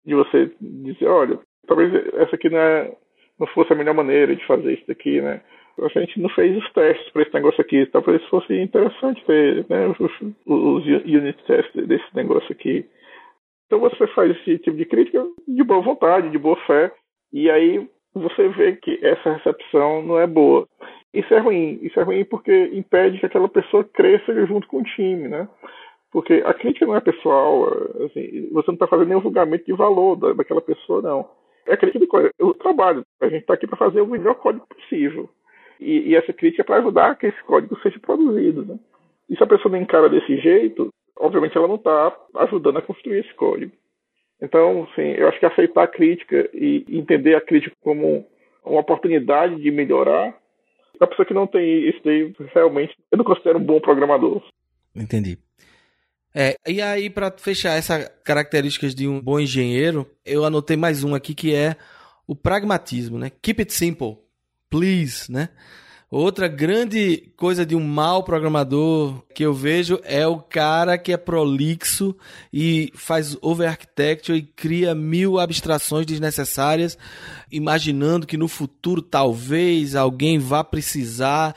De 0.05 0.15
você 0.15 0.51
dizer, 0.61 1.07
olha, 1.07 1.37
talvez 1.67 1.93
essa 2.15 2.35
aqui 2.35 2.49
não, 2.49 2.59
é, 2.59 2.95
não 3.39 3.47
fosse 3.47 3.73
a 3.73 3.75
melhor 3.75 3.93
maneira 3.93 4.35
de 4.35 4.45
fazer 4.45 4.73
isso 4.73 4.87
daqui, 4.87 5.19
né? 5.19 5.41
A 5.85 5.99
gente 5.99 6.19
não 6.19 6.29
fez 6.29 6.55
os 6.57 6.71
testes 6.73 7.09
para 7.11 7.21
esse 7.23 7.33
negócio 7.33 7.61
aqui. 7.61 7.85
Talvez 7.87 8.23
fosse 8.25 8.53
interessante 8.53 9.23
ter 9.25 9.65
né, 9.69 9.87
os, 9.87 9.99
os 10.45 10.85
unit 10.85 11.43
tests 11.45 11.87
desse 11.87 12.15
negócio 12.15 12.51
aqui. 12.51 12.85
Então 13.67 13.79
você 13.79 14.07
faz 14.07 14.31
esse 14.31 14.57
tipo 14.59 14.75
de 14.77 14.85
crítica 14.85 15.25
de 15.47 15.63
boa 15.63 15.81
vontade, 15.81 16.29
de 16.29 16.37
boa 16.37 16.57
fé, 16.65 16.91
e 17.31 17.49
aí 17.49 17.87
você 18.13 18.47
vê 18.49 18.75
que 18.75 18.99
essa 19.05 19.33
recepção 19.33 20.01
não 20.01 20.19
é 20.19 20.25
boa. 20.25 20.67
Isso 21.13 21.33
é 21.33 21.39
ruim. 21.39 21.79
Isso 21.81 21.99
é 21.99 22.03
ruim 22.03 22.25
porque 22.25 22.71
impede 22.73 23.19
que 23.19 23.25
aquela 23.25 23.47
pessoa 23.47 23.83
cresça 23.83 24.45
junto 24.45 24.67
com 24.67 24.79
o 24.79 24.83
time, 24.83 25.27
né? 25.27 25.47
Porque 26.11 26.41
a 26.45 26.53
crítica 26.53 26.87
não 26.87 26.95
é 26.95 27.01
pessoal, 27.01 27.67
assim, 28.05 28.49
você 28.51 28.67
não 28.67 28.73
está 28.73 28.87
fazendo 28.87 29.09
nenhum 29.09 29.21
julgamento 29.21 29.65
de 29.65 29.73
valor 29.73 30.15
daquela 30.35 30.61
pessoa, 30.61 31.01
não. 31.01 31.29
É 31.67 31.77
crítica 31.77 32.07
coisa. 32.07 32.31
O 32.41 32.53
trabalho. 32.55 33.03
A 33.21 33.29
gente 33.29 33.41
está 33.41 33.53
aqui 33.53 33.67
para 33.67 33.77
fazer 33.77 34.01
o 34.01 34.07
melhor 34.07 34.35
código 34.35 34.65
possível. 34.67 35.29
E, 35.79 36.09
e 36.09 36.15
essa 36.15 36.33
crítica 36.33 36.61
é 36.61 36.65
para 36.65 36.77
ajudar 36.77 37.15
que 37.15 37.27
esse 37.27 37.43
código 37.43 37.79
seja 37.81 37.99
produzido. 37.99 38.65
Né? 38.65 38.79
E 39.29 39.35
se 39.35 39.43
a 39.43 39.47
pessoa 39.47 39.71
não 39.71 39.81
encara 39.81 40.09
desse 40.09 40.37
jeito, 40.37 40.89
obviamente 41.17 41.57
ela 41.57 41.67
não 41.67 41.75
está 41.75 42.15
ajudando 42.35 42.77
a 42.77 42.81
construir 42.81 43.19
esse 43.19 43.33
código. 43.35 43.71
Então, 44.41 44.87
sim, 44.95 45.01
eu 45.01 45.27
acho 45.27 45.39
que 45.39 45.45
aceitar 45.45 45.83
a 45.83 45.87
crítica 45.87 46.49
e 46.53 46.85
entender 46.89 47.35
a 47.35 47.41
crítica 47.41 47.75
como 47.81 48.25
uma 48.63 48.79
oportunidade 48.79 49.55
de 49.55 49.71
melhorar, 49.71 50.33
a 50.99 51.07
pessoa 51.07 51.25
que 51.25 51.33
não 51.33 51.47
tem 51.47 51.89
isso 51.89 51.99
daí, 52.03 52.33
realmente, 52.53 52.95
eu 53.11 53.17
não 53.17 53.25
considero 53.25 53.57
um 53.57 53.63
bom 53.63 53.79
programador. 53.79 54.43
Entendi. 54.95 55.37
É, 56.35 56.55
e 56.67 56.81
aí, 56.81 57.09
para 57.09 57.31
fechar 57.31 57.77
essas 57.77 58.07
características 58.23 58.93
de 58.93 59.07
um 59.07 59.19
bom 59.19 59.39
engenheiro, 59.39 60.05
eu 60.25 60.45
anotei 60.45 60.77
mais 60.77 61.03
um 61.03 61.15
aqui 61.15 61.33
que 61.33 61.55
é 61.55 61.75
o 62.27 62.35
pragmatismo, 62.35 63.17
né? 63.17 63.31
Keep 63.41 63.61
it 63.61 63.73
simple 63.73 64.17
please, 64.69 65.31
né? 65.31 65.49
Outra 66.11 66.47
grande 66.47 67.31
coisa 67.37 67.63
de 67.63 67.75
um 67.75 67.85
mau 67.85 68.23
programador 68.23 69.21
que 69.31 69.45
eu 69.45 69.53
vejo 69.53 69.99
é 70.03 70.25
o 70.25 70.39
cara 70.39 70.97
que 70.97 71.13
é 71.13 71.17
prolixo 71.17 72.15
e 72.51 72.91
faz 72.95 73.37
over-architecture 73.43 74.35
e 74.35 74.41
cria 74.41 74.95
mil 74.95 75.37
abstrações 75.37 76.07
desnecessárias, 76.07 76.97
imaginando 77.51 78.25
que 78.25 78.37
no 78.37 78.47
futuro 78.47 79.03
talvez 79.03 79.95
alguém 79.95 80.39
vá 80.39 80.63
precisar 80.63 81.55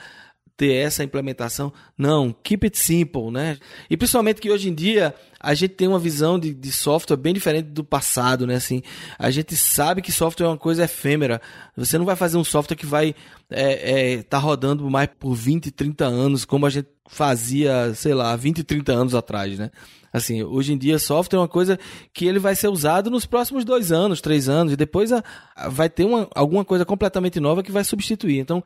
ter 0.63 0.75
essa 0.75 1.03
implementação. 1.03 1.73
Não, 1.97 2.33
keep 2.41 2.65
it 2.65 2.79
simple, 2.79 3.29
né? 3.29 3.57
E 3.89 3.97
principalmente 3.97 4.39
que 4.39 4.49
hoje 4.49 4.69
em 4.69 4.73
dia 4.73 5.13
a 5.37 5.53
gente 5.53 5.71
tem 5.71 5.89
uma 5.89 5.99
visão 5.99 6.39
de, 6.39 6.53
de 6.53 6.71
software 6.71 7.17
bem 7.17 7.33
diferente 7.33 7.65
do 7.65 7.83
passado, 7.83 8.47
né? 8.47 8.55
Assim, 8.55 8.81
a 9.19 9.29
gente 9.29 9.57
sabe 9.57 10.01
que 10.01 10.09
software 10.09 10.45
é 10.45 10.49
uma 10.49 10.57
coisa 10.57 10.85
efêmera. 10.85 11.41
Você 11.75 11.97
não 11.97 12.05
vai 12.05 12.15
fazer 12.15 12.37
um 12.37 12.45
software 12.45 12.77
que 12.77 12.85
vai 12.85 13.13
é, 13.51 14.13
é, 14.13 14.23
tá 14.23 14.37
rodando 14.37 14.89
mais 14.89 15.09
por 15.19 15.35
20, 15.35 15.69
30 15.69 16.05
anos, 16.05 16.45
como 16.45 16.65
a 16.65 16.69
gente 16.69 16.87
fazia, 17.09 17.93
sei 17.93 18.13
lá, 18.13 18.33
20, 18.37 18.63
30 18.63 18.93
anos 18.93 19.13
atrás, 19.13 19.59
né? 19.59 19.69
Assim, 20.13 20.43
hoje 20.43 20.71
em 20.71 20.77
dia, 20.77 20.97
software 20.97 21.39
é 21.39 21.41
uma 21.41 21.47
coisa 21.47 21.77
que 22.13 22.25
ele 22.25 22.39
vai 22.39 22.55
ser 22.55 22.69
usado 22.69 23.09
nos 23.09 23.25
próximos 23.25 23.65
dois 23.65 23.91
anos, 23.91 24.21
três 24.21 24.47
anos, 24.47 24.71
e 24.71 24.77
depois 24.77 25.11
a, 25.11 25.21
a, 25.57 25.67
vai 25.67 25.89
ter 25.89 26.05
uma, 26.05 26.29
alguma 26.33 26.63
coisa 26.63 26.85
completamente 26.85 27.37
nova 27.41 27.61
que 27.61 27.71
vai 27.71 27.83
substituir. 27.83 28.39
Então, 28.39 28.63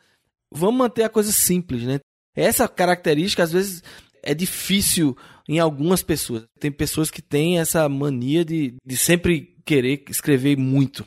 vamos 0.51 0.77
manter 0.77 1.03
a 1.03 1.09
coisa 1.09 1.31
simples, 1.31 1.83
né? 1.83 1.99
Essa 2.35 2.67
característica, 2.67 3.43
às 3.43 3.51
vezes, 3.51 3.83
é 4.21 4.33
difícil 4.33 5.17
em 5.47 5.59
algumas 5.59 6.03
pessoas. 6.03 6.45
Tem 6.59 6.71
pessoas 6.71 7.09
que 7.09 7.21
têm 7.21 7.59
essa 7.59 7.87
mania 7.89 8.43
de, 8.45 8.75
de 8.85 8.97
sempre 8.97 9.55
querer 9.65 10.03
escrever 10.09 10.57
muito. 10.57 11.05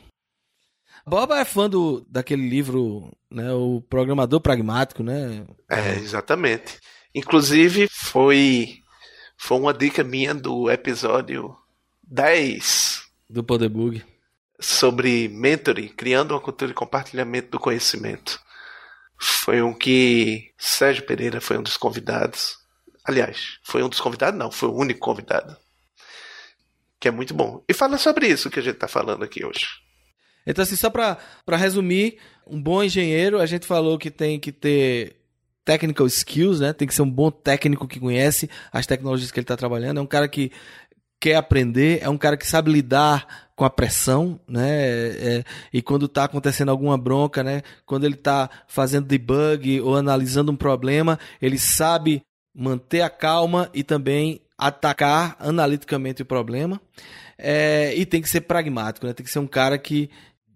Boba 1.06 1.38
é 1.38 1.44
fã 1.44 1.68
do, 1.68 2.04
daquele 2.08 2.48
livro, 2.48 3.10
né, 3.30 3.52
o 3.52 3.80
Programador 3.80 4.40
Pragmático, 4.40 5.02
né? 5.02 5.44
É, 5.68 5.94
exatamente. 5.96 6.78
Inclusive, 7.14 7.88
foi, 7.90 8.78
foi 9.36 9.58
uma 9.58 9.74
dica 9.74 10.04
minha 10.04 10.34
do 10.34 10.70
episódio 10.70 11.56
10 12.02 13.02
do 13.28 13.42
Poderbug 13.42 14.04
sobre 14.60 15.28
mentoring, 15.28 15.88
criando 15.88 16.32
uma 16.32 16.40
cultura 16.40 16.68
de 16.68 16.74
compartilhamento 16.74 17.50
do 17.50 17.58
conhecimento. 17.58 18.40
Foi 19.20 19.60
um 19.60 19.74
que 19.74 20.50
Sérgio 20.56 21.04
Pereira 21.04 21.42
foi 21.42 21.58
um 21.58 21.62
dos 21.62 21.76
convidados. 21.76 22.56
Aliás, 23.04 23.58
foi 23.62 23.82
um 23.82 23.88
dos 23.88 24.00
convidados, 24.00 24.38
não, 24.38 24.50
foi 24.50 24.70
o 24.70 24.74
único 24.74 25.00
convidado. 25.00 25.54
Que 26.98 27.08
é 27.08 27.10
muito 27.10 27.34
bom. 27.34 27.62
E 27.68 27.74
fala 27.74 27.98
sobre 27.98 28.26
isso 28.28 28.48
que 28.48 28.58
a 28.58 28.62
gente 28.62 28.76
está 28.76 28.88
falando 28.88 29.22
aqui 29.22 29.44
hoje. 29.44 29.66
Então, 30.46 30.62
assim, 30.62 30.74
só 30.74 30.88
para 30.88 31.18
resumir, 31.56 32.18
um 32.46 32.60
bom 32.60 32.82
engenheiro, 32.82 33.38
a 33.38 33.46
gente 33.46 33.66
falou 33.66 33.98
que 33.98 34.10
tem 34.10 34.40
que 34.40 34.50
ter 34.50 35.16
technical 35.64 36.06
skills, 36.06 36.60
né? 36.60 36.72
Tem 36.72 36.88
que 36.88 36.94
ser 36.94 37.02
um 37.02 37.10
bom 37.10 37.30
técnico 37.30 37.86
que 37.86 38.00
conhece 38.00 38.48
as 38.72 38.86
tecnologias 38.86 39.30
que 39.30 39.38
ele 39.38 39.44
está 39.44 39.56
trabalhando. 39.56 39.98
É 39.98 40.00
um 40.00 40.06
cara 40.06 40.28
que 40.28 40.50
quer 41.20 41.36
aprender, 41.36 42.00
é 42.02 42.08
um 42.08 42.16
cara 42.16 42.36
que 42.36 42.46
sabe 42.46 42.72
lidar 42.72 43.50
com 43.54 43.64
a 43.64 43.70
pressão, 43.70 44.40
né? 44.48 44.70
É, 44.70 45.44
e 45.70 45.82
quando 45.82 46.06
está 46.06 46.24
acontecendo 46.24 46.70
alguma 46.70 46.96
bronca, 46.96 47.44
né? 47.44 47.62
Quando 47.84 48.04
ele 48.04 48.14
está 48.14 48.48
fazendo 48.66 49.06
debug 49.06 49.82
ou 49.82 49.96
analisando 49.96 50.50
um 50.50 50.56
problema, 50.56 51.18
ele 51.42 51.58
sabe 51.58 52.22
manter 52.54 53.02
a 53.02 53.10
calma 53.10 53.70
e 53.74 53.84
também 53.84 54.40
atacar 54.56 55.36
analiticamente 55.38 56.22
o 56.22 56.26
problema. 56.26 56.80
É, 57.36 57.94
e 57.94 58.06
tem 58.06 58.22
que 58.22 58.28
ser 58.28 58.40
pragmático, 58.42 59.06
né? 59.06 59.12
Tem 59.12 59.24
que 59.24 59.30
ser 59.30 59.40
um 59.40 59.46
cara 59.46 59.76
que 59.78 60.08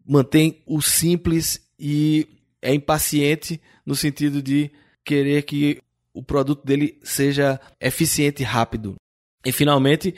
mantém 0.06 0.62
o 0.66 0.80
simples 0.80 1.60
e 1.78 2.26
é 2.62 2.72
impaciente 2.72 3.60
no 3.84 3.94
sentido 3.94 4.42
de 4.42 4.70
querer 5.04 5.42
que 5.42 5.78
o 6.14 6.22
produto 6.22 6.64
dele 6.64 6.98
seja 7.02 7.60
eficiente 7.78 8.42
e 8.42 8.46
rápido. 8.46 8.94
E 9.44 9.52
finalmente, 9.52 10.14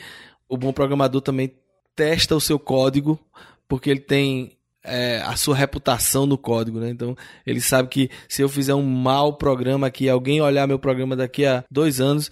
o 0.48 0.56
bom 0.56 0.72
programador 0.72 1.20
também 1.20 1.52
testa 1.94 2.36
o 2.36 2.40
seu 2.40 2.58
código, 2.58 3.18
porque 3.68 3.90
ele 3.90 4.00
tem 4.00 4.52
é, 4.84 5.20
a 5.24 5.34
sua 5.36 5.56
reputação 5.56 6.26
no 6.26 6.38
código, 6.38 6.78
né? 6.78 6.90
Então 6.90 7.16
ele 7.44 7.60
sabe 7.60 7.88
que 7.88 8.10
se 8.28 8.42
eu 8.42 8.48
fizer 8.48 8.74
um 8.74 8.82
mau 8.82 9.34
programa 9.34 9.88
aqui, 9.88 10.08
alguém 10.08 10.40
olhar 10.40 10.66
meu 10.66 10.78
programa 10.78 11.16
daqui 11.16 11.44
a 11.44 11.64
dois 11.70 12.00
anos, 12.00 12.30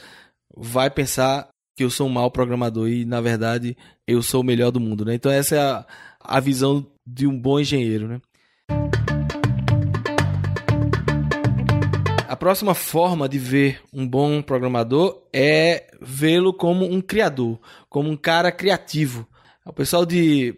vai 0.56 0.88
pensar 0.88 1.48
que 1.76 1.82
eu 1.82 1.90
sou 1.90 2.06
um 2.06 2.10
mau 2.10 2.30
programador 2.30 2.88
e 2.88 3.04
na 3.04 3.20
verdade 3.20 3.76
eu 4.06 4.22
sou 4.22 4.42
o 4.42 4.44
melhor 4.44 4.70
do 4.70 4.80
mundo, 4.80 5.04
né? 5.04 5.14
Então 5.14 5.32
essa 5.32 5.56
é 5.56 5.60
a, 5.60 5.86
a 6.20 6.40
visão 6.40 6.86
de 7.04 7.26
um 7.26 7.36
bom 7.36 7.58
engenheiro, 7.58 8.06
né? 8.06 8.20
A 12.34 12.36
próxima 12.36 12.74
forma 12.74 13.28
de 13.28 13.38
ver 13.38 13.80
um 13.92 14.04
bom 14.04 14.42
programador 14.42 15.22
é 15.32 15.86
vê-lo 16.02 16.52
como 16.52 16.84
um 16.84 17.00
criador, 17.00 17.60
como 17.88 18.10
um 18.10 18.16
cara 18.16 18.50
criativo. 18.50 19.24
O 19.64 19.72
pessoal 19.72 20.04
de 20.04 20.52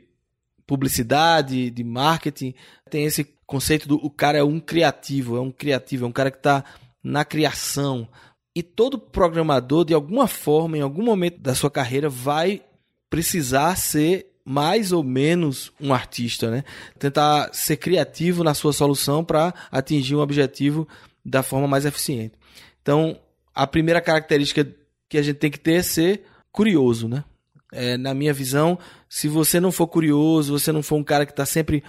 publicidade, 0.66 1.70
de 1.70 1.84
marketing, 1.84 2.54
tem 2.88 3.04
esse 3.04 3.24
conceito 3.46 3.86
do 3.86 3.96
o 3.96 4.08
cara 4.08 4.38
é 4.38 4.42
um 4.42 4.58
criativo, 4.58 5.36
é 5.36 5.40
um 5.42 5.52
criativo, 5.52 6.06
é 6.06 6.08
um 6.08 6.12
cara 6.12 6.30
que 6.30 6.38
está 6.38 6.64
na 7.04 7.26
criação. 7.26 8.08
E 8.54 8.62
todo 8.62 8.98
programador, 8.98 9.84
de 9.84 9.92
alguma 9.92 10.26
forma, 10.26 10.78
em 10.78 10.80
algum 10.80 11.04
momento 11.04 11.38
da 11.40 11.54
sua 11.54 11.70
carreira, 11.70 12.08
vai 12.08 12.62
precisar 13.10 13.76
ser 13.76 14.32
mais 14.46 14.92
ou 14.92 15.02
menos 15.02 15.70
um 15.78 15.92
artista, 15.92 16.50
né? 16.50 16.64
Tentar 16.98 17.52
ser 17.52 17.76
criativo 17.76 18.42
na 18.42 18.54
sua 18.54 18.72
solução 18.72 19.22
para 19.22 19.52
atingir 19.70 20.14
um 20.14 20.20
objetivo 20.20 20.88
da 21.26 21.42
forma 21.42 21.66
mais 21.66 21.84
eficiente. 21.84 22.34
Então, 22.80 23.18
a 23.54 23.66
primeira 23.66 24.00
característica 24.00 24.66
que 25.08 25.18
a 25.18 25.22
gente 25.22 25.36
tem 25.36 25.50
que 25.50 25.58
ter 25.58 25.74
é 25.74 25.82
ser 25.82 26.22
curioso, 26.52 27.08
né? 27.08 27.24
É, 27.72 27.96
na 27.96 28.14
minha 28.14 28.32
visão, 28.32 28.78
se 29.08 29.28
você 29.28 29.58
não 29.58 29.72
for 29.72 29.88
curioso, 29.88 30.58
você 30.58 30.70
não 30.70 30.82
for 30.82 30.96
um 30.96 31.04
cara 31.04 31.26
que 31.26 31.32
está 31.32 31.44
sempre 31.44 31.82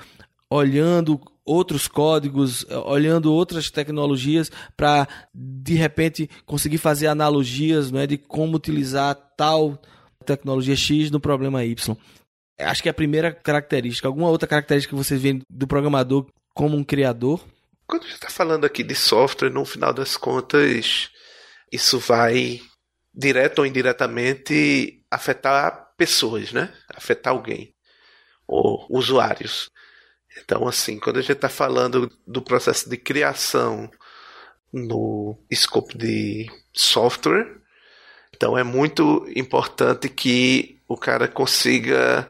olhando 0.50 1.22
outros 1.46 1.88
códigos, 1.88 2.66
olhando 2.86 3.32
outras 3.32 3.70
tecnologias 3.70 4.52
para 4.76 5.08
de 5.34 5.76
repente 5.76 6.30
conseguir 6.46 6.78
fazer 6.78 7.08
analogias, 7.08 7.92
não 7.92 8.00
é, 8.00 8.08
de 8.08 8.18
como 8.18 8.58
utilizar 8.58 9.16
tal 9.38 9.80
tecnologia 10.26 10.76
X 10.76 11.12
no 11.12 11.20
problema 11.20 11.64
Y. 11.64 11.96
Acho 12.60 12.82
que 12.82 12.90
é 12.90 12.92
a 12.92 12.94
primeira 12.94 13.32
característica. 13.32 14.08
Alguma 14.08 14.30
outra 14.30 14.48
característica 14.48 14.94
que 14.96 15.04
vocês 15.04 15.22
veem 15.22 15.42
do 15.50 15.68
programador 15.68 16.26
como 16.54 16.76
um 16.76 16.84
criador? 16.84 17.40
Quando 17.88 18.04
a 18.04 18.06
gente 18.06 18.16
está 18.16 18.30
falando 18.30 18.66
aqui 18.66 18.84
de 18.84 18.94
software, 18.94 19.50
no 19.50 19.64
final 19.64 19.94
das 19.94 20.18
contas, 20.18 21.10
isso 21.72 21.98
vai 22.00 22.62
direto 23.14 23.60
ou 23.60 23.66
indiretamente 23.66 25.02
afetar 25.10 25.94
pessoas, 25.96 26.52
né? 26.52 26.74
Afetar 26.90 27.32
alguém 27.32 27.74
ou 28.46 28.86
usuários. 28.90 29.72
Então, 30.38 30.68
assim, 30.68 31.00
quando 31.00 31.18
a 31.18 31.22
gente 31.22 31.34
está 31.34 31.50
falando 31.50 32.12
do 32.28 32.42
processo 32.42 32.90
de 32.90 32.98
criação 32.98 33.90
no 34.72 35.38
escopo 35.50 35.98
de 35.98 36.46
software, 36.74 37.58
então 38.36 38.58
é 38.58 38.64
muito 38.64 39.26
importante 39.34 40.10
que 40.10 40.80
o 40.88 40.98
cara 40.98 41.28
consiga 41.28 42.30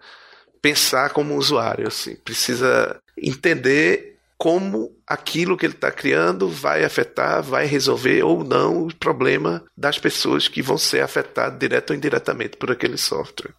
pensar 0.62 1.10
como 1.10 1.36
usuário, 1.36 1.88
assim, 1.88 2.16
precisa 2.16 3.02
entender 3.18 4.17
como 4.38 4.96
aquilo 5.06 5.58
que 5.58 5.66
ele 5.66 5.74
está 5.74 5.92
criando 5.92 6.48
vai 6.48 6.84
afetar, 6.84 7.42
vai 7.42 7.66
resolver 7.66 8.24
ou 8.24 8.44
não 8.44 8.86
o 8.86 8.96
problema 8.96 9.64
das 9.76 9.98
pessoas 9.98 10.48
que 10.48 10.62
vão 10.62 10.78
ser 10.78 11.02
afetadas 11.02 11.58
direto 11.58 11.90
ou 11.90 11.96
indiretamente 11.96 12.56
por 12.56 12.72
aquele 12.72 12.98
software. 12.98 13.54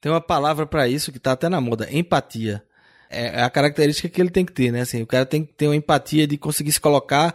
Tem 0.00 0.10
uma 0.10 0.20
palavra 0.20 0.66
para 0.66 0.88
isso 0.88 1.12
que 1.12 1.18
está 1.18 1.32
até 1.32 1.48
na 1.48 1.60
moda, 1.60 1.88
empatia. 1.90 2.62
É, 3.08 3.40
é 3.40 3.42
a 3.42 3.50
característica 3.50 4.08
que 4.08 4.20
ele 4.20 4.30
tem 4.30 4.44
que 4.44 4.52
ter, 4.52 4.72
né? 4.72 4.80
Assim, 4.80 5.02
o 5.02 5.06
cara 5.06 5.24
tem 5.24 5.44
que 5.44 5.52
ter 5.52 5.68
uma 5.68 5.76
empatia 5.76 6.26
de 6.26 6.36
conseguir 6.36 6.72
se 6.72 6.80
colocar, 6.80 7.34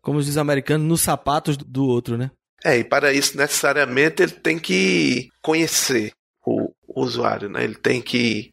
como 0.00 0.20
diz 0.20 0.30
os 0.30 0.38
americanos, 0.38 0.86
nos 0.86 1.00
sapatos 1.00 1.56
do 1.56 1.84
outro, 1.84 2.16
né? 2.16 2.30
É, 2.64 2.78
e 2.78 2.84
para 2.84 3.12
isso 3.12 3.36
necessariamente 3.36 4.22
ele 4.22 4.32
tem 4.32 4.58
que 4.58 5.28
conhecer 5.42 6.12
o 6.46 6.72
usuário, 6.88 7.48
né? 7.48 7.64
Ele 7.64 7.74
tem 7.74 8.00
que 8.00 8.52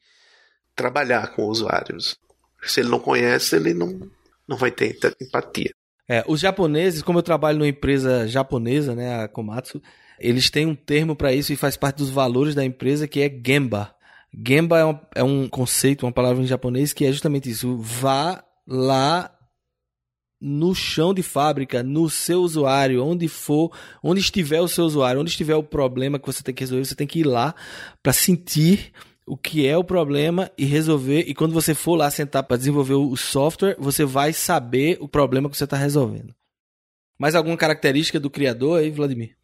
trabalhar 0.75 1.35
com 1.35 1.45
usuários. 1.45 2.17
Se 2.63 2.81
ele 2.81 2.89
não 2.89 2.99
conhece, 2.99 3.55
ele 3.55 3.73
não, 3.73 3.99
não 4.47 4.57
vai 4.57 4.71
ter 4.71 4.97
empatia. 5.21 5.71
É, 6.07 6.23
os 6.27 6.39
japoneses, 6.39 7.01
como 7.03 7.19
eu 7.19 7.23
trabalho 7.23 7.59
numa 7.59 7.67
empresa 7.67 8.27
japonesa, 8.27 8.95
né, 8.95 9.23
a 9.23 9.27
Komatsu, 9.27 9.81
eles 10.19 10.49
têm 10.49 10.65
um 10.65 10.75
termo 10.75 11.15
para 11.15 11.31
isso 11.31 11.53
e 11.53 11.55
faz 11.55 11.77
parte 11.77 11.97
dos 11.97 12.09
valores 12.09 12.55
da 12.55 12.65
empresa 12.65 13.07
que 13.07 13.21
é 13.21 13.29
Gemba. 13.29 13.93
Gemba 14.33 14.79
é 14.79 14.85
um, 14.85 14.99
é 15.15 15.23
um 15.23 15.47
conceito, 15.47 16.05
uma 16.05 16.11
palavra 16.11 16.43
em 16.43 16.47
japonês 16.47 16.93
que 16.93 17.05
é 17.05 17.11
justamente 17.11 17.49
isso. 17.49 17.77
Vá 17.77 18.43
lá 18.67 19.35
no 20.41 20.73
chão 20.73 21.13
de 21.13 21.21
fábrica, 21.21 21.83
no 21.83 22.09
seu 22.09 22.41
usuário, 22.41 23.03
onde 23.03 23.27
for, 23.27 23.71
onde 24.01 24.21
estiver 24.21 24.61
o 24.61 24.67
seu 24.67 24.85
usuário, 24.85 25.19
onde 25.19 25.31
estiver 25.31 25.55
o 25.55 25.63
problema 25.63 26.17
que 26.17 26.25
você 26.25 26.41
tem 26.41 26.55
que 26.55 26.61
resolver, 26.63 26.85
você 26.85 26.95
tem 26.95 27.07
que 27.07 27.19
ir 27.19 27.25
lá 27.25 27.53
para 28.01 28.13
sentir 28.13 28.93
o 29.29 29.37
que 29.37 29.67
é 29.67 29.77
o 29.77 29.83
problema 29.83 30.49
e 30.57 30.65
resolver. 30.65 31.25
E 31.27 31.35
quando 31.35 31.53
você 31.53 31.75
for 31.75 31.95
lá 31.95 32.09
sentar 32.09 32.43
para 32.43 32.57
desenvolver 32.57 32.95
o 32.95 33.15
software, 33.15 33.75
você 33.77 34.03
vai 34.03 34.33
saber 34.33 34.97
o 34.99 35.07
problema 35.07 35.49
que 35.49 35.55
você 35.55 35.65
está 35.65 35.77
resolvendo. 35.77 36.33
Mais 37.17 37.35
alguma 37.35 37.55
característica 37.55 38.19
do 38.19 38.29
criador 38.29 38.79
aí, 38.79 38.89
Vladimir? 38.89 39.35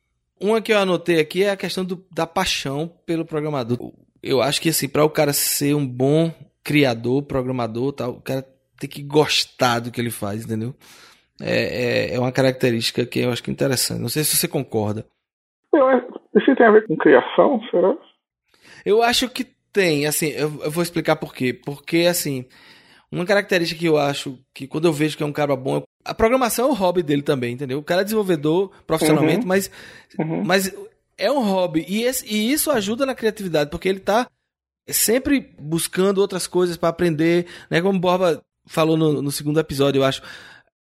Uma 0.41 0.59
que 0.59 0.73
eu 0.73 0.79
anotei 0.79 1.19
aqui 1.19 1.43
é 1.43 1.51
a 1.51 1.57
questão 1.57 1.85
do, 1.85 2.03
da 2.11 2.25
paixão 2.25 2.91
pelo 3.05 3.23
programador. 3.23 3.93
Eu 4.23 4.41
acho 4.41 4.59
que 4.59 4.69
assim, 4.69 4.89
para 4.89 5.05
o 5.05 5.09
cara 5.09 5.31
ser 5.31 5.75
um 5.75 5.85
bom 5.85 6.33
criador, 6.63 7.21
programador, 7.21 7.93
tal, 7.93 8.11
o 8.13 8.21
cara 8.21 8.43
tem 8.79 8.89
que 8.89 9.03
gostar 9.03 9.79
do 9.79 9.91
que 9.91 10.01
ele 10.01 10.09
faz, 10.09 10.45
entendeu? 10.45 10.73
É, 11.39 12.09
é, 12.11 12.15
é 12.15 12.19
uma 12.19 12.31
característica 12.31 13.05
que 13.05 13.19
eu 13.19 13.31
acho 13.31 13.43
que 13.43 13.51
é 13.51 13.53
interessante. 13.53 14.01
Não 14.01 14.09
sei 14.09 14.23
se 14.23 14.35
você 14.35 14.47
concorda. 14.47 15.05
Isso 16.35 16.55
tem 16.55 16.65
a 16.65 16.71
ver 16.71 16.87
com 16.87 16.97
criação, 16.97 17.61
será? 17.69 17.95
Eu 18.85 19.01
acho 19.01 19.29
que 19.29 19.54
tem, 19.75 20.05
assim, 20.05 20.27
eu, 20.27 20.63
eu 20.63 20.71
vou 20.71 20.81
explicar 20.81 21.17
por 21.17 21.35
quê. 21.35 21.51
Porque, 21.51 22.07
assim, 22.09 22.45
uma 23.11 23.25
característica 23.25 23.77
que 23.77 23.85
eu 23.85 23.97
acho 23.97 24.39
que 24.53 24.65
quando 24.65 24.85
eu 24.85 24.93
vejo 24.93 25.17
que 25.17 25.23
é 25.23 25.25
um 25.25 25.33
cara 25.33 25.53
bom, 25.53 25.83
a 26.05 26.13
programação 26.13 26.69
é 26.69 26.71
o 26.71 26.73
hobby 26.73 27.03
dele 27.03 27.21
também, 27.21 27.53
entendeu? 27.53 27.79
O 27.79 27.83
cara 27.83 27.99
é 27.99 28.03
desenvolvedor 28.05 28.71
profissionalmente, 28.88 29.41
uhum. 29.41 29.47
Mas, 29.47 29.69
uhum. 30.17 30.43
mas 30.45 30.73
é 31.17 31.29
um 31.29 31.43
hobby. 31.43 31.85
E, 31.89 32.03
esse, 32.03 32.25
e 32.25 32.53
isso 32.53 32.71
ajuda 32.71 33.05
na 33.05 33.13
criatividade, 33.13 33.69
porque 33.69 33.89
ele 33.89 33.99
tá 33.99 34.29
sempre 34.88 35.53
buscando 35.59 36.19
outras 36.19 36.47
coisas 36.47 36.77
para 36.77 36.88
aprender, 36.88 37.45
né? 37.69 37.81
Como 37.81 37.97
o 37.97 38.01
Borba 38.01 38.41
falou 38.65 38.95
no, 38.95 39.21
no 39.21 39.31
segundo 39.31 39.59
episódio, 39.59 39.99
eu 39.99 40.05
acho 40.05 40.21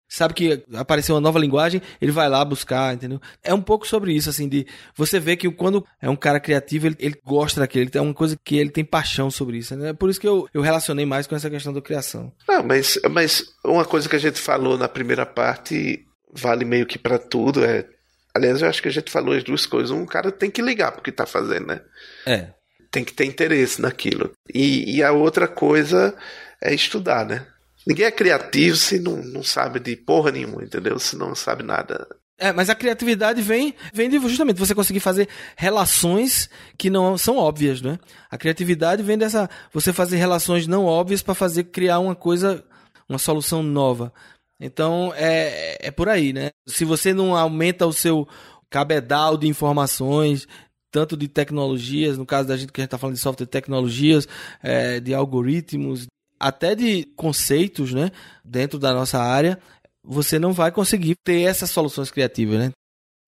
sabe 0.09 0.35
que 0.35 0.64
apareceu 0.75 1.14
uma 1.14 1.21
nova 1.21 1.38
linguagem, 1.38 1.83
ele 2.01 2.11
vai 2.11 2.29
lá 2.29 2.44
buscar, 2.44 2.94
entendeu? 2.94 3.21
É 3.42 3.53
um 3.53 3.61
pouco 3.61 3.87
sobre 3.87 4.12
isso, 4.12 4.31
assim, 4.31 4.49
de 4.49 4.66
você 4.97 5.21
vê 5.21 5.37
que 5.37 5.51
quando 5.51 5.85
é 6.01 6.09
um 6.09 6.16
cara 6.16 6.40
criativo, 6.40 6.87
ele, 6.87 6.97
ele 6.99 7.21
gosta 7.25 7.61
daquilo, 7.61 7.90
tem 7.90 8.01
uma 8.01 8.14
coisa 8.14 8.38
que 8.42 8.57
ele 8.57 8.71
tem 8.71 8.85
paixão 8.85 9.31
sobre 9.31 9.59
isso, 9.59 9.77
né? 9.77 9.92
Por 9.92 10.09
isso 10.09 10.21
que 10.21 10.27
eu, 10.27 10.49
eu 10.55 10.62
relacionei 10.62 11.05
mais 11.05 11.27
com 11.27 11.37
essa 11.37 11.51
questão 11.51 11.73
da 11.73 11.83
criação. 11.83 12.33
Ah, 12.49 12.62
mas, 12.62 12.99
mas 13.11 13.44
uma 13.64 13.85
coisa 13.85 14.09
que 14.09 14.16
a 14.16 14.21
gente 14.21 14.40
falou 14.40 14.79
na 14.79 14.88
primeira 14.88 15.27
parte 15.27 16.05
vale 16.33 16.64
meio 16.64 16.87
que 16.87 16.99
para 16.99 17.18
tudo, 17.18 17.64
é 17.64 17.87
Aliás, 18.35 18.62
eu 18.62 18.68
acho 18.68 18.81
que 18.81 18.88
a 18.88 18.92
gente 18.92 19.11
falou 19.11 19.35
as 19.35 19.42
duas 19.42 19.66
coisas. 19.66 19.90
Um 19.90 20.07
cara 20.07 20.31
tem 20.31 20.49
que 20.49 20.62
ligar 20.62 20.92
pro 20.92 21.03
que 21.03 21.11
tá 21.11 21.27
fazendo, 21.27 21.66
né? 21.66 21.81
É. 22.25 22.51
Tem 22.88 23.03
que 23.03 23.12
ter 23.12 23.25
interesse 23.25 23.83
naquilo. 23.83 24.33
E, 24.55 24.97
e 24.97 25.03
a 25.03 25.11
outra 25.11 25.49
coisa 25.49 26.14
é 26.62 26.73
estudar, 26.73 27.27
né? 27.27 27.44
Ninguém 27.88 28.05
é 28.05 28.11
criativo 28.11 28.77
se 28.77 29.01
não, 29.01 29.16
não 29.16 29.42
sabe 29.42 29.81
de 29.81 29.96
porra 29.96 30.31
nenhuma, 30.31 30.62
entendeu? 30.62 30.98
Se 30.98 31.16
não 31.16 31.35
sabe 31.35 31.62
nada. 31.62 32.07
É, 32.37 32.53
mas 32.53 32.68
a 32.68 32.74
criatividade 32.74 33.40
vem, 33.40 33.74
vem 33.94 34.11
de 34.11 34.18
justamente 34.18 34.59
você 34.59 34.74
conseguir 34.74 35.01
fazer 35.01 35.27
relações 35.57 36.51
que 36.77 36.90
não 36.90 37.16
são 37.16 37.38
óbvias, 37.38 37.81
né? 37.81 37.98
A 38.31 38.37
criatividade 38.37 39.03
vem 39.03 39.16
dessa 39.16 39.48
você 39.72 39.90
fazer 39.90 40.18
relações 40.18 40.66
não 40.66 40.85
óbvias 40.85 41.22
para 41.22 41.35
fazer 41.35 41.64
criar 41.64 41.98
uma 42.01 42.14
coisa, 42.14 42.62
uma 43.09 43.18
solução 43.18 43.62
nova. 43.62 44.12
Então 44.61 45.11
é, 45.16 45.79
é 45.81 45.90
por 45.90 46.11
aí, 46.11 46.35
né? 46.35 46.51
Se 46.66 46.85
você 46.85 47.14
não 47.14 47.35
aumenta 47.35 47.87
o 47.87 47.92
seu 47.92 48.29
cabedal 48.68 49.38
de 49.38 49.48
informações, 49.48 50.46
tanto 50.90 51.16
de 51.16 51.27
tecnologias, 51.27 52.18
no 52.18 52.27
caso 52.27 52.48
da 52.48 52.57
gente 52.59 52.70
que 52.70 52.83
a 52.83 52.83
gente 52.83 52.88
está 52.88 52.98
falando 52.98 53.16
de 53.16 53.22
software 53.22 53.46
de 53.46 53.51
tecnologias, 53.51 54.29
é, 54.62 55.01
de 55.01 55.14
algoritmos, 55.14 56.07
até 56.38 56.74
de 56.74 57.05
conceitos, 57.16 57.92
né, 57.92 58.11
dentro 58.44 58.79
da 58.79 58.92
nossa 58.92 59.18
área, 59.18 59.59
você 60.03 60.38
não 60.38 60.53
vai 60.53 60.70
conseguir 60.70 61.16
ter 61.24 61.42
essas 61.42 61.70
soluções 61.70 62.11
criativas, 62.11 62.59
né? 62.59 62.70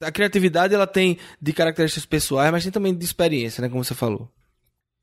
A 0.02 0.10
criatividade 0.10 0.74
ela 0.74 0.86
tem 0.86 1.18
de 1.40 1.52
características 1.52 2.06
pessoais, 2.06 2.50
mas 2.50 2.62
tem 2.62 2.72
também 2.72 2.96
de 2.96 3.04
experiência, 3.04 3.60
né, 3.60 3.68
como 3.68 3.84
você 3.84 3.94
falou. 3.94 4.30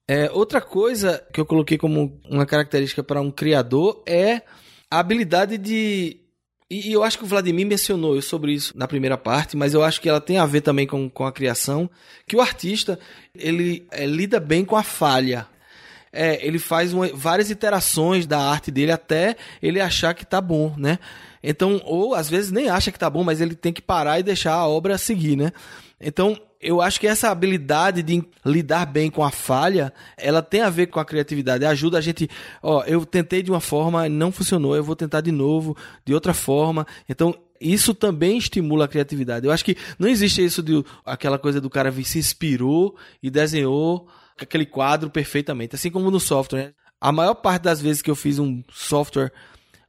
É, 0.09 0.31
outra 0.31 0.61
coisa 0.61 1.23
que 1.33 1.39
eu 1.39 1.45
coloquei 1.45 1.77
como 1.77 2.19
uma 2.29 2.45
característica 2.45 3.03
para 3.03 3.21
um 3.21 3.29
criador 3.29 4.01
é 4.07 4.41
a 4.89 4.99
habilidade 4.99 5.57
de 5.57 6.21
e, 6.69 6.91
eu 6.91 7.01
acho 7.01 7.17
que 7.17 7.23
o 7.23 7.27
Vladimir 7.27 7.65
mencionou 7.65 8.21
sobre 8.21 8.53
isso 8.53 8.77
na 8.77 8.87
primeira 8.87 9.17
parte, 9.17 9.55
mas 9.55 9.73
eu 9.73 9.83
acho 9.83 10.01
que 10.01 10.09
ela 10.09 10.19
tem 10.19 10.37
a 10.37 10.45
ver 10.45 10.61
também 10.61 10.85
com, 10.85 11.09
com 11.09 11.25
a 11.25 11.31
criação, 11.31 11.89
que 12.27 12.35
o 12.35 12.41
artista 12.41 12.99
ele 13.33 13.87
é, 13.89 14.05
lida 14.05 14.39
bem 14.39 14.65
com 14.65 14.75
a 14.75 14.83
falha, 14.83 15.47
é, 16.17 16.43
ele 16.45 16.57
faz 16.57 16.91
uma, 16.93 17.07
várias 17.13 17.51
iterações 17.51 18.25
da 18.25 18.39
arte 18.39 18.71
dele 18.71 18.91
até 18.91 19.35
ele 19.61 19.79
achar 19.79 20.15
que 20.15 20.25
tá 20.25 20.41
bom, 20.41 20.73
né? 20.75 20.97
Então, 21.43 21.79
ou 21.85 22.15
às 22.15 22.27
vezes 22.27 22.51
nem 22.51 22.69
acha 22.69 22.91
que 22.91 22.97
tá 22.97 23.07
bom, 23.07 23.23
mas 23.23 23.39
ele 23.39 23.53
tem 23.53 23.71
que 23.71 23.81
parar 23.81 24.19
e 24.19 24.23
deixar 24.23 24.53
a 24.53 24.67
obra 24.67 24.97
seguir, 24.97 25.35
né? 25.35 25.51
Então, 26.01 26.35
eu 26.59 26.81
acho 26.81 26.99
que 26.99 27.05
essa 27.05 27.29
habilidade 27.29 28.01
de 28.01 28.23
lidar 28.43 28.87
bem 28.87 29.11
com 29.11 29.23
a 29.23 29.29
falha, 29.29 29.93
ela 30.17 30.41
tem 30.41 30.61
a 30.61 30.71
ver 30.71 30.87
com 30.87 30.99
a 30.99 31.05
criatividade. 31.05 31.63
Ajuda 31.63 31.99
a 31.99 32.01
gente, 32.01 32.27
ó, 32.63 32.83
eu 32.85 33.05
tentei 33.05 33.43
de 33.43 33.51
uma 33.51 33.61
forma, 33.61 34.09
não 34.09 34.31
funcionou, 34.31 34.75
eu 34.75 34.83
vou 34.83 34.95
tentar 34.95 35.21
de 35.21 35.31
novo, 35.31 35.77
de 36.03 36.15
outra 36.15 36.33
forma. 36.33 36.87
Então, 37.07 37.35
isso 37.61 37.93
também 37.93 38.39
estimula 38.39 38.85
a 38.85 38.87
criatividade. 38.87 39.45
Eu 39.45 39.51
acho 39.51 39.63
que 39.63 39.77
não 39.99 40.09
existe 40.09 40.43
isso 40.43 40.63
de 40.63 40.83
aquela 41.05 41.37
coisa 41.37 41.61
do 41.61 41.69
cara 41.69 41.91
se 42.03 42.17
inspirou 42.17 42.95
e 43.21 43.29
desenhou 43.29 44.07
aquele 44.39 44.65
quadro 44.65 45.09
perfeitamente, 45.09 45.75
assim 45.75 45.91
como 45.91 46.11
no 46.11 46.19
software. 46.19 46.65
Né? 46.65 46.73
A 47.01 47.11
maior 47.11 47.35
parte 47.35 47.63
das 47.63 47.81
vezes 47.81 48.01
que 48.01 48.09
eu 48.09 48.15
fiz 48.15 48.39
um 48.39 48.63
software, 48.69 49.31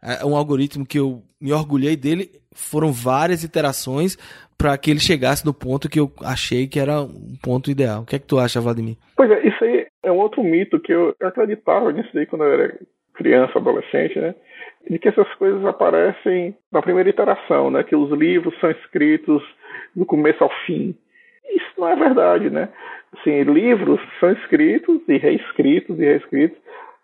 é, 0.03 0.25
um 0.25 0.37
algoritmo 0.37 0.87
que 0.87 0.99
eu 0.99 1.23
me 1.41 1.53
orgulhei 1.53 1.97
dele, 1.97 2.31
foram 2.53 2.93
várias 2.93 3.45
iterações 3.45 4.17
para 4.57 4.77
que 4.77 4.91
ele 4.91 4.99
chegasse 4.99 5.47
no 5.47 5.55
ponto 5.55 5.89
que 5.89 6.01
eu 6.01 6.11
achei 6.25 6.67
que 6.67 6.81
era 6.81 7.01
um 7.01 7.37
ponto 7.41 7.71
ideal. 7.71 8.03
O 8.03 8.05
que 8.05 8.17
é 8.17 8.19
que 8.19 8.27
tu 8.27 8.39
acha, 8.39 8.61
Vladimir? 8.61 8.97
Pois 9.17 9.31
é, 9.31 9.47
isso 9.47 9.63
aí 9.65 9.87
é 10.03 10.11
um 10.11 10.19
outro 10.19 10.43
mito 10.43 10.81
que 10.81 10.93
eu 10.93 11.15
acreditava 11.23 11.93
nisso 11.93 12.11
aí 12.19 12.27
quando 12.27 12.45
eu 12.45 12.53
era 12.53 12.79
criança, 13.15 13.59
adolescente, 13.59 14.19
né? 14.19 14.35
De 14.89 14.99
que 14.99 15.09
essas 15.09 15.33
coisas 15.35 15.65
aparecem 15.65 16.57
na 16.73 16.83
primeira 16.83 17.11
iteração, 17.11 17.71
né? 17.71 17.85
Que 17.85 17.95
os 17.95 18.11
livros 18.11 18.59
são 18.61 18.71
escritos 18.71 19.43
do 19.95 20.05
começo 20.05 20.43
ao 20.43 20.51
fim. 20.67 20.97
Isso 21.51 21.73
não 21.79 21.89
é 21.89 21.97
verdade, 21.97 22.51
né? 22.51 22.69
Assim, 23.17 23.43
livros 23.43 24.01
são 24.21 24.33
escritos 24.33 25.01
e 25.09 25.17
reescritos 25.17 25.99
e 25.99 26.05
reescritos, 26.05 26.59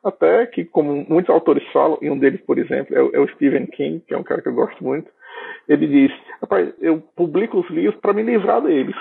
até 0.05 0.47
que, 0.47 0.65
como 0.65 1.07
muitos 1.09 1.31
autores 1.31 1.67
falam, 1.73 1.99
e 2.03 2.11
um 2.11 2.19
deles, 2.19 2.41
por 2.43 2.59
exemplo, 2.59 2.97
é 2.97 3.03
o, 3.03 3.11
é 3.15 3.21
o 3.21 3.29
Stephen 3.29 3.67
King, 3.67 4.01
que 4.07 4.13
é 4.13 4.19
um 4.19 4.23
cara 4.23 4.43
que 4.43 4.49
eu 4.49 4.55
gosto 4.55 4.83
muito, 4.85 5.11
ele 5.69 5.87
diz: 5.87 6.13
rapaz, 6.41 6.73
eu 6.81 7.03
publico 7.17 7.59
os 7.59 7.71
livros 7.71 7.99
para 8.01 8.13
me 8.13 8.23
livrar 8.23 8.61
deles. 8.61 8.97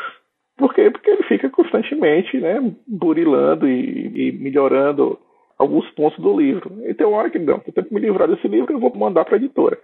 Por 0.58 0.74
quê? 0.74 0.90
Porque 0.90 1.10
ele 1.10 1.24
fica 1.24 1.50
constantemente 1.50 2.38
né, 2.40 2.60
burilando 2.88 3.68
e, 3.68 4.30
e 4.30 4.32
melhorando 4.32 5.20
alguns 5.58 5.90
pontos 5.92 6.20
do 6.20 6.40
livro. 6.40 6.72
Então, 6.86 7.12
hora 7.12 7.30
que 7.30 7.40
não, 7.40 7.62
eu 7.66 7.74
tenho 7.74 7.88
que 7.88 7.94
me 7.94 8.00
livrar 8.00 8.28
desse 8.28 8.48
livro, 8.48 8.72
eu 8.72 8.80
vou 8.80 8.94
mandar 8.96 9.26
para 9.26 9.36
a 9.36 9.38
editora 9.38 9.78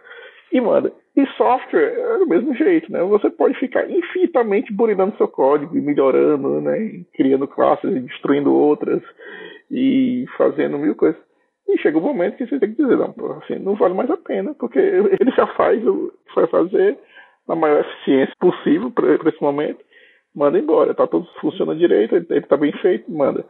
e 0.51 0.61
manda. 0.61 0.91
E 1.15 1.25
software 1.37 1.93
é 1.97 2.17
do 2.17 2.27
mesmo 2.27 2.55
jeito, 2.55 2.91
né? 2.91 3.01
Você 3.03 3.29
pode 3.29 3.57
ficar 3.59 3.89
infinitamente 3.89 4.71
burilando 4.73 5.17
seu 5.17 5.27
código 5.27 5.77
e 5.77 5.81
melhorando, 5.81 6.61
né? 6.61 6.81
E 6.81 7.05
criando 7.13 7.47
classes 7.47 7.91
e 7.91 7.99
destruindo 7.99 8.53
outras 8.53 9.01
e 9.69 10.25
fazendo 10.37 10.77
mil 10.77 10.95
coisas. 10.95 11.19
E 11.67 11.77
chega 11.77 11.97
um 11.97 12.01
momento 12.01 12.37
que 12.37 12.47
você 12.47 12.59
tem 12.59 12.73
que 12.73 12.81
dizer, 12.81 12.97
não, 12.97 13.13
assim, 13.37 13.59
não 13.59 13.75
vale 13.75 13.93
mais 13.93 14.09
a 14.09 14.17
pena, 14.17 14.55
porque 14.55 14.79
ele 14.79 15.31
já 15.35 15.45
faz 15.55 15.85
o 15.85 16.11
que 16.27 16.35
vai 16.35 16.47
fazer 16.47 16.97
na 17.47 17.55
maior 17.55 17.81
eficiência 17.81 18.35
possível 18.39 18.91
para 18.91 19.29
esse 19.29 19.41
momento, 19.41 19.83
manda 20.35 20.57
embora, 20.59 20.93
tá 20.93 21.07
tudo 21.07 21.27
funciona 21.41 21.75
direito, 21.75 22.15
ele, 22.15 22.25
está 22.29 22.55
bem 22.55 22.71
feito, 22.73 23.11
manda. 23.11 23.43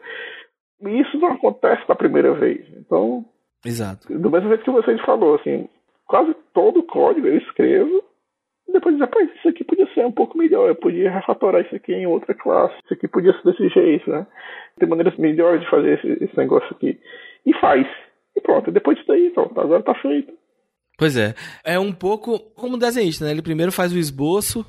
E 0.82 1.02
isso 1.02 1.18
não 1.18 1.34
acontece 1.34 1.86
da 1.88 1.96
primeira 1.96 2.34
vez. 2.34 2.66
Então, 2.78 3.26
Exato. 3.66 4.08
do 4.08 4.32
mesmo 4.32 4.48
jeito 4.48 4.64
que 4.64 4.72
você 4.72 4.98
falou, 5.00 5.36
assim, 5.36 5.68
quase 6.10 6.36
todo 6.54 6.80
o 6.80 6.84
código 6.84 7.28
eu 7.28 7.38
escrevo 7.38 8.04
e 8.68 8.74
depois 8.74 8.96
dizer, 8.96 9.06
rapaz, 9.06 9.30
isso 9.36 9.48
aqui 9.48 9.64
podia 9.64 9.88
ser 9.94 10.06
um 10.06 10.12
pouco 10.12 10.38
melhor, 10.38 10.68
eu 10.68 10.76
podia 10.76 11.12
refatorar 11.12 11.62
isso 11.64 11.76
aqui 11.76 11.94
em 11.94 12.06
outra 12.06 12.34
classe, 12.34 12.76
isso 12.84 12.94
aqui 12.94 13.08
podia 13.08 13.32
ser 13.34 13.44
desse 13.44 13.70
jeito, 13.70 14.10
né? 14.10 14.28
Tem 14.78 14.90
maneiras 14.90 15.18
melhores 15.18 15.62
de 15.62 15.70
fazer 15.70 15.98
esse, 15.98 16.24
esse 16.24 16.38
negócio 16.38 16.68
aqui. 16.72 17.00
E 17.46 17.54
faz. 17.60 17.88
E 18.36 18.42
pronto, 18.42 18.72
depois 18.72 18.98
disso 18.98 19.08
daí, 19.08 19.30
pronto, 19.32 19.60
agora 19.60 19.82
tá 19.82 19.96
feito. 19.96 20.34
Pois 20.98 21.16
é. 21.16 21.34
É 21.64 21.80
um 21.80 21.92
pouco 21.92 22.40
como 22.56 22.78
desenhista, 22.78 23.26
né? 23.26 23.32
Ele 23.32 23.42
primeiro 23.42 23.72
faz 23.72 23.94
o 23.94 23.98
esboço, 23.98 24.66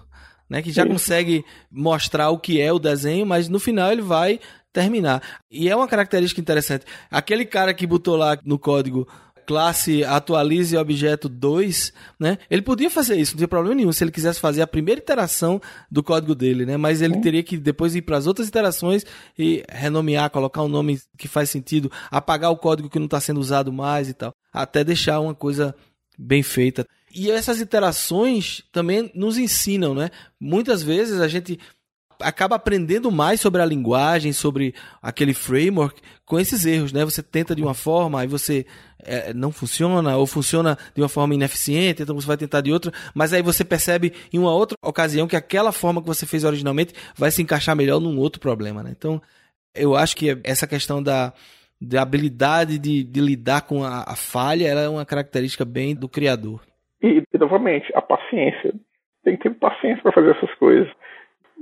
né? 0.49 0.63
Que 0.63 0.71
já 0.71 0.85
Sim. 0.85 0.91
consegue 0.91 1.45
mostrar 1.71 2.31
o 2.31 2.39
que 2.39 2.61
é 2.61 2.73
o 2.73 2.79
desenho, 2.79 3.27
mas 3.27 3.49
no 3.49 3.61
final 3.61 3.93
ele 3.93 4.03
vai 4.03 4.41
terminar. 4.73 5.21
E 5.51 5.69
é 5.69 5.77
uma 5.77 5.89
característica 5.89 6.41
interessante. 6.41 6.85
Aquele 7.11 7.45
cara 7.45 7.75
que 7.75 7.87
botou 7.87 8.17
lá 8.17 8.39
no 8.45 8.59
código 8.59 9.07
classe 9.47 10.05
atualize 10.05 10.77
objeto 10.77 11.29
2, 11.29 11.93
né? 12.19 12.39
Ele 12.51 12.63
podia 12.63 12.91
fazer 12.91 13.17
isso, 13.17 13.33
não 13.33 13.39
tinha 13.39 13.49
problema 13.49 13.75
nenhum, 13.75 13.93
se 13.93 14.05
ele 14.05 14.11
quisesse 14.11 14.39
fazer 14.39 14.63
a 14.63 14.67
primeira 14.67 15.01
iteração 15.01 15.61
do 15.91 16.03
código 16.03 16.35
dele, 16.35 16.65
né? 16.65 16.77
Mas 16.77 17.03
ele 17.03 17.21
teria 17.21 17.43
que 17.43 17.57
depois 17.57 17.95
ir 17.95 18.03
para 18.03 18.17
as 18.17 18.27
outras 18.27 18.49
iterações 18.49 19.05
e 19.39 19.65
renomear, 19.69 20.31
colocar 20.31 20.63
um 20.63 20.69
nome 20.69 21.01
que 21.19 21.29
faz 21.29 21.51
sentido, 21.51 21.91
apagar 22.11 22.51
o 22.51 22.57
código 22.57 22.91
que 22.91 22.99
não 22.99 23.07
está 23.07 23.21
sendo 23.21 23.41
usado 23.41 23.73
mais 23.73 24.09
e 24.09 24.15
tal, 24.15 24.33
até 24.53 24.85
deixar 24.85 25.21
uma 25.21 25.35
coisa 25.35 25.75
bem 26.19 26.43
feita. 26.43 26.87
E 27.13 27.31
essas 27.31 27.61
iterações 27.61 28.63
também 28.71 29.11
nos 29.15 29.37
ensinam, 29.37 29.95
né? 29.95 30.11
Muitas 30.39 30.83
vezes 30.83 31.21
a 31.21 31.27
gente 31.27 31.59
acaba 32.21 32.57
aprendendo 32.57 33.11
mais 33.11 33.41
sobre 33.41 33.61
a 33.61 33.67
linguagem, 33.67 34.33
sobre 34.33 34.75
aquele 35.03 35.35
framework 35.35 36.01
com 36.25 36.39
esses 36.39 36.65
erros, 36.65 36.93
né? 36.93 37.05
Você 37.05 37.23
tenta 37.23 37.55
de 37.55 37.63
uma 37.63 37.75
forma, 37.75 38.21
aí 38.21 38.27
você 38.27 38.67
é, 39.05 39.33
não 39.35 39.51
funciona, 39.51 40.17
ou 40.17 40.27
funciona 40.27 40.77
de 40.95 41.03
uma 41.03 41.09
forma 41.09 41.35
ineficiente, 41.35 42.03
então 42.03 42.15
você 42.15 42.27
vai 42.27 42.37
tentar 42.37 42.61
de 42.61 42.73
outra, 42.73 42.93
mas 43.15 43.33
aí 43.33 43.43
você 43.43 43.65
percebe 43.65 44.13
em 44.33 44.39
uma 44.39 44.53
outra 44.53 44.77
ocasião 44.83 45.27
que 45.27 45.37
aquela 45.37 45.73
forma 45.73 46.01
que 46.01 46.07
você 46.07 46.27
fez 46.27 46.45
originalmente 46.45 46.95
vai 47.17 47.31
se 47.31 47.43
encaixar 47.43 47.75
melhor 47.75 48.01
num 48.01 48.19
outro 48.19 48.41
problema, 48.41 48.83
né? 48.83 48.95
Então, 48.97 49.21
eu 49.75 49.95
acho 49.95 50.17
que 50.17 50.39
essa 50.45 50.67
questão 50.67 51.03
da, 51.03 51.33
da 51.81 52.03
habilidade 52.03 52.79
de, 52.79 53.03
de 53.03 53.21
lidar 53.21 53.63
com 53.63 53.83
a, 53.83 54.05
a 54.07 54.17
falha, 54.17 54.69
é 54.69 54.89
uma 54.89 55.07
característica 55.07 55.65
bem 55.65 55.95
do 55.95 56.09
criador. 56.09 56.61
E, 57.03 57.23
novamente, 57.39 57.91
a 57.95 58.03
paciência. 58.03 58.75
Tem 59.25 59.37
que 59.37 59.43
ter 59.43 59.55
paciência 59.55 60.03
para 60.03 60.13
fazer 60.13 60.31
essas 60.31 60.55
coisas. 60.55 60.89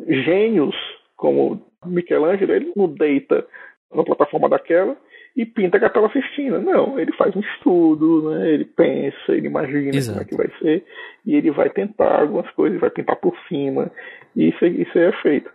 Gênios 0.06 0.74
como 1.16 1.66
Michelangelo, 1.84 2.52
ele 2.52 2.72
não 2.76 2.88
deita 2.88 3.46
na 3.92 4.04
plataforma 4.04 4.48
daquela 4.48 4.96
e 5.36 5.46
pinta 5.46 5.76
a 5.76 5.80
Capela 5.80 6.10
Sistina. 6.10 6.58
Não, 6.58 6.98
ele 6.98 7.12
faz 7.12 7.34
um 7.34 7.40
estudo, 7.40 8.30
né? 8.30 8.50
ele 8.50 8.64
pensa, 8.64 9.32
ele 9.32 9.46
imagina 9.46 9.96
Exato. 9.96 10.18
como 10.18 10.22
é 10.22 10.24
que 10.24 10.36
vai 10.36 10.58
ser 10.60 10.84
e 11.24 11.36
ele 11.36 11.50
vai 11.50 11.70
tentar 11.70 12.22
algumas 12.22 12.50
coisas, 12.52 12.80
vai 12.80 12.90
pintar 12.90 13.16
por 13.16 13.36
cima. 13.48 13.90
E 14.34 14.48
isso, 14.48 14.64
isso 14.66 14.98
é 14.98 15.12
feito. 15.22 15.50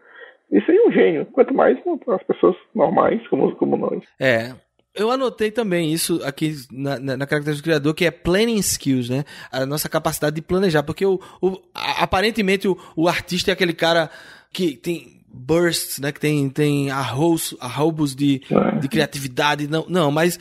Isso 0.52 0.70
aí 0.70 0.78
é 0.78 0.88
um 0.88 0.92
gênio. 0.92 1.26
Quanto 1.28 1.54
mais 1.54 1.78
as 2.08 2.24
pessoas 2.24 2.56
normais 2.76 3.26
como, 3.28 3.56
como 3.56 3.76
nós. 3.76 4.04
É, 4.20 4.54
eu 4.96 5.10
anotei 5.10 5.50
também 5.50 5.92
isso 5.92 6.22
aqui 6.24 6.56
na, 6.72 7.00
na, 7.00 7.18
na, 7.18 7.26
característica 7.26 7.64
do 7.64 7.64
criador, 7.64 7.94
que 7.96 8.06
é 8.06 8.12
planning 8.12 8.58
skills, 8.58 9.10
né? 9.10 9.24
A 9.52 9.66
nossa 9.66 9.90
capacidade 9.90 10.36
de 10.36 10.42
planejar. 10.42 10.84
Porque 10.84 11.06
o, 11.06 11.20
o 11.42 11.58
aparentemente 11.74 12.68
o, 12.68 12.78
o, 12.96 13.08
artista 13.08 13.52
é 13.52 13.54
aquele 13.54 13.74
cara 13.74 14.10
que 14.52 14.76
tem 14.78 15.22
bursts, 15.34 15.98
né? 15.98 16.12
Que 16.12 16.20
tem, 16.20 16.48
tem 16.50 16.92
arroubos, 16.92 17.56
arroubos 17.60 18.16
de, 18.16 18.42
é. 18.52 18.80
de 18.80 18.88
criatividade. 18.88 19.68
Não, 19.68 19.86
não, 19.90 20.12
mas 20.12 20.40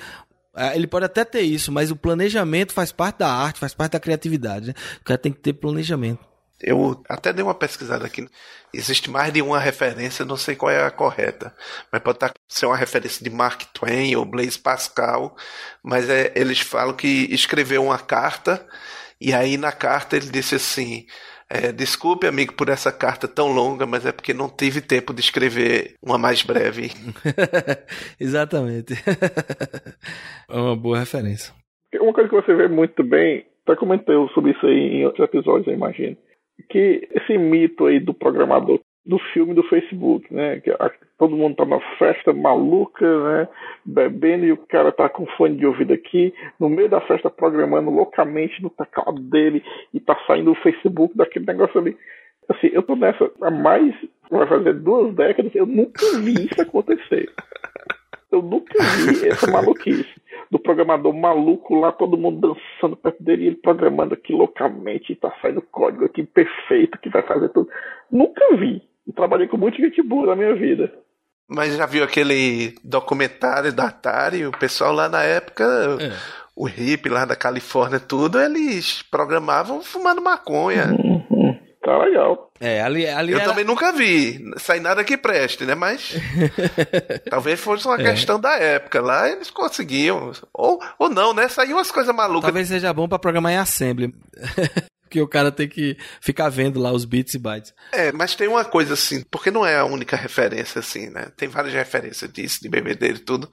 é, 0.54 0.76
ele 0.76 0.86
pode 0.86 1.06
até 1.06 1.24
ter 1.24 1.42
isso, 1.42 1.72
mas 1.72 1.90
o 1.90 1.96
planejamento 1.96 2.72
faz 2.72 2.92
parte 2.92 3.20
da 3.20 3.28
arte, 3.28 3.58
faz 3.58 3.72
parte 3.72 3.92
da 3.92 4.00
criatividade. 4.00 4.68
Né? 4.68 4.74
O 5.00 5.04
cara 5.04 5.18
tem 5.18 5.32
que 5.32 5.40
ter 5.40 5.54
planejamento. 5.54 6.31
Eu 6.62 7.02
até 7.08 7.32
dei 7.32 7.42
uma 7.42 7.54
pesquisada 7.54 8.06
aqui. 8.06 8.26
Existe 8.72 9.10
mais 9.10 9.32
de 9.32 9.42
uma 9.42 9.58
referência, 9.58 10.24
não 10.24 10.36
sei 10.36 10.54
qual 10.56 10.70
é 10.70 10.84
a 10.84 10.90
correta, 10.90 11.52
mas 11.90 12.00
pode 12.00 12.16
estar, 12.16 12.32
ser 12.48 12.66
uma 12.66 12.76
referência 12.76 13.22
de 13.22 13.30
Mark 13.30 13.62
Twain 13.74 14.14
ou 14.16 14.24
Blaise 14.24 14.58
Pascal, 14.58 15.36
mas 15.82 16.08
é, 16.08 16.32
eles 16.34 16.60
falam 16.60 16.94
que 16.94 17.26
escreveu 17.30 17.84
uma 17.84 17.98
carta 17.98 18.64
e 19.20 19.32
aí 19.34 19.56
na 19.56 19.72
carta 19.72 20.16
ele 20.16 20.30
disse 20.30 20.54
assim: 20.54 21.04
é, 21.50 21.70
Desculpe, 21.70 22.26
amigo, 22.26 22.54
por 22.54 22.68
essa 22.68 22.90
carta 22.90 23.28
tão 23.28 23.52
longa, 23.52 23.84
mas 23.84 24.06
é 24.06 24.12
porque 24.12 24.32
não 24.32 24.48
tive 24.48 24.80
tempo 24.80 25.12
de 25.12 25.20
escrever 25.20 25.94
uma 26.02 26.16
mais 26.16 26.42
breve. 26.42 26.90
Exatamente. 28.18 28.94
é 30.48 30.56
uma 30.56 30.76
boa 30.76 30.98
referência. 30.98 31.52
Uma 32.00 32.12
coisa 32.14 32.30
que 32.30 32.34
você 32.34 32.54
vê 32.54 32.68
muito 32.68 33.04
bem, 33.04 33.44
até 33.66 33.76
comentei 33.76 34.14
sobre 34.32 34.52
isso 34.52 34.66
aí 34.66 34.96
em 34.96 35.04
outros 35.04 35.24
episódios, 35.24 35.66
eu 35.66 35.74
imagino 35.74 36.16
que 36.68 37.08
esse 37.12 37.36
mito 37.38 37.86
aí 37.86 38.00
do 38.00 38.14
programador 38.14 38.80
do 39.04 39.18
filme 39.32 39.52
do 39.52 39.64
Facebook, 39.64 40.32
né? 40.32 40.60
Que 40.60 40.72
todo 41.18 41.36
mundo 41.36 41.56
tá 41.56 41.64
numa 41.64 41.80
festa 41.98 42.32
maluca, 42.32 43.04
né? 43.04 43.48
Bebendo 43.84 44.44
e 44.44 44.52
o 44.52 44.56
cara 44.56 44.92
tá 44.92 45.08
com 45.08 45.26
fone 45.36 45.56
de 45.56 45.66
ouvido 45.66 45.92
aqui, 45.92 46.32
no 46.58 46.68
meio 46.68 46.88
da 46.88 47.00
festa 47.00 47.28
programando 47.28 47.90
loucamente 47.90 48.62
no 48.62 48.70
teclado 48.70 49.20
dele 49.20 49.62
e 49.92 49.98
tá 49.98 50.16
saindo 50.26 50.52
o 50.52 50.56
Facebook 50.62 51.16
daquele 51.16 51.46
negócio 51.46 51.80
ali. 51.80 51.96
Assim, 52.48 52.70
eu 52.72 52.82
tô 52.82 52.94
nessa 52.94 53.30
há 53.40 53.50
mais, 53.50 53.94
vai 54.30 54.46
fazer 54.46 54.74
duas 54.74 55.14
décadas, 55.14 55.54
eu 55.54 55.66
nunca 55.66 56.00
vi 56.20 56.34
isso 56.46 56.60
acontecer. 56.60 57.28
Eu 58.30 58.40
nunca 58.40 58.72
vi 58.82 59.28
essa 59.28 59.50
maluquice 59.50 60.21
do 60.50 60.58
programador 60.58 61.12
maluco 61.14 61.74
lá, 61.74 61.92
todo 61.92 62.16
mundo 62.16 62.54
dançando 62.54 62.96
perto 62.96 63.22
dele 63.22 63.44
e 63.44 63.46
ele 63.48 63.56
programando 63.56 64.14
aqui 64.14 64.32
loucamente, 64.32 65.12
e 65.12 65.16
tá 65.16 65.32
saindo 65.40 65.62
código 65.62 66.04
aqui 66.04 66.22
perfeito 66.22 66.98
que 66.98 67.08
vai 67.08 67.22
fazer 67.22 67.48
tudo. 67.50 67.68
Nunca 68.10 68.56
vi. 68.56 68.82
E 69.06 69.12
trabalhei 69.12 69.48
com 69.48 69.56
muita 69.56 69.78
gente 69.78 70.02
boa 70.02 70.26
na 70.26 70.36
minha 70.36 70.54
vida. 70.54 70.92
Mas 71.48 71.76
já 71.76 71.86
viu 71.86 72.04
aquele 72.04 72.74
documentário 72.82 73.72
da 73.72 73.88
Atari? 73.88 74.46
O 74.46 74.52
pessoal 74.52 74.92
lá 74.92 75.08
na 75.08 75.22
época, 75.22 75.64
é. 76.00 76.12
o 76.56 76.66
hippie 76.66 77.08
lá 77.10 77.24
da 77.24 77.36
Califórnia, 77.36 78.00
tudo, 78.00 78.40
eles 78.40 79.02
programavam 79.02 79.82
fumando 79.82 80.22
maconha. 80.22 80.86
Uhum. 80.92 81.21
Tá 81.82 81.98
legal. 81.98 82.50
É, 82.60 82.80
ali, 82.80 83.08
ali 83.08 83.32
Eu 83.32 83.40
era... 83.40 83.48
também 83.48 83.64
nunca 83.64 83.90
vi. 83.92 84.40
Sai 84.56 84.78
nada 84.78 85.02
que 85.02 85.16
preste, 85.16 85.64
né? 85.64 85.74
Mas. 85.74 86.14
talvez 87.28 87.58
fosse 87.58 87.86
uma 87.86 88.00
é. 88.00 88.04
questão 88.04 88.38
da 88.38 88.54
época. 88.54 89.00
Lá 89.00 89.28
eles 89.28 89.50
conseguiam. 89.50 90.30
Ou, 90.54 90.80
ou 90.96 91.10
não, 91.10 91.34
né? 91.34 91.48
Saiu 91.48 91.76
umas 91.76 91.90
coisas 91.90 92.14
malucas. 92.14 92.42
Talvez 92.42 92.68
seja 92.68 92.92
bom 92.92 93.08
para 93.08 93.18
programar 93.18 93.52
em 93.52 93.56
assembly. 93.56 94.14
que 95.10 95.20
o 95.20 95.28
cara 95.28 95.50
tem 95.52 95.68
que 95.68 95.96
ficar 96.20 96.48
vendo 96.48 96.80
lá 96.80 96.92
os 96.92 97.04
bits 97.04 97.34
e 97.34 97.38
bytes. 97.38 97.74
É, 97.92 98.12
mas 98.12 98.34
tem 98.34 98.48
uma 98.48 98.64
coisa 98.64 98.94
assim, 98.94 99.22
porque 99.30 99.50
não 99.50 99.66
é 99.66 99.76
a 99.76 99.84
única 99.84 100.16
referência 100.16 100.78
assim, 100.78 101.10
né? 101.10 101.30
Tem 101.36 101.48
várias 101.48 101.74
referências 101.74 102.32
disso, 102.32 102.62
de 102.62 102.68
bebedeiro 102.68 103.18
e 103.18 103.20
tudo. 103.20 103.50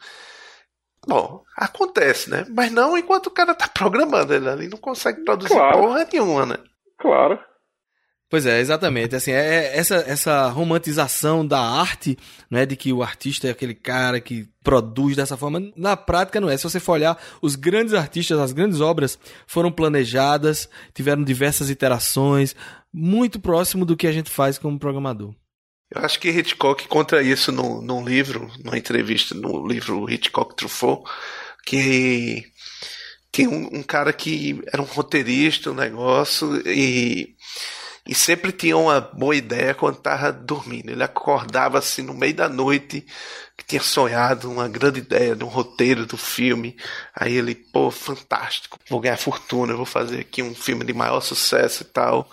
Bom, 1.06 1.44
acontece, 1.58 2.30
né? 2.30 2.46
Mas 2.50 2.72
não 2.72 2.98
enquanto 2.98 3.28
o 3.28 3.32
cara 3.32 3.56
tá 3.56 3.68
programando, 3.74 4.34
ele 4.34 4.48
ali 4.48 4.68
não 4.70 4.78
consegue 4.78 5.24
produzir 5.26 5.54
claro. 5.54 5.80
porra 5.80 6.08
nenhuma, 6.12 6.46
né? 6.46 6.58
Claro. 7.00 7.39
Pois 8.30 8.46
é, 8.46 8.60
exatamente. 8.60 9.15
Assim, 9.15 9.32
é, 9.32 9.65
é 9.65 9.78
essa, 9.78 9.96
essa 9.96 10.50
romantização 10.50 11.46
da 11.46 11.60
arte, 11.60 12.15
né, 12.50 12.63
de 12.63 12.76
que 12.76 12.94
o 12.94 13.02
artista 13.02 13.48
é 13.48 13.52
aquele 13.52 13.74
cara 13.74 14.22
que 14.22 14.48
produz 14.63 15.15
dessa 15.15 15.36
forma, 15.36 15.72
na 15.76 15.98
prática 15.98 16.39
não 16.39 16.50
é. 16.50 16.56
Se 16.56 16.63
você 16.63 16.80
for 16.80 16.94
olhar, 16.94 17.20
os 17.42 17.56
grandes 17.56 17.96
artistas, 17.96 18.38
as 18.38 18.52
grandes 18.52 18.82
obras 18.82 19.18
foram 19.48 19.72
planejadas, 19.72 20.70
tiveram 20.94 21.24
diversas 21.24 21.72
iterações, 21.72 22.56
muito 22.94 23.39
próximo 23.39 23.84
do 23.84 23.98
que 23.98 24.06
a 24.06 24.12
gente 24.12 24.30
faz 24.30 24.60
como 24.60 24.78
programador. 24.78 25.34
Eu 25.89 26.06
acho 26.06 26.20
que 26.20 26.30
Hitchcock 26.30 26.88
contra 26.88 27.24
isso 27.24 27.52
no, 27.52 27.82
num 27.82 28.06
livro, 28.06 28.48
numa 28.63 28.78
entrevista 28.78 29.34
no 29.34 29.68
livro 29.68 30.08
Hitchcock 30.08 30.56
Truffaut, 30.56 31.04
que 31.65 32.44
tinha 33.32 33.50
um, 33.50 33.80
um 33.80 33.82
cara 33.82 34.13
que 34.13 34.62
era 34.72 34.80
um 34.80 34.86
roteirista, 34.86 35.72
um 35.72 35.76
negócio, 35.76 36.62
e 36.68 37.36
e 38.10 38.15
sempre 38.15 38.52
tinha 38.52 38.76
uma 38.76 39.00
boa 39.00 39.36
ideia 39.36 39.76
quando 39.76 39.98
estava 39.98 40.32
dormindo. 40.32 40.89
Ele 40.89 41.04
acordava 41.04 41.78
assim 41.78 42.02
no 42.02 42.12
meio 42.12 42.34
da 42.34 42.50
noite, 42.50 43.06
que 43.56 43.63
tinha 43.63 43.84
sonhado 43.84 44.50
uma 44.50 44.67
grande 44.67 44.98
ideia 44.98 45.36
de 45.36 45.43
um 45.43 45.48
roteiro 45.48 46.08
do 46.08 46.17
filme. 46.17 46.76
Aí 47.15 47.38
ele, 47.38 47.54
pô, 47.54 47.91
fantástico, 47.91 48.80
vou 48.89 49.00
ganhar 49.00 49.15
fortuna, 49.15 49.76
vou 49.76 49.86
fazer 49.86 50.22
aqui 50.22 50.41
um 50.41 50.56
filme 50.56 50.84
de 50.84 50.91
maior 50.91 51.22
sucesso 51.22 51.84
e 51.84 51.86
tal. 51.86 52.28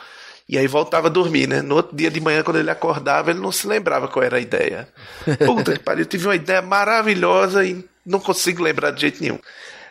E 0.49 0.57
aí 0.57 0.67
voltava 0.67 1.09
a 1.09 1.11
dormir, 1.11 1.47
né? 1.47 1.61
No 1.61 1.75
outro 1.75 1.95
dia 1.95 2.11
de 2.11 2.21
manhã, 2.23 2.43
quando 2.43 2.59
ele 2.59 2.71
acordava, 2.71 3.31
ele 3.31 3.41
não 3.41 3.53
se 3.53 3.67
lembrava 3.67 4.09
qual 4.09 4.25
era 4.25 4.39
a 4.39 4.41
ideia. 4.41 4.89
Puta 5.45 5.75
que 5.75 5.81
pariu, 5.81 6.07
tive 6.07 6.27
uma 6.27 6.37
ideia 6.37 6.62
maravilhosa 6.62 7.62
e 7.67 7.85
não 8.03 8.19
consigo 8.19 8.62
lembrar 8.62 8.93
de 8.93 9.03
jeito 9.03 9.23
nenhum. 9.23 9.39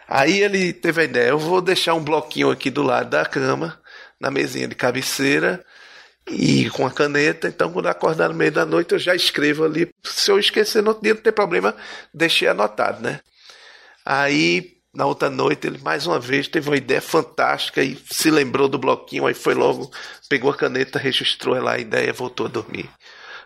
Aí 0.07 0.41
ele 0.41 0.73
teve 0.73 1.01
a 1.01 1.03
ideia, 1.03 1.29
eu 1.29 1.37
vou 1.37 1.61
deixar 1.61 1.93
um 1.93 2.03
bloquinho 2.03 2.49
aqui 2.49 2.71
do 2.71 2.81
lado 2.81 3.11
da 3.11 3.23
cama, 3.23 3.79
na 4.19 4.31
mesinha 4.31 4.67
de 4.67 4.73
cabeceira, 4.73 5.63
e 6.29 6.69
com 6.71 6.85
a 6.85 6.91
caneta. 6.91 7.47
Então, 7.47 7.71
quando 7.71 7.87
acordar 7.87 8.29
no 8.29 8.35
meio 8.35 8.51
da 8.51 8.65
noite, 8.65 8.93
eu 8.93 8.99
já 8.99 9.15
escrevo 9.15 9.63
ali. 9.63 9.89
Se 10.03 10.31
eu 10.31 10.39
esquecer 10.39 10.81
no 10.81 10.89
outro 10.89 11.03
dia, 11.03 11.13
não 11.13 11.21
tem 11.21 11.33
problema, 11.33 11.75
deixei 12.13 12.47
anotado, 12.47 13.01
né? 13.01 13.19
Aí, 14.05 14.77
na 14.93 15.05
outra 15.05 15.29
noite, 15.29 15.67
ele 15.67 15.79
mais 15.79 16.07
uma 16.07 16.19
vez 16.19 16.47
teve 16.47 16.69
uma 16.69 16.77
ideia 16.77 17.01
fantástica 17.01 17.83
e 17.83 17.97
se 18.09 18.31
lembrou 18.31 18.67
do 18.67 18.77
bloquinho. 18.77 19.25
Aí 19.25 19.33
foi 19.33 19.53
logo, 19.53 19.91
pegou 20.29 20.49
a 20.49 20.55
caneta, 20.55 20.99
registrou 20.99 21.55
lá 21.61 21.73
a 21.73 21.79
ideia, 21.79 22.13
voltou 22.13 22.45
a 22.45 22.49
dormir. 22.49 22.89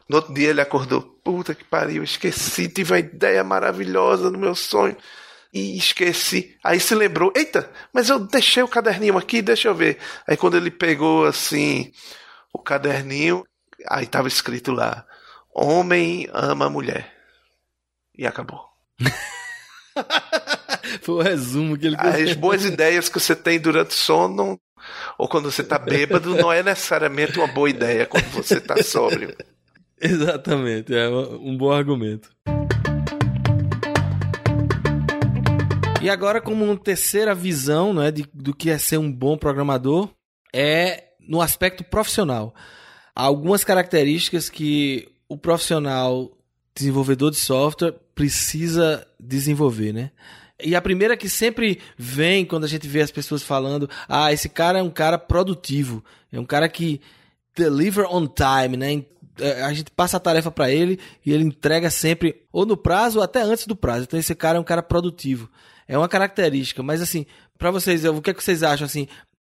No 0.08 0.18
outro 0.18 0.34
dia 0.34 0.50
ele 0.50 0.62
acordou, 0.62 1.02
puta 1.24 1.54
que 1.54 1.64
pariu, 1.64 2.04
esqueci, 2.04 2.68
tive 2.68 2.94
uma 2.94 3.00
ideia 3.00 3.44
maravilhosa 3.44 4.32
no 4.32 4.40
meu 4.40 4.56
sonho 4.56 4.98
e 5.54 5.78
esqueci. 5.78 6.56
Aí 6.64 6.80
se 6.80 6.96
lembrou, 6.96 7.32
eita, 7.36 7.70
mas 7.94 8.10
eu 8.10 8.18
deixei 8.18 8.64
o 8.64 8.68
caderninho 8.68 9.18
aqui, 9.18 9.40
deixa 9.42 9.68
eu 9.68 9.76
ver. 9.76 9.98
Aí 10.28 10.36
quando 10.36 10.58
ele 10.58 10.72
pegou 10.72 11.26
assim 11.26 11.92
o 12.54 12.60
caderninho, 12.60 13.46
aí 13.88 14.06
estava 14.06 14.28
escrito 14.28 14.72
lá: 14.72 15.06
Homem 15.54 16.28
ama 16.34 16.70
mulher. 16.70 17.14
E 18.18 18.28
acabou. 18.28 18.68
Foi 21.02 21.16
o 21.16 21.22
resumo 21.22 21.78
que 21.78 21.88
ele 21.88 21.96
As 21.98 22.36
boas 22.36 22.66
ideias 22.66 23.10
que 23.10 23.20
você 23.20 23.36
tem 23.36 23.60
durante 23.60 23.92
o 23.92 23.94
sono 23.94 24.60
ou 25.18 25.28
quando 25.28 25.52
você 25.52 25.62
está 25.62 25.78
bêbado 25.78 26.36
não 26.36 26.52
é 26.52 26.64
necessariamente 26.64 27.38
uma 27.38 27.48
boa 27.48 27.70
ideia 27.70 28.06
quando 28.06 28.26
você 28.26 28.58
está 28.58 28.82
sóbrio. 28.82 29.36
Exatamente, 30.02 30.96
é 30.96 31.10
um 31.10 31.58
bom 31.58 31.72
argumento. 31.72 32.30
E 36.02 36.10
agora, 36.10 36.40
como 36.40 36.64
uma 36.64 36.78
terceira 36.78 37.36
visão 37.36 37.94
né, 37.94 38.10
de, 38.10 38.26
do 38.34 38.56
que 38.56 38.70
é 38.70 38.78
ser 38.78 38.98
um 38.98 39.12
bom 39.12 39.38
programador, 39.38 40.10
é 40.54 41.09
no 41.30 41.42
aspecto 41.42 41.84
profissional. 41.84 42.56
Há 43.16 43.22
algumas 43.22 43.64
características 43.64 44.50
que 44.50 45.08
o 45.28 45.38
profissional 45.38 46.36
desenvolvedor 46.74 47.30
de 47.30 47.38
software 47.38 47.94
precisa 48.16 49.06
desenvolver, 49.20 49.94
né? 49.94 50.12
E 50.62 50.76
a 50.76 50.82
primeira 50.82 51.16
que 51.16 51.30
sempre 51.30 51.80
vem 51.96 52.44
quando 52.44 52.64
a 52.64 52.68
gente 52.68 52.88
vê 52.88 53.02
as 53.02 53.12
pessoas 53.12 53.44
falando, 53.44 53.88
ah, 54.08 54.34
esse 54.34 54.50
cara 54.50 54.80
é 54.80 54.84
um 54.84 54.90
cara 54.90 55.20
produtivo, 55.20 56.04
é 56.34 56.40
um 56.40 56.46
cara 56.46 56.68
que 56.68 57.00
deliver 57.56 58.08
on 58.10 58.26
time, 58.28 58.76
né? 58.76 59.06
É, 59.40 59.64
a 59.64 59.72
gente 59.72 59.92
passa 59.92 60.18
a 60.18 60.20
tarefa 60.20 60.50
para 60.50 60.72
ele 60.72 61.00
e 61.24 61.32
ele 61.32 61.44
entrega 61.44 61.92
sempre 61.92 62.44
ou 62.52 62.66
no 62.66 62.76
prazo 62.76 63.20
ou 63.20 63.24
até 63.24 63.42
antes 63.42 63.68
do 63.68 63.76
prazo. 63.76 64.04
Então 64.04 64.20
esse 64.20 64.34
cara 64.34 64.58
é 64.58 64.62
um 64.62 64.66
cara 64.66 64.82
produtivo. 64.82 65.50
É 65.88 65.98
uma 65.98 66.10
característica, 66.10 66.82
mas 66.82 67.02
assim, 67.02 67.26
para 67.58 67.70
vocês, 67.70 68.04
o 68.04 68.22
que 68.22 68.32
é 68.32 68.34
que 68.34 68.44
vocês 68.44 68.64
acham 68.64 68.86
assim? 68.86 69.08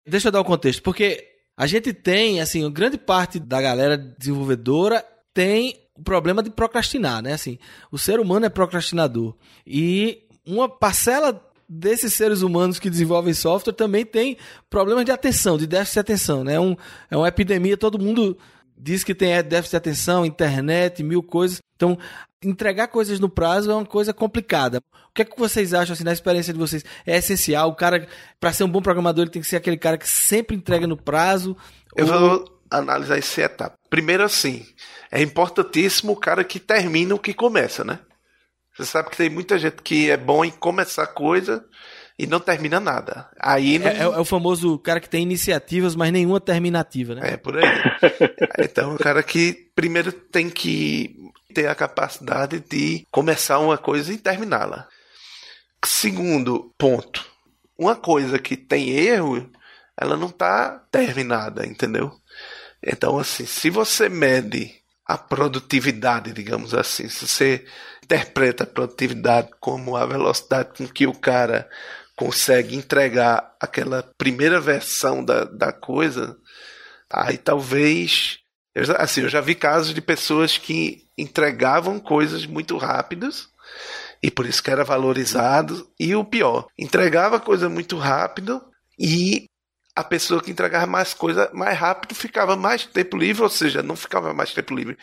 Deixa 0.08 0.30
eu 0.30 0.32
dar 0.32 0.40
o 0.40 0.42
um 0.42 0.46
contexto, 0.46 0.82
porque 0.82 1.35
a 1.58 1.68
gente 1.68 1.94
tem, 1.94 2.42
assim, 2.42 2.70
grande 2.72 2.98
parte 2.98 3.40
da 3.40 3.62
galera 3.62 3.98
desenvolvedora 3.98 5.04
tem 5.34 5.80
o 5.98 6.04
problema 6.04 6.44
de 6.44 6.50
procrastinar, 6.50 7.22
né? 7.22 7.34
Assim, 7.34 7.58
o 7.92 7.98
ser 7.98 8.20
humano 8.20 8.46
é 8.46 8.50
procrastinador. 8.50 9.36
E 9.66 10.24
uma 10.46 10.68
parcela 10.68 11.42
desses 11.68 12.14
seres 12.14 12.42
humanos 12.42 12.78
que 12.78 12.90
desenvolvem 12.90 13.34
software 13.34 13.74
também 13.74 14.06
tem 14.06 14.38
problemas 14.70 15.06
de 15.06 15.12
atenção, 15.12 15.58
de 15.58 15.66
déficit 15.66 15.96
de 15.96 16.00
atenção, 16.00 16.44
né? 16.44 16.60
Um, 16.60 16.76
é 17.10 17.18
uma 17.18 17.28
epidemia, 17.28 17.78
todo 17.78 17.98
mundo 17.98 18.38
diz 18.78 19.04
que 19.04 19.16
tem 19.16 19.42
déficit 19.44 19.72
de 19.72 19.78
atenção, 19.78 20.26
internet, 20.26 21.04
mil 21.04 21.24
coisas. 21.24 21.62
Então, 21.76 21.98
entregar 22.44 22.88
coisas 22.88 23.20
no 23.20 23.30
prazo 23.30 23.72
é 23.72 23.76
uma 23.76 23.86
coisa 23.86 24.14
complicada. 24.14 24.82
O 25.10 25.14
que 25.14 25.22
é 25.22 25.26
que 25.26 25.40
vocês 25.40 25.74
acham, 25.74 25.94
assim, 25.94 26.04
na 26.04 26.14
experiência 26.14 26.54
de 26.54 26.60
vocês? 26.60 26.84
É 27.06 27.18
essencial? 27.18 27.70
O 27.70 27.76
cara, 27.76 28.08
para 28.40 28.54
ser 28.54 28.64
um 28.64 28.70
bom 28.70 28.82
programador, 28.82 29.24
ele 29.24 29.32
tem 29.32 29.42
que 29.42 29.48
ser 29.48 29.58
aquele 29.58 29.78
cara 29.78 29.98
que 29.98 30.08
sempre 30.08 30.56
entrega 30.56 30.86
no 30.86 30.98
prazo? 30.98 31.56
Eu 31.96 32.06
ou... 32.06 32.12
vou 32.12 32.62
analisar 32.70 33.18
esse 33.18 33.42
etapa. 33.42 33.76
Primeiro, 33.90 34.24
assim, 34.24 34.66
é 35.12 35.22
importantíssimo 35.22 36.14
o 36.14 36.18
cara 36.18 36.44
que 36.44 36.60
termina 36.60 37.16
o 37.16 37.20
que 37.20 37.34
começa, 37.34 37.84
né? 37.84 38.00
Você 38.76 38.86
sabe 38.86 39.10
que 39.10 39.18
tem 39.18 39.30
muita 39.30 39.58
gente 39.58 39.82
que 39.82 40.10
é 40.10 40.18
bom 40.18 40.44
em 40.44 40.52
começar 40.52 41.08
coisa 41.08 41.66
e 42.18 42.26
não 42.26 42.40
termina 42.40 42.80
nada. 42.80 43.30
Aí 43.40 43.78
não... 43.78 43.88
é, 43.88 43.98
é, 44.00 44.08
o 44.08 44.26
famoso 44.26 44.78
cara 44.80 45.00
que 45.00 45.10
tem 45.10 45.24
iniciativas, 45.24 45.96
mas 45.96 46.12
nenhuma 46.12 46.40
terminativa, 46.40 47.16
né? 47.16 47.34
É, 47.34 47.38
por 47.38 47.58
aí. 47.58 47.66
então, 48.60 48.96
o 48.96 48.98
cara 48.98 49.22
que 49.22 49.70
primeiro 49.76 50.12
tem 50.12 50.50
que 50.50 51.16
ter 51.54 51.68
a 51.68 51.76
capacidade 51.76 52.60
de 52.60 53.06
começar 53.12 53.60
uma 53.60 53.78
coisa 53.78 54.14
e 54.14 54.18
terminá-la. 54.18 54.88
Segundo 55.84 56.74
ponto, 56.78 57.26
uma 57.78 57.96
coisa 57.96 58.40
que 58.40 58.56
tem 58.56 58.90
erro, 58.90 59.50
ela 60.00 60.18
não 60.18 60.28
está 60.28 60.80
terminada, 60.92 61.66
entendeu? 61.66 62.12
Então, 62.84 63.18
assim, 63.18 63.46
se 63.46 63.70
você 63.70 64.08
mede 64.10 64.72
a 65.06 65.18
produtividade, 65.18 66.34
digamos 66.34 66.74
assim, 66.74 67.08
se 67.08 67.28
você 67.28 67.66
interpreta 68.04 68.64
a 68.64 68.68
produtividade 68.68 69.50
como 69.60 69.96
a 69.96 70.06
velocidade 70.06 70.70
com 70.78 70.88
que 70.88 71.06
o 71.06 71.14
cara 71.14 71.70
consegue 72.16 72.76
entregar 72.76 73.56
aquela 73.60 74.04
primeira 74.18 74.60
versão 74.60 75.24
da, 75.24 75.44
da 75.44 75.72
coisa, 75.72 76.38
aí 77.12 77.38
talvez. 77.38 78.40
Eu, 78.74 78.84
assim, 78.98 79.22
eu 79.22 79.30
já 79.30 79.42
vi 79.42 79.56
casos 79.56 79.94
de 79.94 80.02
pessoas 80.02 80.58
que 80.58 81.08
entregavam 81.18 82.00
coisas 82.00 82.46
muito 82.46 82.78
rápidas 82.78 83.48
e 84.22 84.30
por 84.30 84.46
isso 84.46 84.62
que 84.62 84.72
era 84.72 84.84
valorizado. 84.84 85.90
E 86.00 86.16
o 86.16 86.26
pior, 86.26 86.68
entregava 86.78 87.40
coisa 87.40 87.70
muito 87.70 87.98
rápido 87.98 88.62
e 89.00 89.46
a 89.96 90.04
pessoa 90.04 90.42
que 90.42 90.52
entregava 90.52 90.86
mais 90.86 91.14
coisa 91.14 91.50
mais 91.54 91.78
rápido 91.78 92.14
ficava 92.14 92.56
mais 92.56 92.86
tempo 92.86 93.18
livre, 93.18 93.44
ou 93.44 93.50
seja, 93.50 93.82
não 93.82 93.96
ficava 93.96 94.34
mais 94.34 94.54
tempo 94.54 94.76
livre, 94.76 94.98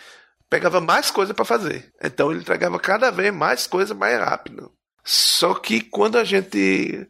pegava 0.50 0.80
mais 0.80 1.10
coisa 1.10 1.32
para 1.32 1.44
fazer. 1.44 1.90
Então 2.02 2.30
ele 2.30 2.40
entregava 2.40 2.78
cada 2.78 3.10
vez 3.10 3.32
mais 3.32 3.66
coisa 3.66 3.94
mais 3.94 4.18
rápido. 4.18 4.70
Só 5.04 5.54
que 5.54 5.80
quando 5.80 6.16
a 6.18 6.24
gente 6.24 7.06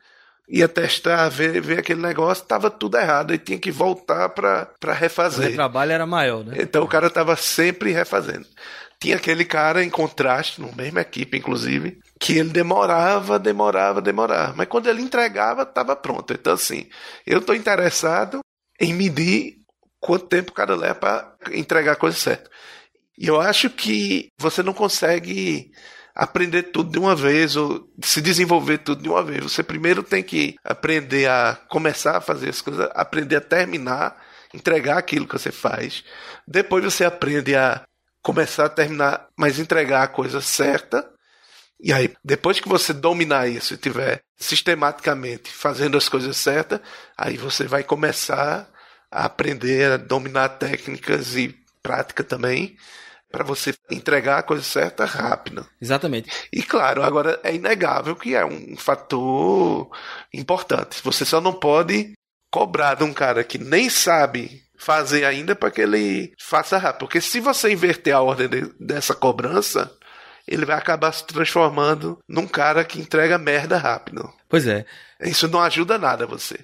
ia 0.49 0.69
testar, 0.69 1.29
ver, 1.29 1.61
ver 1.61 1.79
aquele 1.79 2.01
negócio, 2.01 2.43
estava 2.43 2.71
tudo 2.71 2.99
errado 2.99 3.33
e 3.33 3.39
tinha 3.39 3.59
que 3.59 3.71
voltar 3.71 4.29
para 4.31 4.93
refazer. 4.93 5.53
O 5.53 5.55
trabalho 5.55 5.93
era 5.93 6.07
maior, 6.07 6.45
né? 6.45 6.57
Então 6.59 6.85
o 6.85 6.89
cara 6.89 7.07
estava 7.07 7.37
sempre 7.37 7.93
refazendo. 7.93 8.47
Tinha 9.01 9.17
aquele 9.17 9.45
cara 9.45 9.83
em 9.83 9.91
contraste, 9.91 10.61
na 10.61 10.71
mesma 10.73 11.01
equipe, 11.01 11.37
inclusive, 11.37 11.99
que 12.21 12.39
ele 12.39 12.51
demorava, 12.51 13.39
demorava, 13.39 14.01
demorava. 14.01 14.55
Mas 14.57 14.69
quando 14.69 14.89
ele 14.89 15.03
entregava, 15.03 15.63
estava 15.63 15.97
pronto. 15.97 16.33
Então, 16.33 16.53
assim, 16.53 16.89
eu 17.27 17.39
estou 17.39 17.55
interessado 17.55 18.41
em 18.81 18.95
medir 18.95 19.57
quanto 19.99 20.27
tempo 20.27 20.53
o 20.53 20.55
cara 20.55 20.77
leva 20.77 20.95
para 20.95 21.35
entregar 21.53 21.93
a 21.93 21.97
coisa 21.97 22.17
certa. 22.17 22.49
E 23.19 23.27
eu 23.27 23.41
acho 23.41 23.69
que 23.71 24.29
você 24.39 24.63
não 24.63 24.73
consegue 24.73 25.73
aprender 26.15 26.65
tudo 26.65 26.91
de 26.91 26.99
uma 26.99 27.17
vez 27.17 27.57
ou 27.57 27.89
se 28.03 28.21
desenvolver 28.21 28.79
tudo 28.79 29.03
de 29.03 29.09
uma 29.09 29.23
vez. 29.23 29.43
Você 29.43 29.63
primeiro 29.63 30.03
tem 30.03 30.23
que 30.23 30.57
aprender 30.65 31.29
a 31.29 31.59
começar 31.69 32.17
a 32.17 32.21
fazer 32.21 32.51
as 32.51 32.61
coisas, 32.61 32.89
aprender 32.95 33.37
a 33.37 33.41
terminar, 33.41 34.21
entregar 34.53 34.99
aquilo 34.99 35.27
que 35.27 35.39
você 35.39 35.51
faz. 35.51 36.05
Depois 36.47 36.85
você 36.85 37.05
aprende 37.05 37.55
a 37.57 37.83
começar 38.23 38.67
a 38.67 38.71
terminar, 38.71 39.29
mas 39.37 39.59
entregar 39.59 40.03
a 40.03 40.09
coisa 40.09 40.41
certa. 40.41 41.09
E 41.81 41.93
aí, 41.93 42.13
depois 42.25 42.61
que 42.61 42.69
você 42.69 42.93
dominar 42.93 43.49
isso 43.49 43.75
e 43.75 43.79
tiver 43.79 44.23
sistematicamente 44.37 45.51
fazendo 45.51 45.97
as 45.97 46.09
coisas 46.09 46.37
certas, 46.37 46.81
aí 47.17 47.37
você 47.37 47.67
vai 47.67 47.83
começar 47.83 48.69
a 49.11 49.25
aprender 49.25 49.93
a 49.93 49.97
dominar 49.97 50.51
técnicas 50.51 51.35
e 51.37 51.57
prática 51.83 52.23
também 52.23 52.77
para 53.33 53.43
você 53.43 53.75
entregar 53.91 54.39
a 54.39 54.43
coisa 54.43 54.63
certa 54.63 55.05
rápida. 55.05 55.67
Exatamente. 55.81 56.31
E 56.53 56.63
claro, 56.63 57.03
agora 57.03 57.41
é 57.43 57.55
inegável 57.55 58.15
que 58.15 58.35
é 58.35 58.45
um 58.45 58.77
fator 58.77 59.91
importante. 60.33 61.01
Você 61.03 61.25
só 61.25 61.41
não 61.41 61.55
pode 61.55 62.13
cobrar 62.53 62.95
de 62.95 63.05
um 63.05 63.13
cara 63.15 63.43
que 63.43 63.57
nem 63.59 63.89
sabe 63.89 64.63
fazer 64.77 65.25
ainda 65.25 65.57
para 65.57 65.71
que 65.71 65.81
ele 65.81 66.33
faça 66.39 66.77
rápido. 66.77 67.01
Porque 67.01 67.21
se 67.21 67.41
você 67.41 67.73
inverter 67.73 68.15
a 68.15 68.21
ordem 68.21 68.49
de, 68.49 68.73
dessa 68.79 69.15
cobrança, 69.15 69.91
ele 70.47 70.67
vai 70.67 70.77
acabar 70.77 71.13
se 71.13 71.27
transformando 71.27 72.19
num 72.29 72.47
cara 72.47 72.85
que 72.85 73.01
entrega 73.01 73.39
merda 73.39 73.79
rápido. 73.79 74.31
Pois 74.49 74.67
é. 74.67 74.85
Isso 75.21 75.49
não 75.49 75.61
ajuda 75.61 75.99
nada 75.99 76.27
você. 76.27 76.59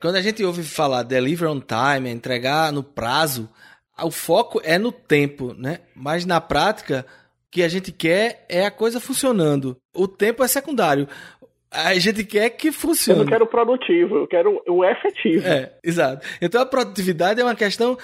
Quando 0.00 0.16
a 0.16 0.22
gente 0.22 0.44
ouve 0.44 0.62
falar 0.62 1.02
deliver 1.02 1.48
on 1.48 1.60
time, 1.60 2.10
entregar 2.10 2.70
no 2.70 2.82
prazo, 2.82 3.48
o 4.02 4.10
foco 4.10 4.60
é 4.64 4.78
no 4.78 4.90
tempo, 4.90 5.54
né? 5.54 5.80
Mas 5.94 6.24
na 6.26 6.40
prática, 6.40 7.06
o 7.46 7.50
que 7.50 7.62
a 7.62 7.68
gente 7.68 7.92
quer 7.92 8.44
é 8.48 8.66
a 8.66 8.70
coisa 8.70 9.00
funcionando. 9.00 9.76
O 9.94 10.08
tempo 10.08 10.42
é 10.42 10.48
secundário. 10.48 11.08
A 11.70 11.94
gente 11.94 12.24
quer 12.24 12.50
que 12.50 12.70
funcione. 12.72 13.20
Eu 13.20 13.24
não 13.24 13.32
quero 13.32 13.46
produtivo, 13.46 14.16
eu 14.16 14.26
quero 14.26 14.62
o 14.68 14.84
efetivo. 14.84 15.46
É, 15.46 15.72
exato. 15.82 16.26
Então 16.40 16.60
a 16.60 16.66
produtividade 16.66 17.40
é 17.40 17.44
uma 17.44 17.54
questão 17.54 17.98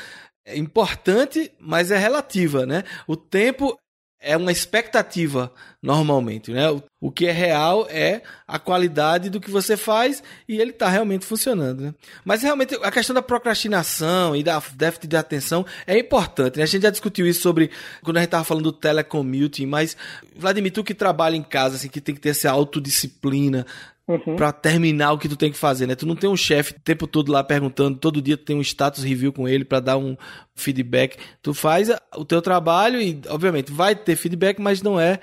importante, 0.54 1.52
mas 1.58 1.90
é 1.90 1.96
relativa, 1.96 2.66
né? 2.66 2.82
O 3.06 3.16
tempo 3.16 3.78
é 4.20 4.36
uma 4.36 4.52
expectativa 4.52 5.50
normalmente, 5.82 6.52
né? 6.52 6.66
O, 7.00 7.10
que 7.10 7.26
é 7.26 7.32
real 7.32 7.86
é 7.88 8.20
a 8.46 8.58
qualidade 8.58 9.30
do 9.30 9.40
que 9.40 9.50
você 9.50 9.78
faz 9.78 10.22
e 10.46 10.60
ele 10.60 10.72
está 10.72 10.90
realmente 10.90 11.24
funcionando, 11.24 11.80
né? 11.80 11.94
Mas 12.22 12.42
realmente 12.42 12.74
a 12.82 12.90
questão 12.90 13.14
da 13.14 13.22
procrastinação 13.22 14.36
e 14.36 14.42
da 14.42 14.62
déficit 14.74 15.08
de 15.08 15.16
atenção 15.16 15.64
é 15.86 15.98
importante, 15.98 16.58
né? 16.58 16.64
A 16.64 16.66
gente 16.66 16.82
já 16.82 16.90
discutiu 16.90 17.26
isso 17.26 17.40
sobre 17.40 17.70
quando 18.02 18.18
a 18.18 18.20
gente 18.20 18.28
estava 18.28 18.44
falando 18.44 18.64
do 18.64 18.72
telecommuting, 18.72 19.64
mas 19.64 19.96
Vladimir, 20.36 20.72
tu 20.72 20.84
que 20.84 20.94
trabalha 20.94 21.36
em 21.36 21.42
casa, 21.42 21.76
assim, 21.76 21.88
que 21.88 22.00
tem 22.00 22.14
que 22.14 22.20
ter 22.20 22.30
essa 22.30 22.50
autodisciplina, 22.50 23.66
uhum. 24.10 24.36
para 24.36 24.52
terminar 24.52 25.12
o 25.12 25.18
que 25.18 25.28
tu 25.28 25.36
tem 25.36 25.50
que 25.50 25.58
fazer, 25.58 25.86
né? 25.86 25.94
Tu 25.94 26.06
não 26.06 26.16
tem 26.16 26.28
um 26.28 26.36
chefe 26.36 26.72
o 26.72 26.80
tempo 26.80 27.06
todo 27.06 27.30
lá 27.30 27.42
perguntando, 27.44 27.98
todo 27.98 28.22
dia 28.22 28.36
tu 28.36 28.44
tem 28.44 28.56
um 28.56 28.62
status 28.62 29.04
review 29.04 29.32
com 29.32 29.48
ele 29.48 29.64
para 29.64 29.80
dar 29.80 29.96
um 29.96 30.16
feedback. 30.54 31.16
Tu 31.42 31.54
faz 31.54 31.90
o 32.16 32.24
teu 32.24 32.42
trabalho 32.42 33.00
e, 33.00 33.20
obviamente, 33.28 33.72
vai 33.72 33.94
ter 33.94 34.16
feedback, 34.16 34.60
mas 34.60 34.82
não 34.82 35.00
é 35.00 35.18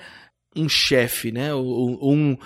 um 0.56 0.68
chefe, 0.68 1.30
né? 1.30 1.52
Ou, 1.54 2.12
um 2.12 2.36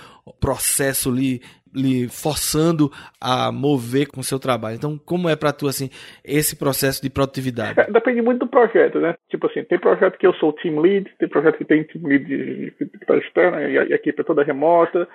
processo 0.41 1.11
ali 1.11 1.41
lhe 1.75 2.07
forçando 2.09 2.91
a 3.21 3.51
mover 3.51 4.07
com 4.09 4.21
o 4.21 4.25
seu 4.25 4.39
trabalho. 4.39 4.77
Então, 4.77 4.99
como 4.99 5.29
é 5.29 5.35
para 5.35 5.53
tu 5.53 5.67
assim 5.67 5.89
esse 6.25 6.55
processo 6.55 7.03
de 7.03 7.09
produtividade? 7.09 7.81
É, 7.81 7.91
depende 7.91 8.21
muito 8.21 8.41
do 8.41 8.47
projeto, 8.47 9.01
né? 9.01 9.15
Tipo 9.31 9.47
assim, 9.47 9.65
tem 9.65 9.79
projeto 9.79 10.19
que 10.19 10.27
eu 10.27 10.35
sou 10.35 10.53
team 10.53 10.79
lead, 10.81 11.11
tem 11.19 11.29
projeto 11.29 11.57
que 11.57 11.65
tem 11.65 11.85
team 11.85 12.07
lead 12.07 12.27
que 12.77 12.85
está 13.01 13.17
externo 13.17 13.59
e 13.61 13.79
a 13.79 13.97
equipe 13.97 14.21
é 14.21 14.25
toda 14.25 14.45
remota, 14.45 15.09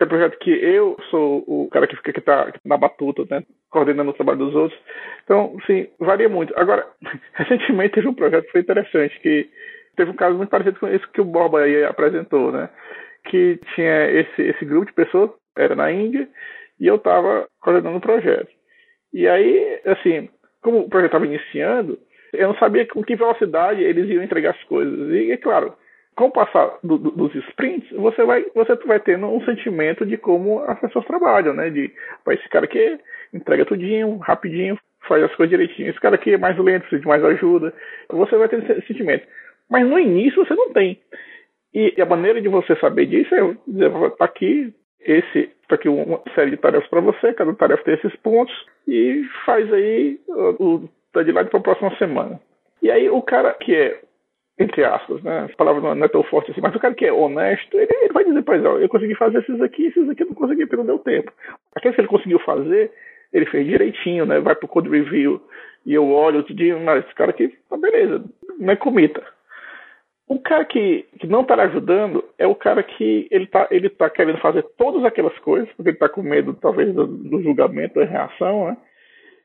tem 0.00 0.08
projeto 0.08 0.38
que 0.38 0.50
eu 0.50 0.96
sou 1.10 1.44
o 1.46 1.68
cara 1.70 1.86
que 1.86 1.94
fica 1.94 2.14
que 2.14 2.22
tá 2.22 2.50
na 2.64 2.78
batuta, 2.78 3.22
né? 3.30 3.44
Coordenando 3.68 4.10
o 4.10 4.14
trabalho 4.14 4.38
dos 4.38 4.54
outros. 4.54 4.80
Então, 5.24 5.54
sim, 5.66 5.88
varia 5.98 6.26
muito. 6.26 6.58
Agora, 6.58 6.86
recentemente 7.34 7.92
teve 7.94 8.08
um 8.08 8.14
projeto 8.14 8.46
que 8.46 8.52
foi 8.52 8.62
interessante, 8.62 9.20
que 9.20 9.50
teve 9.96 10.10
um 10.10 10.16
caso 10.16 10.38
muito 10.38 10.48
parecido 10.48 10.80
com 10.80 10.88
isso 10.88 11.06
que 11.12 11.20
o 11.20 11.24
Borba 11.24 11.60
aí 11.60 11.84
apresentou, 11.84 12.50
né? 12.50 12.70
Que 13.24 13.60
tinha 13.74 14.10
esse, 14.10 14.40
esse 14.40 14.64
grupo 14.64 14.86
de 14.86 14.94
pessoas, 14.94 15.32
era 15.54 15.76
na 15.76 15.92
Índia, 15.92 16.26
e 16.80 16.86
eu 16.86 16.96
estava 16.96 17.46
coordenando 17.60 17.98
o 17.98 18.00
projeto. 18.00 18.48
E 19.12 19.28
aí, 19.28 19.80
assim, 19.84 20.30
como 20.62 20.78
o 20.78 20.88
projeto 20.88 21.08
estava 21.08 21.26
iniciando, 21.26 21.98
Eu 22.32 22.48
não 22.48 22.54
sabia 22.54 22.86
com 22.86 23.02
que 23.02 23.16
velocidade 23.16 23.82
eles 23.82 24.08
iam 24.08 24.22
entregar 24.22 24.52
as 24.52 24.64
coisas. 24.64 25.10
E, 25.10 25.30
é 25.30 25.36
claro, 25.36 25.74
com 26.20 26.26
o 26.26 26.30
passar 26.30 26.78
do, 26.84 26.98
do, 26.98 27.10
dos 27.12 27.34
sprints, 27.34 27.90
você 27.92 28.22
vai, 28.24 28.44
você 28.54 28.74
vai 28.86 29.00
tendo 29.00 29.26
um 29.26 29.42
sentimento 29.44 30.04
de 30.04 30.18
como 30.18 30.60
as 30.64 30.78
pessoas 30.78 31.06
trabalham, 31.06 31.54
né? 31.54 31.70
De, 31.70 31.90
esse 32.28 32.48
cara 32.50 32.66
aqui 32.66 32.98
entrega 33.32 33.64
tudinho, 33.64 34.18
rapidinho, 34.18 34.78
faz 35.08 35.24
as 35.24 35.34
coisas 35.34 35.50
direitinho. 35.50 35.88
Esse 35.88 35.98
cara 35.98 36.16
aqui 36.16 36.34
é 36.34 36.38
mais 36.38 36.58
lento, 36.58 36.82
precisa 36.82 37.00
de 37.00 37.08
mais 37.08 37.24
ajuda. 37.24 37.72
Você 38.10 38.36
vai 38.36 38.48
ter 38.48 38.58
esse 38.70 38.86
sentimento. 38.86 39.26
Mas 39.70 39.86
no 39.86 39.98
início 39.98 40.44
você 40.44 40.54
não 40.54 40.72
tem. 40.74 41.00
E, 41.72 41.94
e 41.96 42.02
a 42.02 42.06
maneira 42.06 42.40
de 42.40 42.48
você 42.48 42.76
saber 42.76 43.06
disso 43.06 43.34
é 43.34 43.56
dizer, 43.66 43.90
tá 44.18 44.24
aqui, 44.26 44.74
esse, 45.00 45.50
tá 45.68 45.76
aqui 45.76 45.88
uma 45.88 46.20
série 46.34 46.50
de 46.50 46.58
tarefas 46.58 46.88
para 46.90 47.00
você, 47.00 47.32
cada 47.32 47.54
tarefa 47.54 47.84
tem 47.84 47.94
esses 47.94 48.14
pontos, 48.16 48.54
e 48.86 49.24
faz 49.46 49.72
aí 49.72 50.20
o, 50.28 50.86
deadline 51.14 51.48
para 51.48 51.60
a 51.60 51.62
próxima 51.62 51.96
semana. 51.96 52.38
E 52.82 52.90
aí 52.90 53.08
o 53.08 53.22
cara 53.22 53.54
que 53.54 53.74
é, 53.74 54.00
entre 54.60 54.84
aspas, 54.84 55.22
né, 55.22 55.48
a 55.50 55.56
palavra 55.56 55.94
não 55.94 56.04
é 56.04 56.08
tão 56.08 56.22
forte 56.22 56.50
assim, 56.50 56.60
mas 56.60 56.74
o 56.74 56.78
cara 56.78 56.94
que 56.94 57.06
é 57.06 57.12
honesto, 57.12 57.78
ele, 57.78 57.88
ele 58.02 58.12
vai 58.12 58.24
dizer, 58.24 58.42
pois 58.42 58.62
eu 58.62 58.88
consegui 58.90 59.14
fazer 59.14 59.38
esses 59.38 59.58
aqui, 59.62 59.86
esses 59.86 60.06
aqui 60.06 60.22
eu 60.22 60.26
não 60.26 60.34
consegui 60.34 60.66
porque 60.66 60.76
não 60.76 60.84
deu 60.84 60.98
tempo. 60.98 61.32
Aqueles 61.74 61.94
que 61.94 62.02
ele 62.02 62.08
conseguiu 62.08 62.38
fazer, 62.40 62.92
ele 63.32 63.46
fez 63.46 63.66
direitinho, 63.66 64.26
né, 64.26 64.38
vai 64.38 64.54
pro 64.54 64.68
code 64.68 64.90
review, 64.90 65.40
e 65.86 65.94
eu 65.94 66.06
olho 66.10 66.38
outro 66.38 66.54
dia, 66.54 66.78
mas 66.78 67.02
esse 67.02 67.14
cara 67.14 67.30
aqui, 67.30 67.48
tá 67.70 67.76
beleza, 67.78 68.22
não 68.58 68.70
é 68.70 68.76
comita. 68.76 69.24
O 70.28 70.38
cara 70.38 70.64
que, 70.66 71.06
que 71.18 71.26
não 71.26 71.40
está 71.40 71.54
ajudando 71.54 72.22
é 72.38 72.46
o 72.46 72.54
cara 72.54 72.82
que 72.82 73.26
ele 73.30 73.44
está 73.44 73.66
ele 73.70 73.88
tá 73.88 74.10
querendo 74.10 74.38
fazer 74.38 74.62
todas 74.76 75.02
aquelas 75.04 75.36
coisas, 75.38 75.68
porque 75.70 75.88
ele 75.88 75.96
está 75.96 76.08
com 76.08 76.22
medo, 76.22 76.52
talvez, 76.52 76.94
do, 76.94 77.06
do 77.06 77.42
julgamento, 77.42 77.98
da 77.98 78.04
reação, 78.04 78.66
né? 78.66 78.76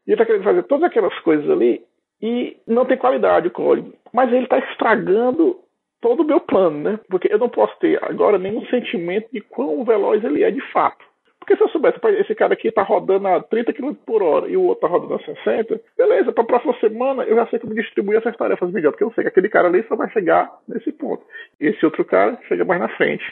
E 0.06 0.12
ele 0.12 0.16
está 0.16 0.26
querendo 0.26 0.44
fazer 0.44 0.64
todas 0.64 0.84
aquelas 0.84 1.18
coisas 1.22 1.50
ali 1.50 1.82
e 2.22 2.58
não 2.68 2.86
tem 2.86 2.98
qualidade 2.98 3.48
o 3.48 3.52
código. 3.52 3.94
Mas 4.14 4.32
ele 4.32 4.44
está 4.44 4.58
estragando 4.60 5.60
todo 6.02 6.22
o 6.22 6.26
meu 6.26 6.40
plano, 6.40 6.78
né? 6.80 7.00
Porque 7.10 7.32
eu 7.32 7.40
não 7.40 7.50
posso 7.50 7.78
ter 7.80 7.98
agora 8.04 8.38
nenhum 8.38 8.66
sentimento 8.68 9.28
de 9.32 9.42
quão 9.42 9.84
veloz 9.84 10.24
ele 10.24 10.44
é 10.44 10.52
de 10.52 10.62
fato. 10.72 11.04
Porque 11.40 11.58
se 11.58 11.62
eu 11.62 11.70
soubesse, 11.70 12.00
esse 12.20 12.34
cara 12.34 12.54
aqui 12.54 12.72
tá 12.72 12.82
rodando 12.82 13.28
a 13.28 13.40
30 13.40 13.72
km 13.72 13.94
por 14.06 14.24
hora 14.24 14.48
e 14.48 14.58
o 14.58 14.64
outro 14.64 14.82
tá 14.82 14.88
rodando 14.88 15.14
a 15.14 15.20
60, 15.20 15.80
beleza, 15.96 16.32
pra 16.32 16.44
próxima 16.44 16.74
semana 16.80 17.24
eu 17.24 17.36
já 17.36 17.46
sei 17.48 17.60
como 17.60 17.76
distribuir 17.76 18.18
essas 18.18 18.36
tarefas 18.36 18.72
melhor, 18.72 18.92
porque 18.92 19.04
eu 19.04 19.12
sei 19.14 19.24
que 19.24 19.28
aquele 19.28 19.50
cara 19.50 19.68
ali 19.68 19.84
só 19.88 19.96
vai 19.96 20.10
chegar 20.10 20.52
nesse 20.68 20.92
ponto. 20.92 21.24
Esse 21.60 21.86
outro 21.86 22.04
cara 22.04 22.40
chega 22.48 22.66
mais 22.66 22.82
na 22.82 22.90
frente. 22.90 23.24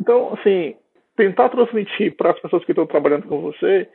Então, 0.00 0.32
assim, 0.32 0.76
tentar 1.14 1.50
transmitir 1.50 2.16
para 2.16 2.30
as 2.30 2.40
pessoas 2.40 2.64
que 2.64 2.72
estão 2.72 2.86
trabalhando 2.86 3.28
com 3.28 3.40
você 3.40 3.86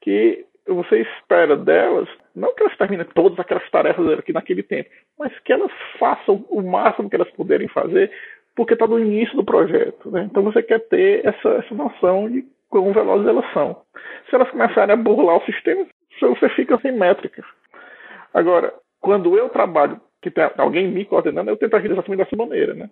que 0.00 0.44
você 0.68 1.00
espera 1.00 1.56
delas, 1.56 2.08
não 2.36 2.54
que 2.54 2.62
elas 2.62 2.76
terminem 2.76 3.06
todas 3.14 3.38
aquelas 3.38 3.68
tarefas 3.70 4.18
aqui 4.18 4.32
naquele 4.32 4.62
tempo, 4.62 4.90
mas 5.18 5.36
que 5.40 5.52
elas 5.52 5.72
façam 5.98 6.44
o 6.50 6.62
máximo 6.62 7.08
que 7.08 7.16
elas 7.16 7.30
puderem 7.30 7.66
fazer, 7.68 8.12
porque 8.54 8.74
está 8.74 8.86
no 8.86 8.98
início 8.98 9.34
do 9.34 9.44
projeto. 9.44 10.10
Né? 10.10 10.28
Então 10.30 10.42
você 10.42 10.62
quer 10.62 10.80
ter 10.88 11.26
essa, 11.26 11.48
essa 11.48 11.74
noção 11.74 12.30
de 12.30 12.44
quão 12.68 12.92
velozes 12.92 13.26
elas 13.26 13.50
são. 13.52 13.82
Se 14.28 14.34
elas 14.34 14.50
começarem 14.50 14.92
a 14.92 14.96
burlar 14.96 15.38
o 15.38 15.44
sistema, 15.46 15.86
você 16.20 16.48
fica 16.50 16.78
sem 16.80 16.92
métricas. 16.92 17.44
Agora, 18.34 18.72
quando 19.00 19.36
eu 19.38 19.48
trabalho, 19.48 19.98
que 20.20 20.30
tem 20.30 20.44
alguém 20.58 20.88
me 20.88 21.04
coordenando, 21.06 21.50
eu 21.50 21.56
tento 21.56 21.74
agir 21.74 21.90
exatamente 21.90 22.22
dessa 22.22 22.36
maneira, 22.36 22.74
né? 22.74 22.90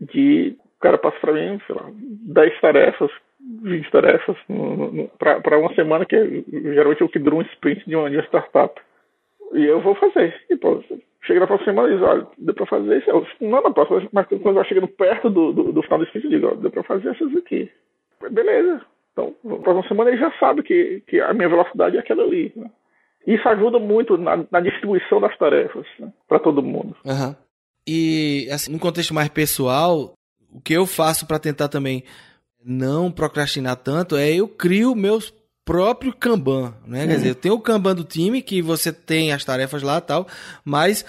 De 0.00 0.56
o 0.78 0.80
cara 0.80 0.98
passa 0.98 1.18
para 1.20 1.32
mim, 1.32 1.60
sei 1.66 1.74
lá, 1.74 1.90
10 1.92 2.60
tarefas, 2.60 3.10
20 3.62 3.90
tarefas 3.90 4.36
para 5.18 5.58
uma 5.58 5.74
semana, 5.74 6.04
que 6.06 6.16
é, 6.16 6.26
geralmente 6.52 7.02
é 7.02 7.04
o 7.04 7.08
que 7.08 7.18
dura 7.18 7.36
um 7.36 7.42
sprint 7.42 7.84
de 7.86 7.96
uma, 7.96 8.08
de 8.08 8.16
uma 8.16 8.26
startup. 8.26 8.80
E 9.54 9.64
eu 9.64 9.80
vou 9.80 9.94
fazer. 9.94 10.34
E, 10.50 10.56
pô, 10.56 10.82
chega 11.22 11.40
na 11.40 11.46
próxima 11.46 11.72
semana 11.72 11.88
e 11.88 11.96
diz, 11.96 12.02
olha, 12.02 12.26
deu 12.38 12.54
para 12.54 12.66
fazer 12.66 12.98
isso. 12.98 13.26
Não 13.40 13.62
na 13.62 13.70
próxima, 13.70 14.08
mas 14.12 14.26
quando 14.26 14.54
vai 14.54 14.64
chegando 14.64 14.88
perto 14.88 15.30
do, 15.30 15.52
do, 15.52 15.72
do 15.72 15.82
final 15.82 15.98
do 15.98 16.04
sprint, 16.04 16.24
eu 16.26 16.30
digo, 16.30 16.56
deu 16.56 16.70
para 16.70 16.82
fazer 16.82 17.10
essas 17.10 17.34
aqui 17.36 17.70
beleza. 18.30 18.80
Então, 19.12 19.34
na 19.44 19.56
próxima 19.58 19.88
semana 19.88 20.10
ele 20.10 20.20
já 20.20 20.32
sabe 20.38 20.62
que, 20.62 21.02
que 21.06 21.20
a 21.20 21.32
minha 21.32 21.48
velocidade 21.48 21.96
é 21.96 22.00
aquela 22.00 22.24
ali. 22.24 22.52
Né? 22.56 22.70
Isso 23.26 23.48
ajuda 23.48 23.78
muito 23.78 24.16
na, 24.16 24.44
na 24.50 24.60
distribuição 24.60 25.20
das 25.20 25.36
tarefas 25.38 25.86
né? 25.98 26.12
para 26.26 26.38
todo 26.38 26.62
mundo. 26.62 26.96
Uhum. 27.04 27.34
E, 27.86 28.48
assim, 28.50 28.72
no 28.72 28.78
contexto 28.78 29.14
mais 29.14 29.28
pessoal, 29.28 30.12
o 30.52 30.60
que 30.60 30.72
eu 30.72 30.86
faço 30.86 31.26
para 31.26 31.38
tentar 31.38 31.68
também 31.68 32.04
não 32.64 33.10
procrastinar 33.10 33.76
tanto 33.76 34.16
é 34.16 34.30
eu 34.32 34.48
crio 34.48 34.94
meus 34.94 35.32
próprio 35.64 36.14
Kanban, 36.14 36.74
né? 36.86 37.02
Uhum. 37.02 37.08
Quer 37.08 37.16
dizer, 37.16 37.28
eu 37.28 37.34
tenho 37.34 37.54
o 37.54 37.60
Kanban 37.60 37.94
do 37.94 38.04
time, 38.04 38.40
que 38.40 38.62
você 38.62 38.90
tem 38.92 39.32
as 39.32 39.44
tarefas 39.44 39.82
lá 39.82 40.00
tal, 40.00 40.26
mas 40.64 41.04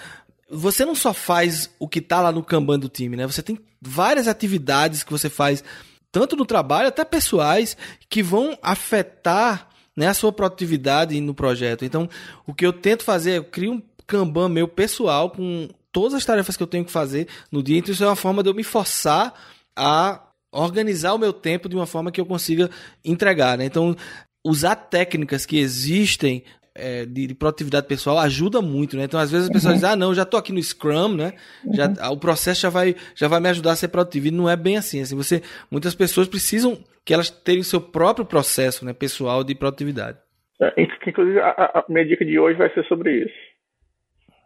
você 0.50 0.84
não 0.84 0.94
só 0.94 1.14
faz 1.14 1.70
o 1.78 1.88
que 1.88 2.00
tá 2.00 2.20
lá 2.20 2.30
no 2.30 2.42
Kanban 2.42 2.78
do 2.78 2.88
time, 2.88 3.16
né? 3.16 3.26
Você 3.26 3.42
tem 3.42 3.58
várias 3.80 4.28
atividades 4.28 5.02
que 5.02 5.10
você 5.10 5.30
faz 5.30 5.64
tanto 6.12 6.36
no 6.36 6.44
trabalho 6.44 6.88
até 6.88 7.04
pessoais, 7.04 7.76
que 8.08 8.22
vão 8.22 8.58
afetar 8.60 9.68
né, 9.96 10.08
a 10.08 10.14
sua 10.14 10.32
produtividade 10.32 11.18
no 11.20 11.34
projeto. 11.34 11.84
Então, 11.84 12.08
o 12.46 12.52
que 12.52 12.66
eu 12.66 12.72
tento 12.72 13.04
fazer 13.04 13.30
é 13.30 13.38
eu 13.38 13.44
crio 13.44 13.72
um 13.72 13.82
Kanban 14.06 14.48
meu 14.48 14.66
pessoal 14.66 15.30
com 15.30 15.68
todas 15.92 16.14
as 16.14 16.24
tarefas 16.24 16.56
que 16.56 16.62
eu 16.62 16.66
tenho 16.66 16.84
que 16.84 16.92
fazer 16.92 17.28
no 17.50 17.62
dia. 17.62 17.78
Então, 17.78 17.92
isso 17.92 18.04
é 18.04 18.06
uma 18.06 18.16
forma 18.16 18.42
de 18.42 18.48
eu 18.48 18.54
me 18.54 18.64
forçar 18.64 19.34
a 19.76 20.22
organizar 20.52 21.14
o 21.14 21.18
meu 21.18 21.32
tempo 21.32 21.68
de 21.68 21.76
uma 21.76 21.86
forma 21.86 22.10
que 22.10 22.20
eu 22.20 22.26
consiga 22.26 22.68
entregar. 23.04 23.56
Né? 23.56 23.64
Então, 23.64 23.96
usar 24.44 24.74
técnicas 24.74 25.46
que 25.46 25.58
existem 25.58 26.42
é, 26.74 27.04
de, 27.04 27.26
de, 27.26 27.34
produtividade 27.34 27.86
pessoal 27.86 28.18
ajuda 28.18 28.62
muito, 28.62 28.96
né? 28.96 29.04
Então, 29.04 29.18
às 29.18 29.30
vezes 29.30 29.48
as 29.48 29.52
pessoas 29.52 29.72
uhum. 29.72 29.80
dizem, 29.80 29.90
ah, 29.90 29.96
não, 29.96 30.14
já 30.14 30.24
tô 30.24 30.36
aqui 30.36 30.52
no 30.52 30.62
Scrum, 30.62 31.16
né? 31.16 31.34
Já, 31.72 31.88
uhum. 31.88 32.12
O 32.12 32.16
processo 32.16 32.62
já 32.62 32.70
vai, 32.70 32.94
já 33.14 33.28
vai 33.28 33.40
me 33.40 33.48
ajudar 33.48 33.72
a 33.72 33.76
ser 33.76 33.88
produtivo. 33.88 34.28
E 34.28 34.30
não 34.30 34.48
é 34.48 34.56
bem 34.56 34.76
assim. 34.76 35.00
assim 35.00 35.16
você, 35.16 35.42
muitas 35.70 35.94
pessoas 35.94 36.28
precisam 36.28 36.78
que 37.04 37.12
elas 37.12 37.28
tenham 37.28 37.60
o 37.60 37.64
seu 37.64 37.80
próprio 37.80 38.24
processo 38.24 38.84
né, 38.84 38.92
pessoal 38.92 39.42
de 39.42 39.54
produtividade. 39.54 40.18
É, 40.60 40.72
inclusive, 41.06 41.40
a, 41.40 41.50
a 41.50 41.84
minha 41.88 42.06
dica 42.06 42.24
de 42.24 42.38
hoje 42.38 42.58
vai 42.58 42.72
ser 42.72 42.84
sobre 42.86 43.24
isso. 43.24 43.34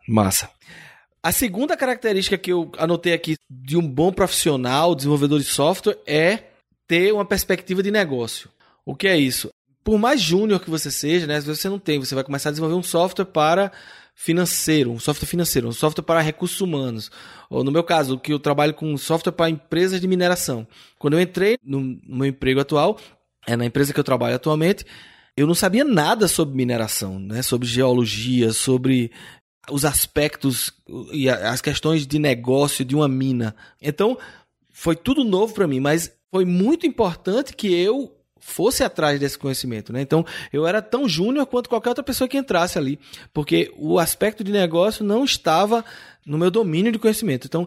Massa. 0.08 0.50
A 1.24 1.32
segunda 1.32 1.76
característica 1.76 2.36
que 2.36 2.52
eu 2.52 2.70
anotei 2.76 3.14
aqui 3.14 3.36
de 3.50 3.76
um 3.76 3.88
bom 3.88 4.12
profissional, 4.12 4.94
desenvolvedor 4.94 5.40
de 5.40 5.46
software, 5.46 5.98
é 6.06 6.44
ter 6.86 7.12
uma 7.12 7.24
perspectiva 7.24 7.82
de 7.82 7.90
negócio. 7.90 8.50
O 8.84 8.94
que 8.94 9.08
é 9.08 9.16
isso? 9.16 9.50
por 9.84 9.98
mais 9.98 10.20
júnior 10.20 10.60
que 10.60 10.70
você 10.70 10.90
seja, 10.90 11.26
né, 11.26 11.36
às 11.36 11.44
vezes 11.44 11.60
você 11.60 11.68
não 11.68 11.78
tem, 11.78 12.00
você 12.00 12.14
vai 12.14 12.24
começar 12.24 12.48
a 12.48 12.52
desenvolver 12.52 12.74
um 12.74 12.82
software 12.82 13.26
para 13.26 13.70
financeiro, 14.14 14.90
um 14.90 14.98
software 14.98 15.28
financeiro, 15.28 15.68
um 15.68 15.72
software 15.72 16.02
para 16.02 16.22
recursos 16.22 16.60
humanos. 16.62 17.10
Ou 17.50 17.62
no 17.62 17.70
meu 17.70 17.84
caso, 17.84 18.18
que 18.18 18.32
eu 18.32 18.38
trabalho 18.38 18.72
com 18.72 18.96
software 18.96 19.32
para 19.32 19.50
empresas 19.50 20.00
de 20.00 20.08
mineração. 20.08 20.66
Quando 20.98 21.14
eu 21.14 21.20
entrei 21.20 21.58
no, 21.62 22.00
meu 22.06 22.24
emprego 22.26 22.60
atual, 22.60 22.98
é 23.46 23.54
na 23.56 23.66
empresa 23.66 23.92
que 23.92 24.00
eu 24.00 24.04
trabalho 24.04 24.36
atualmente, 24.36 24.86
eu 25.36 25.46
não 25.46 25.54
sabia 25.54 25.84
nada 25.84 26.28
sobre 26.28 26.56
mineração, 26.56 27.18
né, 27.18 27.42
sobre 27.42 27.68
geologia, 27.68 28.52
sobre 28.52 29.12
os 29.70 29.84
aspectos 29.84 30.72
e 31.12 31.28
as 31.28 31.60
questões 31.60 32.06
de 32.06 32.18
negócio 32.18 32.84
de 32.84 32.94
uma 32.94 33.08
mina. 33.08 33.54
Então, 33.80 34.18
foi 34.70 34.96
tudo 34.96 35.24
novo 35.24 35.54
para 35.54 35.66
mim, 35.66 35.80
mas 35.80 36.12
foi 36.30 36.44
muito 36.44 36.86
importante 36.86 37.54
que 37.54 37.72
eu 37.72 38.12
fosse 38.38 38.84
atrás 38.84 39.18
desse 39.18 39.38
conhecimento, 39.38 39.92
né? 39.92 40.02
Então, 40.02 40.24
eu 40.52 40.66
era 40.66 40.82
tão 40.82 41.08
júnior 41.08 41.46
quanto 41.46 41.68
qualquer 41.68 41.88
outra 41.88 42.04
pessoa 42.04 42.28
que 42.28 42.36
entrasse 42.36 42.76
ali, 42.76 42.98
porque 43.32 43.72
o 43.76 43.98
aspecto 43.98 44.44
de 44.44 44.52
negócio 44.52 45.02
não 45.02 45.24
estava 45.24 45.82
no 46.26 46.36
meu 46.36 46.50
domínio 46.50 46.92
de 46.92 46.98
conhecimento. 46.98 47.46
Então, 47.46 47.66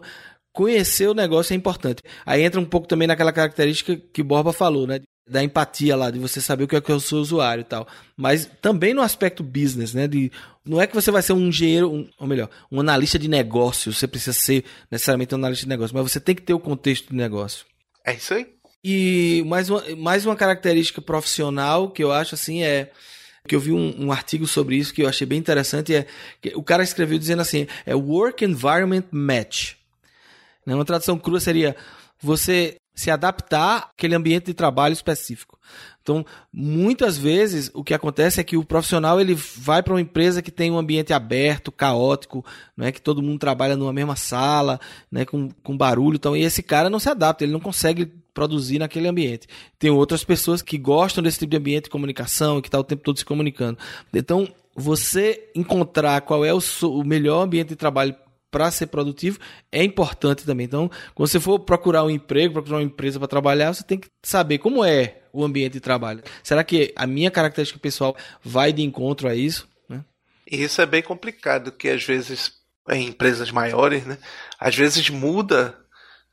conhecer 0.52 1.08
o 1.08 1.14
negócio 1.14 1.52
é 1.52 1.56
importante. 1.56 2.02
Aí 2.24 2.42
entra 2.42 2.60
um 2.60 2.64
pouco 2.64 2.86
também 2.86 3.08
naquela 3.08 3.32
característica 3.32 3.96
que 3.96 4.22
Borba 4.22 4.52
falou, 4.52 4.86
né? 4.86 5.00
Da 5.28 5.42
empatia 5.42 5.94
lá, 5.94 6.10
de 6.10 6.18
você 6.18 6.40
saber 6.40 6.64
o 6.64 6.68
que 6.68 6.76
é, 6.76 6.80
que 6.80 6.90
é 6.90 6.94
o 6.94 7.00
seu 7.00 7.18
usuário 7.18 7.60
e 7.62 7.64
tal. 7.64 7.86
Mas 8.16 8.48
também 8.62 8.94
no 8.94 9.02
aspecto 9.02 9.42
business, 9.42 9.92
né? 9.92 10.08
De, 10.08 10.32
não 10.64 10.80
é 10.80 10.86
que 10.86 10.94
você 10.94 11.10
vai 11.10 11.22
ser 11.22 11.32
um 11.32 11.48
engenheiro, 11.48 11.92
um, 11.92 12.08
ou 12.18 12.26
melhor, 12.26 12.48
um 12.70 12.80
analista 12.80 13.18
de 13.18 13.28
negócio. 13.28 13.92
Você 13.92 14.06
precisa 14.06 14.32
ser 14.32 14.64
necessariamente 14.90 15.34
um 15.34 15.38
analista 15.38 15.64
de 15.64 15.68
negócio, 15.68 15.94
mas 15.94 16.10
você 16.10 16.20
tem 16.20 16.34
que 16.34 16.42
ter 16.42 16.54
o 16.54 16.60
contexto 16.60 17.10
de 17.10 17.16
negócio. 17.16 17.66
É 18.04 18.14
isso 18.14 18.32
aí. 18.32 18.46
E 18.82 19.42
mais 19.46 19.68
uma, 19.68 19.82
mais 19.96 20.24
uma 20.24 20.36
característica 20.36 21.02
profissional 21.02 21.90
que 21.90 22.02
eu 22.02 22.12
acho 22.12 22.34
assim 22.34 22.62
é 22.62 22.90
que 23.46 23.54
eu 23.54 23.60
vi 23.60 23.72
um, 23.72 24.06
um, 24.06 24.12
artigo 24.12 24.46
sobre 24.46 24.76
isso 24.76 24.92
que 24.92 25.02
eu 25.02 25.08
achei 25.08 25.26
bem 25.26 25.38
interessante 25.38 25.94
é 25.94 26.06
que 26.40 26.52
o 26.54 26.62
cara 26.62 26.82
escreveu 26.82 27.18
dizendo 27.18 27.40
assim 27.40 27.66
é 27.86 27.94
work 27.94 28.44
environment 28.44 29.04
match 29.10 29.72
né? 30.66 30.74
uma 30.74 30.84
tradução 30.84 31.18
crua 31.18 31.40
seria 31.40 31.74
você 32.20 32.76
se 32.98 33.12
adaptar 33.12 33.90
àquele 33.94 34.16
ambiente 34.16 34.46
de 34.46 34.54
trabalho 34.54 34.92
específico. 34.92 35.56
Então, 36.02 36.26
muitas 36.52 37.16
vezes 37.16 37.70
o 37.72 37.84
que 37.84 37.94
acontece 37.94 38.40
é 38.40 38.44
que 38.44 38.56
o 38.56 38.64
profissional 38.64 39.20
ele 39.20 39.34
vai 39.34 39.84
para 39.84 39.92
uma 39.92 40.00
empresa 40.00 40.42
que 40.42 40.50
tem 40.50 40.68
um 40.68 40.78
ambiente 40.78 41.12
aberto, 41.12 41.70
caótico, 41.70 42.44
não 42.76 42.86
é 42.86 42.90
que 42.90 43.00
todo 43.00 43.22
mundo 43.22 43.38
trabalha 43.38 43.76
numa 43.76 43.92
mesma 43.92 44.16
sala, 44.16 44.80
né, 45.12 45.24
com, 45.24 45.48
com 45.62 45.76
barulho, 45.76 46.16
então 46.16 46.36
e 46.36 46.42
esse 46.42 46.60
cara 46.60 46.90
não 46.90 46.98
se 46.98 47.08
adapta, 47.08 47.44
ele 47.44 47.52
não 47.52 47.60
consegue 47.60 48.06
produzir 48.34 48.80
naquele 48.80 49.06
ambiente. 49.06 49.46
Tem 49.78 49.90
outras 49.90 50.24
pessoas 50.24 50.60
que 50.60 50.76
gostam 50.76 51.22
desse 51.22 51.38
tipo 51.38 51.50
de 51.50 51.56
ambiente 51.56 51.84
de 51.84 51.90
comunicação, 51.90 52.60
que 52.60 52.66
está 52.66 52.80
o 52.80 52.84
tempo 52.84 53.04
todo 53.04 53.18
se 53.18 53.24
comunicando. 53.24 53.78
Então, 54.12 54.48
você 54.74 55.50
encontrar 55.54 56.22
qual 56.22 56.44
é 56.44 56.52
o, 56.52 56.60
o 56.82 57.04
melhor 57.04 57.42
ambiente 57.42 57.68
de 57.68 57.76
trabalho 57.76 58.16
para 58.50 58.70
ser 58.70 58.86
produtivo 58.86 59.38
é 59.70 59.82
importante 59.82 60.44
também. 60.44 60.66
Então, 60.66 60.90
quando 61.14 61.28
você 61.28 61.40
for 61.40 61.58
procurar 61.58 62.04
um 62.04 62.10
emprego, 62.10 62.54
procurar 62.54 62.78
uma 62.78 62.82
empresa 62.82 63.18
para 63.18 63.28
trabalhar, 63.28 63.72
você 63.72 63.82
tem 63.82 63.98
que 63.98 64.08
saber 64.22 64.58
como 64.58 64.84
é 64.84 65.22
o 65.32 65.44
ambiente 65.44 65.74
de 65.74 65.80
trabalho. 65.80 66.22
Será 66.42 66.64
que 66.64 66.92
a 66.96 67.06
minha 67.06 67.30
característica 67.30 67.78
pessoal 67.78 68.16
vai 68.42 68.72
de 68.72 68.82
encontro 68.82 69.28
a 69.28 69.34
isso? 69.34 69.68
Né? 69.88 70.04
Isso 70.50 70.80
é 70.80 70.86
bem 70.86 71.02
complicado, 71.02 71.72
que 71.72 71.88
às 71.88 72.02
vezes 72.04 72.58
em 72.90 73.08
empresas 73.08 73.50
maiores, 73.50 74.04
né, 74.04 74.16
às 74.58 74.74
vezes 74.74 75.10
muda 75.10 75.78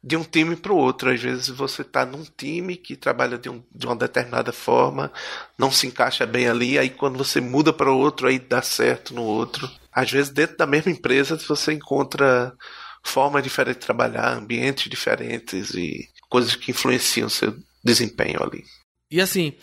de 0.02 0.16
um 0.16 0.24
time 0.24 0.56
para 0.56 0.72
o 0.72 0.78
outro. 0.78 1.10
Às 1.10 1.22
vezes 1.22 1.50
você 1.50 1.82
está 1.82 2.06
num 2.06 2.24
time 2.24 2.78
que 2.78 2.96
trabalha 2.96 3.38
de, 3.38 3.50
um, 3.50 3.64
de, 3.74 3.88
uma 3.88 3.96
determinada 3.96 4.54
forma, 4.54 5.12
não 5.58 5.72
se 5.72 5.88
encaixa 5.88 6.26
bem 6.26 6.48
ali, 6.48 6.78
aí 6.78 6.90
quando 6.90 7.18
você 7.18 7.42
muda 7.42 7.74
para 7.74 7.92
outro, 7.92 8.28
aí 8.28 8.38
dá 8.38 8.62
certo 8.62 9.14
no 9.14 9.24
outro. 9.24 9.70
Às 9.96 10.12
vezes 10.12 10.30
dentro 10.30 10.58
da 10.58 10.68
mesma 10.68 10.92
empresa 10.92 11.38
você 11.38 11.72
encontra 11.72 12.54
formas 13.02 13.42
diferentes 13.42 13.80
de 13.80 13.86
trabalhar, 13.86 14.36
ambientes 14.36 14.90
diferentes 14.90 15.74
e 15.74 16.10
coisas 16.28 16.56
que 16.56 16.72
influenciam 16.72 17.30
seu 17.30 17.56
desempenho 17.82 18.44
ali. 18.44 18.64
E 19.10 19.22
assim, 19.22 19.54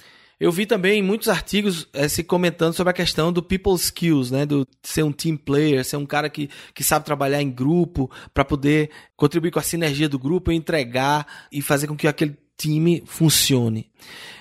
eu 0.41 0.51
vi 0.51 0.64
também 0.64 1.03
muitos 1.03 1.28
artigos 1.28 1.87
é, 1.93 2.09
se 2.09 2.24
comentando 2.24 2.72
sobre 2.72 2.91
a 2.91 2.95
questão 2.95 3.33
do 3.33 3.43
people 3.43 3.74
skills, 3.74 4.30
né? 4.30 4.47
Do 4.47 4.66
ser 4.83 5.03
um 5.03 5.12
team 5.12 5.37
player, 5.37 5.85
ser 5.85 5.97
um 5.97 6.07
cara 6.07 6.30
que, 6.30 6.49
que 6.74 6.83
sabe 6.83 7.05
trabalhar 7.05 7.43
em 7.43 7.51
grupo 7.51 8.11
para 8.33 8.45
poder 8.45 8.91
contribuir 9.16 9.51
com 9.51 9.59
a 9.59 9.62
sinergia 9.62 10.09
do 10.09 10.18
grupo, 10.18 10.51
entregar 10.51 11.47
e 11.53 11.61
fazer 11.61 11.87
com 11.87 11.97
que 11.97 12.09
aquele 12.09 12.39
time 12.57 13.03
funcione. 13.07 13.91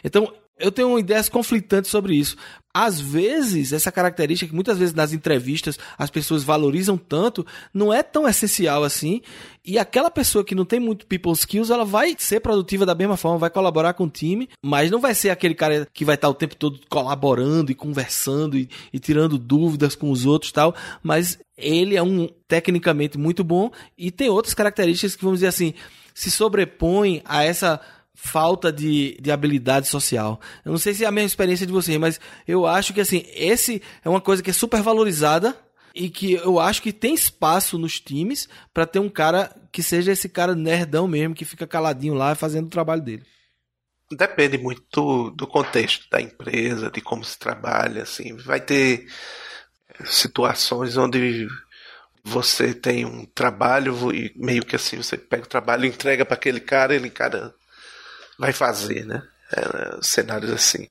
Então, 0.04 0.32
eu 0.62 0.72
tenho 0.72 0.98
ideias 0.98 1.28
conflitantes 1.28 1.90
sobre 1.90 2.16
isso. 2.16 2.38
Às 2.74 3.02
vezes, 3.02 3.74
essa 3.74 3.92
característica 3.92 4.48
que 4.48 4.56
muitas 4.56 4.78
vezes 4.78 4.94
nas 4.94 5.12
entrevistas 5.12 5.78
as 5.98 6.10
pessoas 6.10 6.44
valorizam 6.44 6.98
tanto, 6.98 7.46
não 7.74 7.92
é 7.92 8.02
tão 8.02 8.28
essencial 8.28 8.84
assim. 8.84 9.22
E 9.66 9.78
aquela 9.78 10.10
pessoa 10.10 10.44
que 10.44 10.56
não 10.56 10.64
tem 10.64 10.80
muito 10.80 11.06
people 11.06 11.34
skills, 11.34 11.70
ela 11.70 11.84
vai 11.84 12.16
ser 12.18 12.40
produtiva 12.40 12.86
da 12.86 12.96
mesma 12.96 13.18
forma, 13.18 13.38
vai 13.38 13.50
colaborar 13.50 13.94
com 13.94 14.06
o 14.06 14.10
time, 14.10 14.48
mas 14.64 14.90
não 14.90 15.02
vai 15.02 15.14
ser 15.14 15.32
aquele 15.32 15.54
cara 15.54 15.86
que 15.94 16.06
vai 16.06 16.16
estar 16.16 16.30
o 16.30 16.34
tempo 16.34 16.56
todo 16.56 16.80
colaborando 16.90 17.72
e 17.72 17.76
conversando 17.76 18.58
e, 18.58 18.70
e 18.94 19.00
tirando 19.00 19.38
dúvidas 19.38 19.94
com 19.94 20.10
os 20.10 20.26
outros 20.26 20.52
tal. 20.54 20.74
Mas 21.04 21.38
ele 21.58 21.98
é 21.98 22.02
um 22.02 22.30
tecnicamente 22.48 23.18
muito 23.18 23.44
bom 23.44 23.70
e 23.98 24.12
tem 24.12 24.30
outras 24.30 24.54
características 24.54 25.16
que, 25.16 25.24
vamos 25.24 25.40
dizer 25.40 25.48
assim, 25.48 25.74
se 26.14 26.32
sobrepõem 26.32 27.22
a 27.26 27.44
essa 27.44 27.82
falta 28.24 28.72
de, 28.72 29.18
de 29.20 29.32
habilidade 29.32 29.88
social. 29.88 30.40
Eu 30.64 30.72
não 30.72 30.78
sei 30.78 30.94
se 30.94 31.04
é 31.04 31.08
a 31.08 31.12
mesma 31.12 31.26
experiência 31.26 31.66
de 31.66 31.74
vocês, 31.74 31.98
mas 31.98 32.20
eu 32.48 32.68
acho 32.68 32.94
que 32.94 33.02
assim, 33.02 33.26
esse 33.34 33.82
é 34.06 34.08
uma 34.08 34.22
coisa 34.22 34.44
que 34.44 34.52
é 34.52 34.54
super 34.54 34.82
valorizada 34.84 35.58
e 35.94 36.08
que 36.08 36.34
eu 36.34 36.60
acho 36.60 36.84
que 36.84 36.94
tem 36.94 37.16
espaço 37.16 37.80
nos 37.80 38.00
times 38.00 38.48
para 38.72 38.86
ter 38.86 39.00
um 39.00 39.10
cara 39.10 39.54
que 39.72 39.82
seja 39.82 40.12
esse 40.12 40.30
cara 40.30 40.54
nerdão 40.54 41.08
mesmo, 41.08 41.34
que 41.34 41.44
fica 41.44 41.66
caladinho 41.66 42.14
lá 42.14 42.36
fazendo 42.36 42.68
o 42.68 42.70
trabalho 42.70 43.02
dele. 43.02 43.24
Depende 44.12 44.58
muito 44.58 45.32
do 45.32 45.48
contexto 45.48 46.08
da 46.12 46.22
empresa, 46.22 46.92
de 46.92 47.02
como 47.02 47.24
se 47.24 47.40
trabalha, 47.40 48.04
assim. 48.04 48.36
Vai 48.38 48.62
ter 48.62 49.08
situações 50.06 50.96
onde 50.96 51.48
você 52.24 52.72
tem 52.72 53.04
um 53.04 53.26
trabalho 53.26 54.14
e 54.14 54.32
meio 54.36 54.64
que 54.64 54.76
assim, 54.76 54.98
você 54.98 55.18
pega 55.18 55.44
o 55.44 55.50
trabalho, 55.50 55.86
entrega 55.86 56.24
para 56.24 56.36
aquele 56.36 56.60
cara, 56.60 56.96
ele 56.96 57.10
cara 57.10 57.54
vai 58.42 58.52
fazer, 58.52 59.06
né? 59.06 59.22
É, 59.54 60.00
cenários 60.02 60.52
assim. 60.52 60.88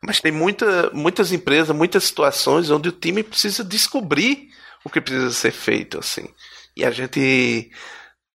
Mas 0.00 0.20
tem 0.20 0.32
muita, 0.32 0.90
muitas 0.92 1.32
empresas, 1.32 1.76
muitas 1.76 2.04
situações 2.04 2.70
onde 2.70 2.88
o 2.88 2.92
time 2.92 3.22
precisa 3.22 3.62
descobrir 3.62 4.48
o 4.82 4.88
que 4.88 5.00
precisa 5.00 5.30
ser 5.30 5.50
feito, 5.50 5.98
assim. 5.98 6.26
E 6.74 6.84
a 6.84 6.90
gente, 6.90 7.70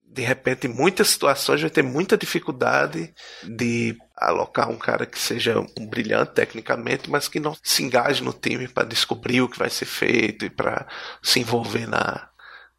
de 0.04 0.22
repente, 0.22 0.66
em 0.66 0.70
muitas 0.70 1.08
situações 1.08 1.60
vai 1.60 1.70
ter 1.70 1.82
muita 1.82 2.16
dificuldade 2.16 3.14
de 3.44 3.96
alocar 4.16 4.68
um 4.68 4.78
cara 4.78 5.06
que 5.06 5.18
seja 5.18 5.60
um 5.78 5.86
brilhante 5.86 6.32
tecnicamente, 6.32 7.08
mas 7.08 7.28
que 7.28 7.38
não 7.38 7.56
se 7.62 7.84
engaje 7.84 8.24
no 8.24 8.32
time 8.32 8.66
para 8.66 8.88
descobrir 8.88 9.42
o 9.42 9.48
que 9.48 9.58
vai 9.58 9.70
ser 9.70 9.86
feito 9.86 10.44
e 10.44 10.50
para 10.50 10.88
se 11.22 11.38
envolver 11.38 11.86
na, 11.86 12.28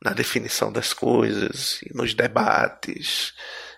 na 0.04 0.12
definição 0.12 0.72
das 0.72 0.92
coisas, 0.94 1.80
nos 1.94 2.14
debates, 2.14 3.34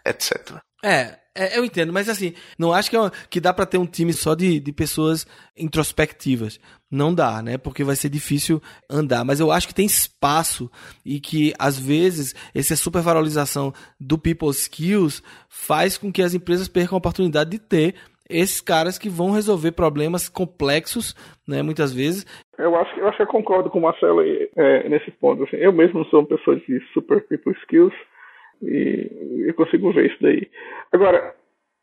etc. 0.05 0.60
É, 0.84 1.17
é, 1.36 1.57
eu 1.57 1.63
entendo, 1.63 1.93
mas 1.93 2.09
assim, 2.09 2.34
não 2.57 2.73
acho 2.73 2.89
que, 2.89 2.95
é 2.95 2.99
uma, 2.99 3.11
que 3.30 3.39
dá 3.39 3.53
para 3.53 3.65
ter 3.65 3.77
um 3.77 3.86
time 3.86 4.11
só 4.11 4.36
de, 4.36 4.59
de 4.59 4.71
pessoas 4.73 5.25
introspectivas. 5.57 6.59
Não 6.91 7.13
dá, 7.13 7.41
né? 7.41 7.57
Porque 7.57 7.84
vai 7.84 7.95
ser 7.95 8.09
difícil 8.09 8.61
andar. 8.89 9.23
Mas 9.23 9.39
eu 9.39 9.51
acho 9.51 9.67
que 9.67 9.75
tem 9.75 9.86
espaço 9.86 10.69
e 11.05 11.19
que, 11.19 11.53
às 11.59 11.80
vezes, 11.80 12.34
essa 12.53 12.75
supervalorização 12.75 13.71
do 13.99 14.17
people 14.17 14.49
skills 14.49 15.21
faz 15.47 15.97
com 15.97 16.11
que 16.11 16.21
as 16.21 16.34
empresas 16.34 16.67
percam 16.67 16.95
a 16.95 16.97
oportunidade 16.97 17.51
de 17.51 17.59
ter 17.59 17.95
esses 18.30 18.61
caras 18.61 18.97
que 18.97 19.09
vão 19.09 19.32
resolver 19.32 19.71
problemas 19.71 20.30
complexos, 20.30 21.15
né, 21.47 21.63
muitas 21.63 21.91
vezes. 21.91 22.25
Eu 22.57 22.75
acho, 22.75 22.99
eu 22.99 23.07
acho 23.07 23.17
que 23.17 23.23
eu 23.23 23.27
concordo 23.27 23.69
com 23.69 23.80
o 23.80 23.82
Marcelo 23.82 24.21
é, 24.21 24.88
nesse 24.88 25.09
ponto. 25.11 25.43
Assim, 25.43 25.57
eu 25.57 25.73
mesmo 25.73 26.05
sou 26.05 26.19
uma 26.19 26.27
pessoa 26.27 26.55
de 26.55 26.80
super 26.93 27.25
people 27.27 27.55
skills, 27.63 27.93
e 28.62 29.45
eu 29.47 29.53
consigo 29.53 29.91
ver 29.91 30.07
isso 30.07 30.18
daí. 30.22 30.49
Agora, 30.91 31.34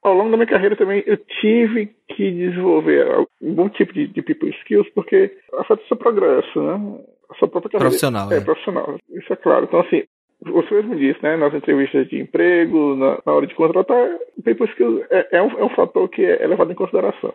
ao 0.03 0.14
longo 0.14 0.31
da 0.31 0.37
minha 0.37 0.49
carreira 0.49 0.77
também 0.77 1.03
eu 1.07 1.16
tive 1.41 1.95
que 2.09 2.31
desenvolver 2.31 3.07
algum 3.43 3.68
tipo 3.68 3.93
de, 3.93 4.07
de 4.07 4.22
people 4.22 4.51
skills 4.61 4.89
porque 4.95 5.37
afeta 5.55 5.83
o 5.83 5.87
seu 5.87 5.97
progresso, 5.97 6.62
né? 6.62 7.01
A 7.31 7.35
sua 7.35 7.49
própria 7.49 7.72
carreira. 7.72 7.91
Profissional. 7.91 8.33
É, 8.33 8.37
é, 8.37 8.41
profissional. 8.41 8.97
Isso 9.11 9.33
é 9.33 9.37
claro. 9.37 9.64
Então, 9.64 9.81
assim, 9.81 10.05
você 10.43 10.74
mesmo 10.74 10.97
disse, 10.97 11.20
né? 11.22 11.37
Nas 11.37 11.55
entrevistas 11.55 12.09
de 12.09 12.20
emprego, 12.20 12.95
na, 12.95 13.20
na 13.27 13.33
hora 13.33 13.47
de 13.47 13.55
contratar, 13.55 14.18
people 14.45 14.68
skills 14.70 15.05
é, 15.11 15.39
é, 15.39 15.43
um, 15.43 15.51
é 15.59 15.64
um 15.64 15.70
fator 15.70 16.09
que 16.09 16.24
é 16.24 16.47
levado 16.47 16.70
em 16.70 16.77
consideração. 16.77 17.35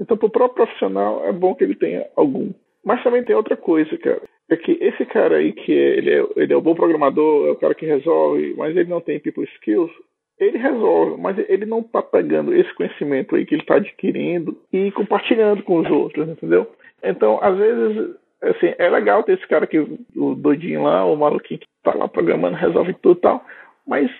Então, 0.00 0.16
para 0.16 0.26
o 0.26 0.30
próprio 0.30 0.64
profissional, 0.64 1.24
é 1.24 1.32
bom 1.32 1.54
que 1.54 1.64
ele 1.64 1.74
tenha 1.74 2.06
algum. 2.16 2.50
Mas 2.84 3.02
também 3.02 3.22
tem 3.22 3.36
outra 3.36 3.56
coisa, 3.56 3.96
cara 3.98 4.22
é 4.52 4.56
que 4.56 4.72
esse 4.80 5.04
cara 5.06 5.36
aí, 5.36 5.52
que 5.52 5.72
é, 5.72 5.96
ele, 5.96 6.10
é, 6.10 6.26
ele 6.36 6.52
é 6.52 6.56
o 6.56 6.60
bom 6.60 6.74
programador, 6.74 7.48
é 7.48 7.50
o 7.52 7.56
cara 7.56 7.74
que 7.74 7.86
resolve, 7.86 8.54
mas 8.56 8.76
ele 8.76 8.88
não 8.88 9.00
tem 9.00 9.18
people 9.18 9.44
skills, 9.56 9.90
ele 10.38 10.58
resolve, 10.58 11.20
mas 11.20 11.38
ele 11.48 11.64
não 11.64 11.80
está 11.80 12.02
pegando 12.02 12.54
esse 12.54 12.72
conhecimento 12.74 13.34
aí 13.34 13.46
que 13.46 13.54
ele 13.54 13.62
está 13.62 13.76
adquirindo 13.76 14.58
e 14.72 14.90
compartilhando 14.92 15.62
com 15.62 15.78
os 15.78 15.90
outros, 15.90 16.28
entendeu? 16.28 16.70
Então, 17.02 17.38
às 17.42 17.56
vezes, 17.56 18.16
assim, 18.42 18.74
é 18.78 18.90
legal 18.90 19.22
ter 19.22 19.34
esse 19.34 19.46
cara 19.46 19.66
que, 19.66 19.78
o 20.16 20.34
doidinho 20.34 20.82
lá, 20.82 21.04
o 21.04 21.16
maluquinho 21.16 21.60
que 21.60 21.66
está 21.78 21.96
lá 21.96 22.08
programando, 22.08 22.56
resolve 22.56 22.94
tudo 22.94 23.18
e 23.18 23.22
tal, 23.22 23.44
mas 23.86 24.10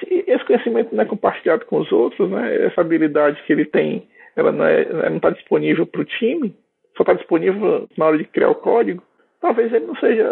se 0.00 0.24
esse 0.26 0.44
conhecimento 0.44 0.94
não 0.94 1.02
é 1.02 1.06
compartilhado 1.06 1.64
com 1.66 1.78
os 1.78 1.90
outros, 1.90 2.28
né, 2.30 2.66
essa 2.66 2.80
habilidade 2.80 3.42
que 3.44 3.52
ele 3.52 3.64
tem, 3.64 4.06
ela 4.36 4.52
não 4.52 4.68
está 4.68 5.10
não 5.10 5.20
tá 5.20 5.30
disponível 5.30 5.86
para 5.86 6.02
o 6.02 6.04
time, 6.04 6.54
só 6.98 7.02
está 7.02 7.14
disponível 7.14 7.88
na 7.96 8.06
hora 8.06 8.18
de 8.18 8.24
criar 8.24 8.50
o 8.50 8.56
código, 8.56 9.02
talvez 9.40 9.72
ele 9.72 9.86
não 9.86 9.96
seja 9.96 10.28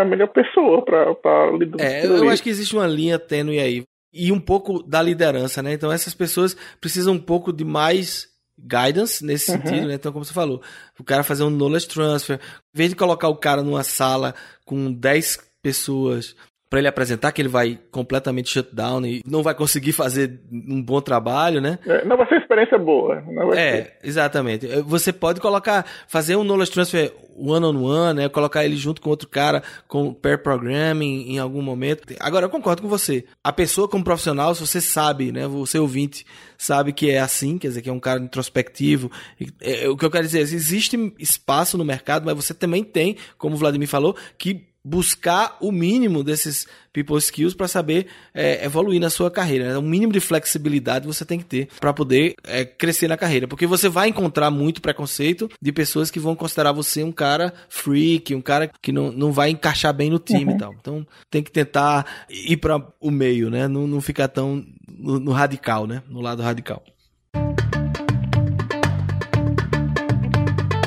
a 0.00 0.04
melhor 0.04 0.28
pessoa 0.28 0.82
para 0.82 1.50
lidar 1.50 1.84
É, 1.84 2.06
eu 2.06 2.28
acho 2.30 2.42
que 2.42 2.48
existe 2.48 2.74
uma 2.74 2.86
linha 2.86 3.18
tênue 3.18 3.58
aí. 3.58 3.82
E 4.12 4.30
um 4.30 4.40
pouco 4.40 4.80
da 4.80 5.02
liderança, 5.02 5.60
né? 5.60 5.72
Então 5.72 5.90
essas 5.90 6.14
pessoas 6.14 6.54
precisam 6.80 7.14
um 7.14 7.20
pouco 7.20 7.52
de 7.52 7.64
mais 7.64 8.28
guidance 8.56 9.24
nesse 9.24 9.50
uhum. 9.50 9.58
sentido, 9.58 9.88
né? 9.88 9.94
Então, 9.94 10.12
como 10.12 10.24
você 10.24 10.32
falou, 10.32 10.62
o 10.98 11.02
cara 11.02 11.24
fazer 11.24 11.42
um 11.42 11.50
knowledge 11.50 11.88
transfer, 11.88 12.36
em 12.36 12.78
vez 12.78 12.90
de 12.90 12.96
colocar 12.96 13.28
o 13.28 13.36
cara 13.36 13.62
numa 13.62 13.82
sala 13.82 14.32
com 14.64 14.92
10 14.92 15.38
pessoas 15.60 16.36
para 16.74 16.80
ele 16.80 16.88
apresentar 16.88 17.30
que 17.30 17.40
ele 17.40 17.48
vai 17.48 17.78
completamente 17.92 18.50
shutdown 18.50 19.06
e 19.06 19.22
não 19.24 19.44
vai 19.44 19.54
conseguir 19.54 19.92
fazer 19.92 20.40
um 20.50 20.82
bom 20.82 21.00
trabalho, 21.00 21.60
né? 21.60 21.78
É, 21.86 22.04
não 22.04 22.16
vai 22.16 22.28
ser 22.28 22.38
experiência 22.38 22.76
boa. 22.76 23.22
é, 23.54 23.76
ser. 23.76 23.96
exatamente. 24.02 24.66
Você 24.82 25.12
pode 25.12 25.40
colocar, 25.40 25.86
fazer 26.08 26.34
um 26.34 26.42
knowledge 26.42 26.72
transfer 26.72 27.14
one 27.36 27.64
on 27.64 27.80
one, 27.80 28.14
né? 28.14 28.28
Colocar 28.28 28.64
ele 28.64 28.74
junto 28.74 29.00
com 29.00 29.08
outro 29.08 29.28
cara 29.28 29.62
com 29.86 30.12
pair 30.12 30.42
programming 30.42 31.32
em 31.32 31.38
algum 31.38 31.62
momento. 31.62 32.12
Agora 32.18 32.46
eu 32.46 32.50
concordo 32.50 32.82
com 32.82 32.88
você. 32.88 33.24
A 33.44 33.52
pessoa 33.52 33.86
como 33.86 34.02
profissional, 34.02 34.52
se 34.52 34.66
você 34.66 34.80
sabe, 34.80 35.30
né? 35.30 35.46
Você 35.46 35.78
ouvinte 35.78 36.26
sabe 36.58 36.92
que 36.92 37.08
é 37.08 37.20
assim, 37.20 37.56
quer 37.56 37.68
dizer 37.68 37.82
que 37.82 37.88
é 37.88 37.92
um 37.92 38.00
cara 38.00 38.18
introspectivo. 38.18 39.12
É, 39.60 39.88
o 39.88 39.96
que 39.96 40.04
eu 40.04 40.10
quero 40.10 40.24
dizer 40.24 40.40
é 40.40 40.42
existe 40.42 41.14
espaço 41.20 41.78
no 41.78 41.84
mercado, 41.84 42.26
mas 42.26 42.34
você 42.34 42.52
também 42.52 42.82
tem, 42.82 43.16
como 43.38 43.54
o 43.54 43.58
Vladimir 43.58 43.86
falou, 43.86 44.16
que 44.36 44.73
buscar 44.84 45.56
o 45.60 45.72
mínimo 45.72 46.22
desses 46.22 46.66
people 46.92 47.16
skills 47.16 47.54
para 47.54 47.66
saber 47.66 48.06
é, 48.34 48.64
evoluir 48.64 49.00
na 49.00 49.08
sua 49.08 49.30
carreira. 49.30 49.72
Né? 49.72 49.78
O 49.78 49.82
mínimo 49.82 50.12
de 50.12 50.20
flexibilidade 50.20 51.06
você 51.06 51.24
tem 51.24 51.38
que 51.38 51.44
ter 51.44 51.68
para 51.80 51.92
poder 51.92 52.34
é, 52.44 52.64
crescer 52.64 53.08
na 53.08 53.16
carreira, 53.16 53.48
porque 53.48 53.66
você 53.66 53.88
vai 53.88 54.08
encontrar 54.08 54.50
muito 54.50 54.82
preconceito 54.82 55.50
de 55.60 55.72
pessoas 55.72 56.10
que 56.10 56.20
vão 56.20 56.36
considerar 56.36 56.72
você 56.72 57.02
um 57.02 57.12
cara 57.12 57.54
freak, 57.68 58.34
um 58.34 58.42
cara 58.42 58.70
que 58.82 58.92
não, 58.92 59.10
não 59.10 59.32
vai 59.32 59.50
encaixar 59.50 59.94
bem 59.94 60.10
no 60.10 60.18
time 60.18 60.50
uhum. 60.50 60.56
e 60.56 60.58
tal. 60.58 60.74
Então 60.78 61.06
tem 61.30 61.42
que 61.42 61.50
tentar 61.50 62.26
ir 62.28 62.58
para 62.58 62.80
o 63.00 63.10
meio, 63.10 63.50
né? 63.50 63.66
Não, 63.66 63.86
não 63.86 64.00
ficar 64.00 64.28
tão 64.28 64.64
no, 64.86 65.18
no 65.18 65.32
radical, 65.32 65.86
né? 65.86 66.02
No 66.08 66.20
lado 66.20 66.42
radical. 66.42 66.84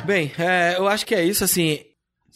Bem, 0.05 0.31
é, 0.39 0.75
eu 0.77 0.87
acho 0.87 1.05
que 1.05 1.13
é 1.13 1.25
isso. 1.25 1.43
Assim, 1.43 1.79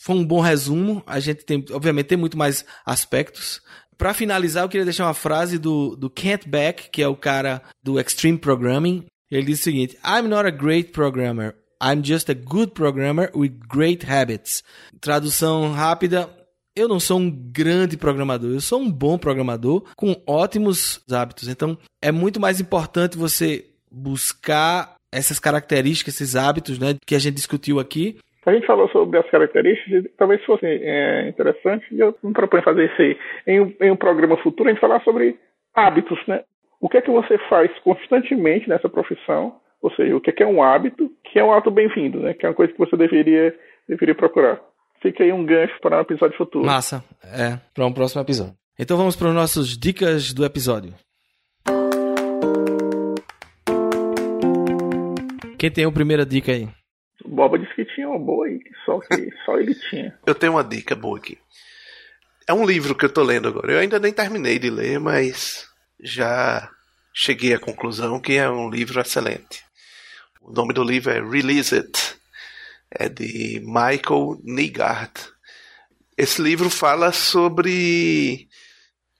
foi 0.01 0.15
um 0.15 0.25
bom 0.25 0.41
resumo. 0.41 1.03
A 1.05 1.19
gente 1.19 1.45
tem, 1.45 1.63
obviamente, 1.71 2.07
tem 2.07 2.17
muito 2.17 2.35
mais 2.35 2.65
aspectos. 2.83 3.61
Para 3.95 4.15
finalizar, 4.15 4.63
eu 4.63 4.69
queria 4.69 4.83
deixar 4.83 5.05
uma 5.05 5.13
frase 5.13 5.59
do, 5.59 5.95
do 5.95 6.09
Kent 6.09 6.47
Beck, 6.47 6.89
que 6.89 7.03
é 7.03 7.07
o 7.07 7.15
cara 7.15 7.61
do 7.83 7.99
Extreme 7.99 8.39
Programming. 8.39 9.05
Ele 9.29 9.45
diz 9.45 9.59
o 9.59 9.63
seguinte: 9.63 9.95
I'm 10.03 10.27
not 10.27 10.47
a 10.47 10.49
great 10.49 10.91
programmer. 10.91 11.55
I'm 11.79 12.03
just 12.03 12.31
a 12.31 12.33
good 12.33 12.71
programmer 12.71 13.29
with 13.35 13.59
great 13.69 14.03
habits. 14.03 14.63
Tradução 14.99 15.71
rápida: 15.71 16.27
eu 16.75 16.87
não 16.87 16.99
sou 16.99 17.19
um 17.19 17.29
grande 17.29 17.95
programador, 17.95 18.53
eu 18.53 18.61
sou 18.61 18.81
um 18.81 18.91
bom 18.91 19.19
programador 19.19 19.83
com 19.95 20.19
ótimos 20.25 20.99
hábitos. 21.11 21.47
Então, 21.47 21.77
é 22.01 22.11
muito 22.11 22.39
mais 22.39 22.59
importante 22.59 23.19
você 23.19 23.69
buscar 23.91 24.95
essas 25.11 25.37
características, 25.37 26.15
esses 26.15 26.35
hábitos, 26.35 26.79
né, 26.79 26.95
que 27.05 27.13
a 27.13 27.19
gente 27.19 27.35
discutiu 27.35 27.79
aqui, 27.79 28.17
a 28.45 28.53
gente 28.53 28.65
falou 28.65 28.89
sobre 28.89 29.19
as 29.19 29.29
características, 29.29 30.05
talvez 30.17 30.43
fosse 30.45 30.65
é, 30.65 31.29
interessante, 31.29 31.85
e 31.91 31.99
eu 31.99 32.15
me 32.23 32.33
proponho 32.33 32.63
fazer 32.63 32.85
isso 32.85 33.01
aí. 33.01 33.17
Em 33.45 33.61
um, 33.61 33.73
em 33.79 33.91
um 33.91 33.95
programa 33.95 34.35
futuro, 34.37 34.67
a 34.67 34.71
gente 34.71 34.81
falar 34.81 35.01
sobre 35.03 35.37
hábitos, 35.75 36.19
né? 36.27 36.43
O 36.79 36.89
que 36.89 36.97
é 36.97 37.01
que 37.01 37.11
você 37.11 37.37
faz 37.49 37.71
constantemente 37.79 38.67
nessa 38.67 38.89
profissão? 38.89 39.55
Ou 39.81 39.91
seja, 39.93 40.15
o 40.15 40.21
que 40.21 40.31
é, 40.31 40.33
que 40.33 40.43
é 40.43 40.47
um 40.47 40.63
hábito, 40.63 41.11
que 41.23 41.39
é 41.39 41.43
um 41.43 41.51
hábito 41.51 41.69
bem-vindo, 41.69 42.19
né? 42.19 42.33
Que 42.33 42.45
é 42.45 42.49
uma 42.49 42.55
coisa 42.55 42.73
que 42.73 42.79
você 42.79 42.97
deveria, 42.97 43.55
deveria 43.87 44.15
procurar. 44.15 44.59
Fica 45.01 45.23
aí 45.23 45.31
um 45.31 45.45
gancho 45.45 45.79
para 45.79 45.97
um 45.97 46.01
episódio 46.01 46.37
futuro. 46.37 46.65
Massa, 46.65 47.03
é, 47.23 47.59
para 47.73 47.85
um 47.85 47.93
próximo 47.93 48.21
episódio. 48.21 48.53
Então 48.77 48.97
vamos 48.97 49.15
para 49.15 49.27
os 49.27 49.35
nossos 49.35 49.77
dicas 49.77 50.33
do 50.33 50.43
episódio. 50.43 50.93
Quem 55.59 55.69
tem 55.69 55.85
a 55.85 55.91
primeira 55.91 56.25
dica 56.25 56.51
aí? 56.51 56.67
Boba 57.25 57.57
disse 57.57 57.73
que 57.75 57.85
tinha 58.01 58.09
uma 58.09 58.19
boa 58.19 58.47
aí, 58.47 58.59
só 58.85 58.99
que 58.99 59.29
só 59.45 59.57
ele 59.57 59.75
tinha. 59.75 60.17
Eu 60.25 60.33
tenho 60.33 60.53
uma 60.53 60.63
dica 60.63 60.95
boa 60.95 61.17
aqui. 61.17 61.37
É 62.47 62.53
um 62.53 62.65
livro 62.65 62.95
que 62.95 63.05
eu 63.05 63.13
tô 63.13 63.21
lendo 63.21 63.47
agora. 63.47 63.71
Eu 63.71 63.79
ainda 63.79 63.99
nem 63.99 64.11
terminei 64.11 64.57
de 64.57 64.69
ler, 64.69 64.99
mas 64.99 65.67
já 65.99 66.69
cheguei 67.13 67.53
à 67.53 67.59
conclusão 67.59 68.19
que 68.19 68.33
é 68.33 68.49
um 68.49 68.69
livro 68.69 68.99
excelente. 68.99 69.63
O 70.41 70.51
nome 70.51 70.73
do 70.73 70.83
livro 70.83 71.11
é 71.11 71.21
Release 71.21 71.75
It. 71.75 72.15
É 72.89 73.07
de 73.07 73.61
Michael 73.63 74.41
Nygard. 74.43 75.13
Esse 76.17 76.41
livro 76.41 76.69
fala 76.69 77.11
sobre 77.11 78.49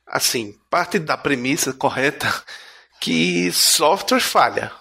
assim, 0.05 0.53
parte 0.69 0.99
da 0.99 1.15
premissa 1.15 1.71
correta 1.71 2.27
que 2.99 3.49
software 3.51 4.19
falha. 4.19 4.71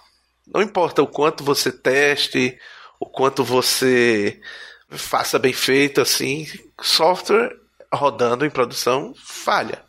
Não 0.52 0.60
importa 0.60 1.02
o 1.02 1.06
quanto 1.06 1.44
você 1.44 1.70
teste, 1.70 2.58
o 3.00 3.06
quanto 3.06 3.42
você 3.42 4.38
faça 4.90 5.38
bem 5.38 5.54
feito 5.54 6.00
assim, 6.00 6.46
software 6.80 7.56
rodando 7.92 8.44
em 8.44 8.50
produção 8.50 9.14
falha. 9.16 9.82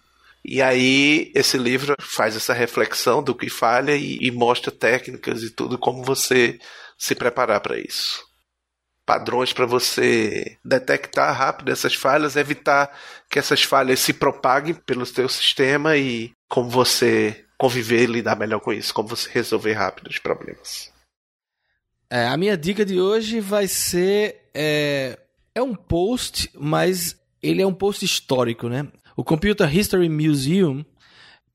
E 0.43 0.61
aí 0.61 1.31
esse 1.35 1.57
livro 1.57 1.95
faz 1.99 2.35
essa 2.35 2.53
reflexão 2.53 3.21
do 3.21 3.35
que 3.35 3.49
falha 3.49 3.95
e, 3.95 4.17
e 4.21 4.31
mostra 4.31 4.71
técnicas 4.71 5.43
e 5.43 5.51
tudo 5.51 5.77
como 5.77 6.03
você 6.03 6.57
se 6.97 7.13
preparar 7.13 7.59
para 7.59 7.77
isso. 7.77 8.25
Padrões 9.05 9.51
para 9.51 9.65
você 9.65 10.57
detectar 10.63 11.35
rápido 11.35 11.71
essas 11.71 11.93
falhas, 11.93 12.35
evitar 12.35 12.95
que 13.29 13.37
essas 13.37 13.63
falhas 13.63 13.99
se 13.99 14.13
propaguem 14.13 14.73
pelo 14.73 15.05
seu 15.05 15.27
sistema 15.27 15.97
e 15.97 16.31
como 16.47 16.69
você 16.69 17.45
conviver 17.57 18.03
e 18.03 18.07
lidar 18.07 18.35
melhor 18.35 18.59
com 18.59 18.73
isso, 18.73 18.93
como 18.93 19.09
você 19.09 19.29
resolver 19.31 19.73
rápido 19.73 20.07
os 20.07 20.17
problemas. 20.17 20.90
É, 22.13 22.27
a 22.27 22.35
minha 22.35 22.57
dica 22.57 22.83
de 22.83 22.99
hoje 22.99 23.39
vai 23.39 23.69
ser. 23.69 24.41
É, 24.53 25.17
é 25.55 25.63
um 25.63 25.73
post, 25.73 26.49
mas 26.53 27.17
ele 27.41 27.61
é 27.61 27.65
um 27.65 27.73
post 27.73 28.03
histórico, 28.03 28.67
né? 28.67 28.85
O 29.15 29.23
Computer 29.23 29.73
History 29.73 30.09
Museum 30.09 30.83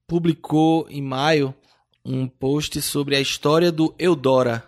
publicou 0.07 0.87
em 0.89 1.03
maio 1.03 1.55
um 2.03 2.27
post 2.27 2.81
sobre 2.81 3.15
a 3.15 3.21
história 3.21 3.71
do 3.71 3.95
Eudora, 3.99 4.67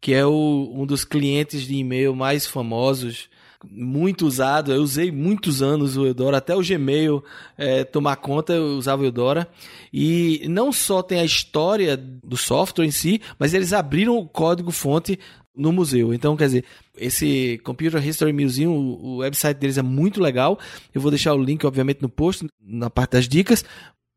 que 0.00 0.14
é 0.14 0.24
o, 0.24 0.70
um 0.72 0.86
dos 0.86 1.04
clientes 1.04 1.62
de 1.66 1.74
e-mail 1.74 2.14
mais 2.14 2.46
famosos 2.46 3.28
muito 3.70 4.26
usado. 4.26 4.72
Eu 4.72 4.82
usei 4.82 5.10
muitos 5.10 5.62
anos 5.62 5.96
o 5.96 6.06
Eudora, 6.06 6.38
até 6.38 6.54
o 6.54 6.62
Gmail 6.62 7.22
é, 7.56 7.84
tomar 7.84 8.16
conta, 8.16 8.52
eu 8.52 8.76
usava 8.76 9.02
o 9.02 9.06
Eudora. 9.06 9.48
E 9.92 10.46
não 10.48 10.72
só 10.72 11.02
tem 11.02 11.20
a 11.20 11.24
história 11.24 11.96
do 11.96 12.36
software 12.36 12.86
em 12.86 12.90
si, 12.90 13.20
mas 13.38 13.54
eles 13.54 13.72
abriram 13.72 14.16
o 14.16 14.28
código-fonte 14.28 15.18
no 15.56 15.72
museu. 15.72 16.12
Então, 16.12 16.36
quer 16.36 16.46
dizer, 16.46 16.64
esse 16.96 17.58
Computer 17.64 18.06
History 18.06 18.32
Museum, 18.32 18.72
o, 18.72 19.16
website 19.18 19.58
deles 19.58 19.78
é 19.78 19.82
muito 19.82 20.20
legal. 20.20 20.58
Eu 20.94 21.00
vou 21.00 21.10
deixar 21.10 21.34
o 21.34 21.42
link, 21.42 21.64
obviamente, 21.66 22.02
no 22.02 22.08
post, 22.08 22.46
na 22.60 22.90
parte 22.90 23.12
das 23.12 23.28
dicas. 23.28 23.64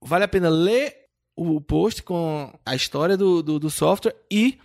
Vale 0.03 0.25
a 0.25 0.27
pena 0.27 0.49
ler 0.49 0.93
o 1.37 1.61
post 1.61 2.03
com 2.03 2.51
a 2.65 2.75
história 2.75 3.15
do, 3.15 3.41
do, 3.41 3.59
do 3.59 3.69
software 3.69 4.15
e 4.29 4.57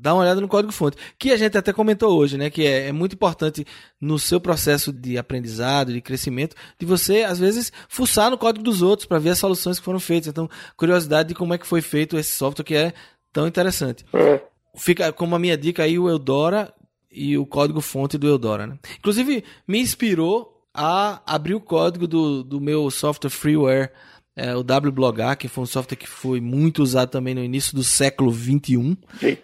dá 0.00 0.14
uma 0.14 0.22
olhada 0.22 0.40
no 0.40 0.48
código-fonte, 0.48 0.96
que 1.18 1.30
a 1.30 1.36
gente 1.36 1.56
até 1.58 1.72
comentou 1.72 2.16
hoje, 2.16 2.36
né? 2.38 2.50
Que 2.50 2.66
é, 2.66 2.88
é, 2.88 2.92
muito 2.92 3.14
importante 3.14 3.66
no 4.00 4.18
seu 4.18 4.40
processo 4.40 4.92
de 4.92 5.18
aprendizado, 5.18 5.92
de 5.92 6.00
crescimento, 6.00 6.56
de 6.78 6.86
você, 6.86 7.24
às 7.24 7.38
vezes, 7.38 7.72
fuçar 7.88 8.30
no 8.30 8.38
código 8.38 8.64
dos 8.64 8.82
outros 8.82 9.06
para 9.06 9.18
ver 9.18 9.30
as 9.30 9.38
soluções 9.38 9.78
que 9.78 9.84
foram 9.84 10.00
feitas. 10.00 10.28
Então, 10.28 10.48
curiosidade 10.76 11.30
de 11.30 11.34
como 11.34 11.54
é 11.54 11.58
que 11.58 11.66
foi 11.66 11.80
feito 11.80 12.16
esse 12.16 12.32
software 12.32 12.64
que 12.64 12.74
é 12.74 12.92
tão 13.32 13.46
interessante. 13.46 14.04
É. 14.12 14.40
Fica 14.76 15.12
como 15.12 15.34
a 15.34 15.38
minha 15.38 15.56
dica 15.56 15.82
aí 15.82 15.98
o 15.98 16.08
Eudora 16.08 16.72
e 17.10 17.36
o 17.36 17.46
código-fonte 17.46 18.16
do 18.16 18.28
Eudora, 18.28 18.66
né? 18.66 18.78
Inclusive, 18.98 19.44
me 19.66 19.80
inspirou 19.80 20.58
a 20.72 21.20
abrir 21.26 21.54
o 21.54 21.60
código 21.60 22.06
do, 22.06 22.44
do 22.44 22.60
meu 22.60 22.90
software 22.90 23.30
freeware 23.30 23.90
é, 24.38 24.54
o 24.54 24.60
WBlogar, 24.60 25.36
que 25.36 25.48
foi 25.48 25.64
um 25.64 25.66
software 25.66 25.96
que 25.96 26.08
foi 26.08 26.40
muito 26.40 26.80
usado 26.80 27.10
também 27.10 27.34
no 27.34 27.42
início 27.42 27.74
do 27.74 27.82
século 27.82 28.30
21. 28.30 28.96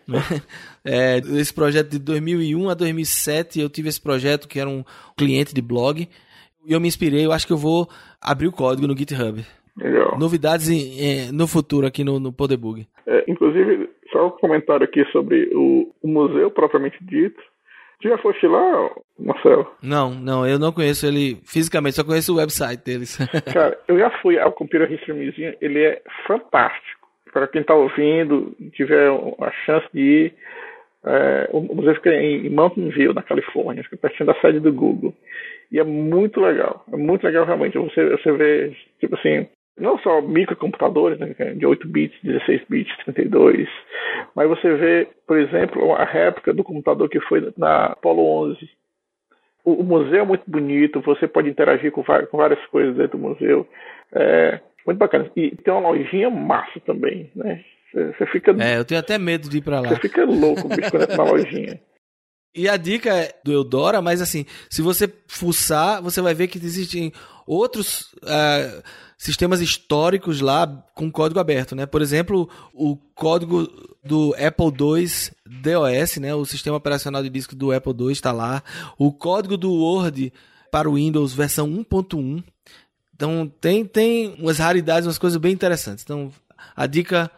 Né? 0.06 0.18
É, 0.86 1.16
esse 1.16 1.54
projeto 1.54 1.92
de 1.92 1.98
2001 1.98 2.68
a 2.68 2.74
2007, 2.74 3.58
eu 3.58 3.70
tive 3.70 3.88
esse 3.88 3.98
projeto 3.98 4.46
que 4.46 4.60
era 4.60 4.68
um 4.68 4.84
cliente 5.16 5.54
de 5.54 5.62
blog. 5.62 6.06
E 6.66 6.72
eu 6.74 6.78
me 6.78 6.86
inspirei, 6.86 7.24
eu 7.24 7.32
acho 7.32 7.46
que 7.46 7.54
eu 7.54 7.56
vou 7.56 7.88
abrir 8.20 8.48
o 8.48 8.52
código 8.52 8.86
no 8.86 8.94
GitHub. 8.94 9.42
Legal. 9.78 10.18
Novidades 10.18 10.68
em, 10.68 11.00
em, 11.00 11.32
no 11.32 11.46
futuro 11.46 11.86
aqui 11.86 12.04
no, 12.04 12.20
no 12.20 12.30
Podebug. 12.30 12.86
É, 13.06 13.24
inclusive, 13.26 13.88
só 14.12 14.26
um 14.26 14.30
comentário 14.32 14.84
aqui 14.84 15.02
sobre 15.06 15.50
o, 15.54 15.90
o 16.02 16.06
museu 16.06 16.50
propriamente 16.50 16.98
dito. 17.02 17.42
Tu 18.00 18.08
já 18.08 18.18
foste 18.18 18.46
lá, 18.46 18.90
Marcelo? 19.18 19.70
Não, 19.82 20.10
não, 20.10 20.46
eu 20.46 20.58
não 20.58 20.72
conheço 20.72 21.06
ele 21.06 21.36
fisicamente, 21.44 21.96
só 21.96 22.04
conheço 22.04 22.32
o 22.34 22.36
website 22.36 22.84
deles. 22.84 23.18
Cara, 23.52 23.78
eu 23.88 23.98
já 23.98 24.10
fui 24.20 24.38
ao 24.38 24.52
Computer 24.52 24.90
History 24.90 25.26
Museum, 25.26 25.54
ele 25.60 25.82
é 25.82 26.02
fantástico. 26.26 27.08
Para 27.32 27.48
quem 27.48 27.62
está 27.62 27.74
ouvindo, 27.74 28.54
tiver 28.72 29.08
a 29.40 29.50
chance 29.64 29.86
de 29.92 30.00
ir, 30.00 30.34
é, 31.04 31.48
o 31.52 31.60
museu 31.60 31.94
fica 31.96 32.14
em 32.14 32.48
Mountain 32.48 32.90
View, 32.90 33.12
na 33.12 33.22
Califórnia, 33.22 33.82
fica 33.84 33.96
pertinho 33.96 34.26
da 34.26 34.40
sede 34.40 34.60
do 34.60 34.72
Google. 34.72 35.14
E 35.70 35.78
é 35.78 35.84
muito 35.84 36.40
legal, 36.40 36.84
é 36.92 36.96
muito 36.96 37.24
legal 37.24 37.44
realmente. 37.44 37.76
Você, 37.76 38.08
você 38.10 38.32
vê, 38.32 38.76
tipo 39.00 39.14
assim, 39.16 39.48
não 39.78 39.98
só 39.98 40.20
microcomputadores, 40.20 41.18
né, 41.18 41.34
é 41.38 41.52
de 41.52 41.66
8 41.66 41.88
bits, 41.88 42.18
16 42.22 42.62
bits, 42.68 42.96
32, 43.04 43.68
mas 44.34 44.48
você 44.48 44.74
vê, 44.74 45.08
por 45.26 45.38
exemplo, 45.38 45.92
a 45.94 46.04
réplica 46.04 46.52
do 46.52 46.62
computador 46.62 47.08
que 47.08 47.20
foi 47.20 47.52
na 47.56 47.86
Apollo 47.86 48.50
11. 48.50 48.68
O, 49.64 49.72
o 49.80 49.84
museu 49.84 50.22
é 50.22 50.24
muito 50.24 50.44
bonito, 50.46 51.00
você 51.00 51.26
pode 51.26 51.48
interagir 51.48 51.90
com, 51.90 52.04
com 52.04 52.36
várias 52.36 52.64
coisas 52.66 52.96
dentro 52.96 53.18
do 53.18 53.28
museu. 53.28 53.66
É 54.12 54.60
muito 54.86 54.98
bacana. 54.98 55.30
E 55.34 55.56
tem 55.56 55.72
uma 55.72 55.88
lojinha 55.90 56.30
massa 56.30 56.78
também, 56.80 57.30
né? 57.34 57.64
Você 57.92 58.26
fica. 58.26 58.50
É, 58.60 58.78
eu 58.78 58.84
tenho 58.84 59.00
até 59.00 59.18
medo 59.18 59.48
de 59.48 59.58
ir 59.58 59.62
pra 59.62 59.80
lá. 59.80 59.88
Você 59.88 60.00
fica 60.00 60.24
louco, 60.24 60.68
bicho, 60.68 60.96
entra 60.96 61.06
na 61.16 61.24
lojinha. 61.24 61.80
E 62.54 62.68
a 62.68 62.76
dica 62.76 63.12
é 63.12 63.34
do 63.42 63.52
Eudora, 63.52 64.00
mas 64.00 64.22
assim, 64.22 64.46
se 64.70 64.80
você 64.80 65.12
fuçar, 65.26 66.00
você 66.00 66.20
vai 66.20 66.34
ver 66.34 66.46
que 66.46 66.58
existem 66.58 67.12
outros 67.46 68.12
uh, 68.22 68.82
sistemas 69.18 69.60
históricos 69.60 70.40
lá 70.40 70.66
com 70.94 71.10
código 71.10 71.40
aberto, 71.40 71.74
né? 71.74 71.84
Por 71.84 72.00
exemplo, 72.00 72.48
o 72.72 72.96
código 73.14 73.68
do 74.04 74.34
Apple 74.34 74.66
II 74.66 75.06
DOS, 75.62 76.16
né? 76.18 76.34
O 76.34 76.44
sistema 76.44 76.76
operacional 76.76 77.22
de 77.22 77.30
disco 77.30 77.56
do 77.56 77.72
Apple 77.72 77.94
II 77.98 78.12
está 78.12 78.30
lá. 78.30 78.62
O 78.98 79.12
código 79.12 79.56
do 79.56 79.72
Word 79.72 80.32
para 80.70 80.88
o 80.88 80.94
Windows 80.94 81.32
versão 81.32 81.68
1.1. 81.68 82.44
Então 83.14 83.50
tem, 83.60 83.84
tem 83.84 84.34
umas 84.38 84.58
raridades, 84.58 85.06
umas 85.06 85.18
coisas 85.18 85.40
bem 85.40 85.52
interessantes. 85.52 86.04
Então 86.04 86.30
a 86.76 86.86
dica 86.86 87.30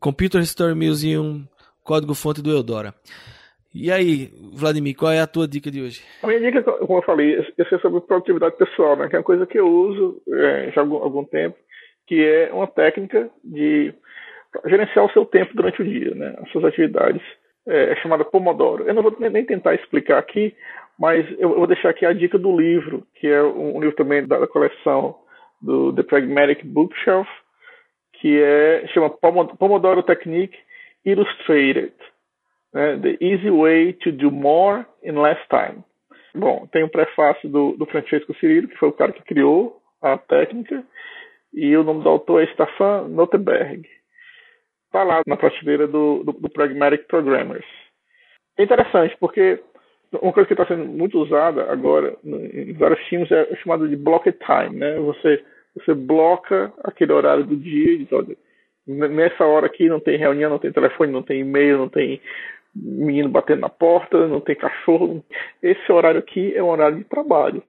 Computer 0.00 0.40
History 0.40 0.74
Museum, 0.74 1.46
código 1.84 2.14
fonte 2.14 2.40
do 2.40 2.50
Eudora. 2.50 2.94
E 3.74 3.92
aí, 3.92 4.30
Vladimir, 4.54 4.96
qual 4.96 5.12
é 5.12 5.20
a 5.20 5.26
tua 5.26 5.46
dica 5.46 5.70
de 5.70 5.82
hoje? 5.82 6.02
A 6.22 6.26
minha 6.26 6.40
dica, 6.40 6.62
como 6.62 6.98
eu 6.98 7.02
falei, 7.02 7.36
é 7.36 7.78
sobre 7.78 8.00
produtividade 8.00 8.56
pessoal, 8.56 8.96
né? 8.96 9.08
Que 9.08 9.16
é 9.16 9.18
uma 9.18 9.24
coisa 9.24 9.46
que 9.46 9.58
eu 9.58 9.68
uso 9.68 10.22
é, 10.32 10.70
já 10.74 10.80
há 10.80 10.84
algum, 10.84 10.96
algum 10.96 11.24
tempo, 11.24 11.56
que 12.06 12.24
é 12.24 12.50
uma 12.52 12.66
técnica 12.66 13.30
de 13.44 13.92
gerenciar 14.66 15.04
o 15.04 15.12
seu 15.12 15.26
tempo 15.26 15.54
durante 15.54 15.82
o 15.82 15.84
dia, 15.84 16.14
né? 16.14 16.34
As 16.42 16.50
suas 16.50 16.64
atividades. 16.64 17.22
É, 17.66 17.92
é 17.92 17.96
chamada 17.96 18.24
Pomodoro. 18.24 18.84
Eu 18.84 18.94
não 18.94 19.02
vou 19.02 19.14
nem 19.18 19.44
tentar 19.44 19.74
explicar 19.74 20.18
aqui, 20.18 20.54
mas 20.98 21.26
eu 21.38 21.50
vou 21.50 21.66
deixar 21.66 21.90
aqui 21.90 22.06
a 22.06 22.14
dica 22.14 22.38
do 22.38 22.58
livro, 22.58 23.06
que 23.14 23.26
é 23.26 23.42
um 23.42 23.78
livro 23.78 23.94
também 23.94 24.26
da 24.26 24.46
coleção 24.46 25.16
do 25.60 25.92
The 25.92 26.02
Pragmatic 26.02 26.64
Bookshelf, 26.64 27.28
que 28.14 28.40
é 28.40 28.86
chama 28.88 29.10
Pomodoro 29.10 30.02
Technique 30.02 30.56
Illustrated, 31.04 31.92
né? 32.72 32.98
The 32.98 33.18
Easy 33.20 33.50
Way 33.50 33.94
to 33.94 34.12
Do 34.12 34.30
More 34.30 34.84
in 35.02 35.20
Less 35.20 35.40
Time. 35.48 35.82
Bom, 36.34 36.66
tem 36.70 36.84
um 36.84 36.88
prefácio 36.88 37.48
do, 37.48 37.72
do 37.72 37.86
Francesco 37.86 38.34
Cirilo, 38.36 38.68
que 38.68 38.76
foi 38.76 38.88
o 38.88 38.92
cara 38.92 39.12
que 39.12 39.22
criou 39.22 39.80
a 40.00 40.16
técnica, 40.16 40.84
e 41.52 41.76
o 41.76 41.82
nome 41.82 42.02
do 42.02 42.08
autor 42.08 42.42
é 42.42 42.46
Stefan 42.52 43.08
Notenberg. 43.08 43.88
Está 44.86 45.02
lá 45.02 45.22
na 45.26 45.36
prateleira 45.36 45.86
do, 45.86 46.22
do, 46.24 46.32
do 46.32 46.50
Pragmatic 46.50 47.06
Programmers. 47.08 47.66
É 48.58 48.62
interessante, 48.62 49.16
porque 49.18 49.60
uma 50.12 50.32
coisa 50.32 50.46
que 50.46 50.54
está 50.54 50.66
sendo 50.66 50.84
muito 50.86 51.18
usada 51.18 51.70
agora 51.70 52.16
em 52.24 52.72
vários 52.74 53.04
times 53.06 53.30
é 53.30 53.54
chamada 53.56 53.86
de 53.86 53.96
block 53.96 54.30
time, 54.32 54.76
né? 54.76 54.98
Você 55.00 55.44
você 55.74 55.94
bloca 55.94 56.72
aquele 56.82 57.12
horário 57.12 57.44
do 57.44 57.56
dia 57.56 57.98
diz, 57.98 58.12
olha, 58.12 58.36
nessa 58.86 59.44
hora 59.44 59.66
aqui 59.66 59.88
não 59.88 60.00
tem 60.00 60.16
reunião, 60.16 60.50
não 60.50 60.58
tem 60.58 60.72
telefone, 60.72 61.12
não 61.12 61.22
tem 61.22 61.40
e-mail, 61.40 61.78
não 61.78 61.88
tem 61.88 62.20
menino 62.74 63.28
batendo 63.28 63.60
na 63.60 63.68
porta, 63.68 64.26
não 64.26 64.40
tem 64.40 64.54
cachorro. 64.54 65.24
Esse 65.62 65.90
horário 65.90 66.20
aqui 66.20 66.54
é 66.54 66.62
um 66.62 66.68
horário 66.68 66.98
de 66.98 67.04
trabalho. 67.04 67.62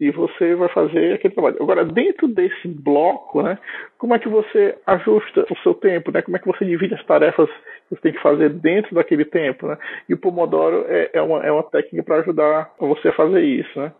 E 0.00 0.10
você 0.10 0.54
vai 0.54 0.68
fazer 0.70 1.14
aquele 1.14 1.34
trabalho. 1.34 1.56
Agora, 1.60 1.84
dentro 1.84 2.26
desse 2.26 2.66
bloco, 2.66 3.42
né, 3.42 3.58
como 3.98 4.14
é 4.14 4.18
que 4.18 4.30
você 4.30 4.74
ajusta 4.86 5.46
o 5.50 5.56
seu 5.58 5.74
tempo? 5.74 6.10
Né? 6.10 6.22
Como 6.22 6.36
é 6.36 6.40
que 6.40 6.46
você 6.46 6.64
divide 6.64 6.94
as 6.94 7.04
tarefas 7.04 7.50
que 7.50 7.94
você 7.94 8.00
tem 8.00 8.12
que 8.12 8.22
fazer 8.22 8.48
dentro 8.48 8.94
daquele 8.94 9.26
tempo? 9.26 9.66
Né? 9.66 9.76
E 10.08 10.14
o 10.14 10.18
Pomodoro 10.18 10.86
é, 10.88 11.10
é, 11.12 11.20
uma, 11.20 11.44
é 11.44 11.52
uma 11.52 11.62
técnica 11.64 12.02
para 12.02 12.20
ajudar 12.20 12.72
você 12.78 13.08
a 13.08 13.12
fazer 13.12 13.42
isso. 13.42 13.78
Né? 13.78 13.92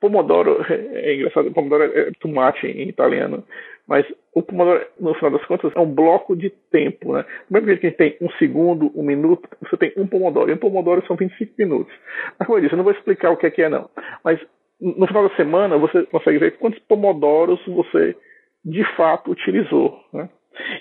Pomodoro 0.00 0.64
é, 0.68 1.10
é 1.10 1.14
engraçado, 1.14 1.50
Pomodoro 1.52 1.84
é 1.84 2.10
tomate 2.20 2.66
em 2.66 2.88
italiano, 2.88 3.44
mas 3.90 4.06
o 4.32 4.40
Pomodoro, 4.40 4.86
no 5.00 5.12
final 5.14 5.32
das 5.32 5.44
contas, 5.46 5.72
é 5.74 5.80
um 5.80 5.92
bloco 5.92 6.36
de 6.36 6.48
tempo, 6.70 7.12
né? 7.12 7.24
Do 7.48 7.52
mesmo 7.52 7.66
jeito 7.66 7.80
que 7.80 7.86
a 7.86 7.90
gente 7.90 7.98
tem 7.98 8.16
um 8.20 8.30
segundo, 8.38 8.92
um 8.94 9.02
minuto, 9.02 9.48
você 9.60 9.76
tem 9.76 9.92
um 9.96 10.06
Pomodoro, 10.06 10.48
e 10.48 10.54
um 10.54 10.58
Pomodoro 10.58 11.04
são 11.08 11.16
25 11.16 11.52
minutos. 11.58 11.92
Mas 12.38 12.46
como 12.46 12.58
eu 12.58 12.62
disse, 12.62 12.72
eu 12.72 12.76
não 12.76 12.84
vou 12.84 12.92
explicar 12.92 13.32
o 13.32 13.36
que 13.36 13.46
é 13.46 13.50
que 13.50 13.62
é 13.62 13.68
não, 13.68 13.90
mas 14.24 14.40
no 14.80 15.06
final 15.08 15.28
da 15.28 15.34
semana 15.34 15.76
você 15.76 16.04
consegue 16.04 16.38
ver 16.38 16.56
quantos 16.58 16.78
Pomodoros 16.84 17.60
você 17.66 18.16
de 18.64 18.84
fato 18.96 19.32
utilizou, 19.32 19.98
né? 20.12 20.30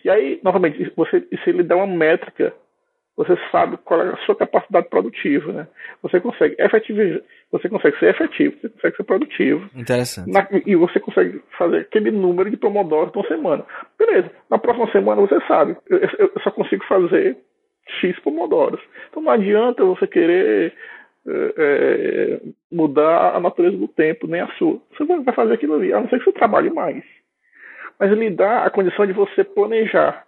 E 0.06 0.10
aí, 0.10 0.40
novamente, 0.44 0.92
você, 0.96 1.22
se 1.44 1.50
ele 1.50 1.64
dá 1.64 1.76
uma 1.76 1.88
métrica 1.88 2.54
você 3.20 3.38
sabe 3.52 3.76
qual 3.84 4.02
é 4.02 4.14
a 4.14 4.18
sua 4.20 4.34
capacidade 4.34 4.88
produtiva, 4.88 5.52
né? 5.52 5.68
Você 6.02 6.22
consegue 6.22 6.56
efetivar, 6.58 7.20
você 7.52 7.68
consegue 7.68 8.00
ser 8.00 8.12
efetivo, 8.12 8.56
você 8.62 8.70
consegue 8.70 8.96
ser 8.96 9.04
produtivo. 9.04 9.70
Interessante. 9.76 10.32
Na, 10.32 10.48
e 10.66 10.74
você 10.78 11.02
consegue 11.02 11.42
fazer 11.58 11.80
aquele 11.80 12.12
número 12.12 12.50
de 12.50 12.56
pomodoros 12.56 13.12
por 13.12 13.28
semana. 13.28 13.66
Beleza. 13.98 14.32
Na 14.50 14.58
próxima 14.58 14.90
semana 14.94 15.20
você 15.20 15.38
sabe, 15.50 15.76
eu, 15.90 16.00
eu 16.00 16.32
só 16.42 16.50
consigo 16.52 16.82
fazer 16.86 17.36
X 18.00 18.18
pomodoros. 18.22 18.80
Então 19.10 19.22
não 19.22 19.34
adianta 19.34 19.84
você 19.84 20.08
querer 20.08 20.74
é, 21.28 21.54
é, 21.58 22.42
mudar 22.72 23.36
a 23.36 23.40
natureza 23.42 23.76
do 23.76 23.90
tempo, 23.90 24.28
nem 24.28 24.40
a 24.40 24.48
sua. 24.54 24.80
Você 24.98 25.04
vai 25.04 25.36
fazer 25.36 25.56
aquilo 25.56 25.74
ali, 25.74 25.92
a 25.92 26.00
não 26.00 26.08
ser 26.08 26.20
que 26.20 26.24
você 26.24 26.32
trabalhe 26.32 26.70
mais. 26.70 27.04
Mas 28.00 28.14
lhe 28.14 28.30
dá 28.30 28.64
a 28.64 28.70
condição 28.70 29.06
de 29.06 29.12
você 29.12 29.44
planejar 29.44 30.26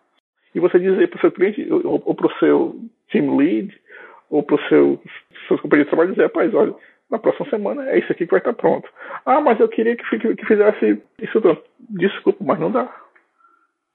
e 0.54 0.60
você 0.60 0.80
dizer 0.80 1.08
para 1.10 1.18
o 1.18 1.22
seu 1.22 1.32
cliente 1.32 1.68
ou, 1.72 2.02
ou 2.06 2.16
para 2.16 2.28
o 2.28 2.40
seu 2.40 2.76
team 3.12 3.36
lead 3.38 3.74
ou 4.30 4.44
para 4.44 4.56
os 4.56 4.68
seu, 4.70 5.00
seus 5.48 5.60
companheiros 5.62 5.88
de 5.88 5.96
trabalho 5.96 6.12
dizer, 6.12 6.24
rapaz, 6.24 6.54
olha, 6.54 6.74
na 7.10 7.20
próxima 7.20 7.50
semana 7.50 7.90
é 7.90 8.00
isso 8.00 8.12
aqui 8.12 8.26
que 8.26 8.32
vai 8.32 8.40
estar 8.40 8.54
pronto. 8.54 8.88
Ah, 9.26 9.42
mas 9.42 9.60
eu 9.60 9.68
queria 9.68 9.96
que, 9.96 10.04
que, 10.18 10.36
que 10.36 10.46
fizesse 10.46 11.02
isso 11.22 11.42
pronto. 11.42 11.62
Desculpa, 11.90 12.44
mas 12.44 12.60
não 12.60 12.72
dá. 12.72 12.90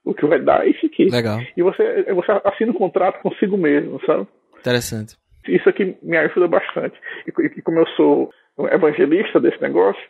O 0.05 0.15
que 0.15 0.27
vai 0.27 0.39
dar 0.41 0.67
é 0.67 0.71
isso 0.71 0.87
aqui. 0.87 1.07
Legal. 1.07 1.41
E 1.57 1.63
você, 1.63 2.05
você 2.13 2.33
assina 2.45 2.71
um 2.71 2.75
contrato 2.75 3.21
consigo 3.23 3.57
mesmo, 3.57 4.01
sabe? 4.05 4.27
Interessante. 4.59 5.17
Isso 5.49 5.69
aqui 5.69 5.97
me 6.03 6.17
ajuda 6.17 6.47
bastante. 6.47 6.97
E, 7.27 7.31
e 7.59 7.63
como 7.63 7.79
eu 7.79 7.87
sou 7.89 8.31
evangelista 8.71 9.41
desse 9.41 9.61
negócio, 9.61 10.03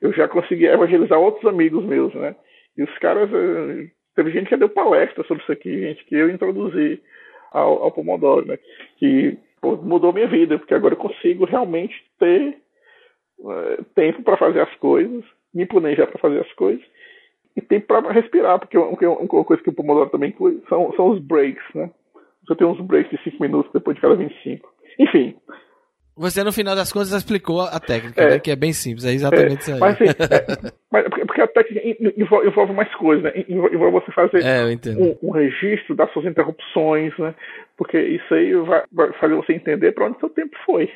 eu 0.00 0.12
já 0.12 0.26
consegui 0.28 0.66
evangelizar 0.66 1.18
outros 1.18 1.46
amigos 1.46 1.84
meus, 1.84 2.14
né? 2.14 2.34
E 2.76 2.82
os 2.82 2.98
caras 2.98 3.30
eh, 3.32 3.86
Teve 4.14 4.30
gente 4.30 4.48
que 4.48 4.56
deu 4.56 4.68
palestra 4.68 5.24
sobre 5.24 5.42
isso 5.42 5.52
aqui, 5.52 5.80
gente 5.80 6.04
que 6.04 6.14
eu 6.14 6.30
introduzi 6.30 7.02
ao, 7.50 7.82
ao 7.82 7.92
Pomodoro, 7.92 8.46
né? 8.46 8.58
Que 8.98 9.36
pô, 9.60 9.76
mudou 9.76 10.12
minha 10.12 10.28
vida, 10.28 10.58
porque 10.58 10.74
agora 10.74 10.94
eu 10.94 10.98
consigo 10.98 11.44
realmente 11.44 11.94
ter 12.18 12.56
uh, 13.40 13.84
tempo 13.94 14.22
para 14.22 14.36
fazer 14.36 14.60
as 14.60 14.74
coisas, 14.76 15.24
me 15.52 15.66
planejar 15.66 16.06
para 16.06 16.18
fazer 16.18 16.40
as 16.40 16.52
coisas 16.52 16.84
e 17.56 17.60
tempo 17.60 17.86
para 17.86 18.12
respirar, 18.12 18.58
porque 18.58 18.76
uma, 18.76 18.88
uma 18.90 19.44
coisa 19.44 19.62
que 19.62 19.70
o 19.70 19.74
Pomodoro 19.74 20.10
também 20.10 20.30
inclui 20.30 20.62
são, 20.68 20.92
são 20.94 21.10
os 21.10 21.20
breaks, 21.20 21.64
né? 21.74 21.90
Você 22.46 22.56
tem 22.56 22.66
uns 22.66 22.80
breaks 22.80 23.10
de 23.10 23.30
5 23.30 23.42
minutos 23.42 23.72
depois 23.72 23.94
de 23.94 24.02
cada 24.02 24.14
25. 24.14 24.72
Enfim, 24.98 25.36
você, 26.16 26.44
no 26.44 26.52
final 26.52 26.76
das 26.76 26.92
contas, 26.92 27.12
explicou 27.12 27.62
a 27.62 27.80
técnica, 27.80 28.22
é, 28.22 28.30
né? 28.30 28.38
Que 28.38 28.50
é 28.52 28.56
bem 28.56 28.72
simples, 28.72 29.04
é 29.04 29.12
exatamente 29.12 29.70
é, 29.70 29.74
isso 29.74 29.74
aí. 29.74 29.80
Mas, 29.80 29.94
assim, 29.94 30.10
é, 30.10 30.72
mas, 30.92 31.08
porque 31.08 31.40
a 31.40 31.46
técnica 31.48 31.80
envolve, 32.16 32.46
envolve, 32.46 32.72
mais 32.72 32.94
coisas, 32.94 33.24
né? 33.24 33.32
Envolve 33.48 33.90
você 33.90 34.12
fazer 34.12 34.44
é, 34.44 34.64
um, 34.96 35.28
um, 35.28 35.30
registro 35.32 35.94
das 35.96 36.12
suas 36.12 36.26
interrupções, 36.26 37.12
né? 37.18 37.34
Porque 37.76 37.98
isso 37.98 38.32
aí 38.32 38.54
vai, 38.54 38.82
vai 38.92 39.12
fazer 39.14 39.34
você 39.34 39.52
entender 39.54 39.92
para 39.92 40.06
onde 40.06 40.20
seu 40.20 40.28
tempo 40.28 40.56
foi 40.64 40.88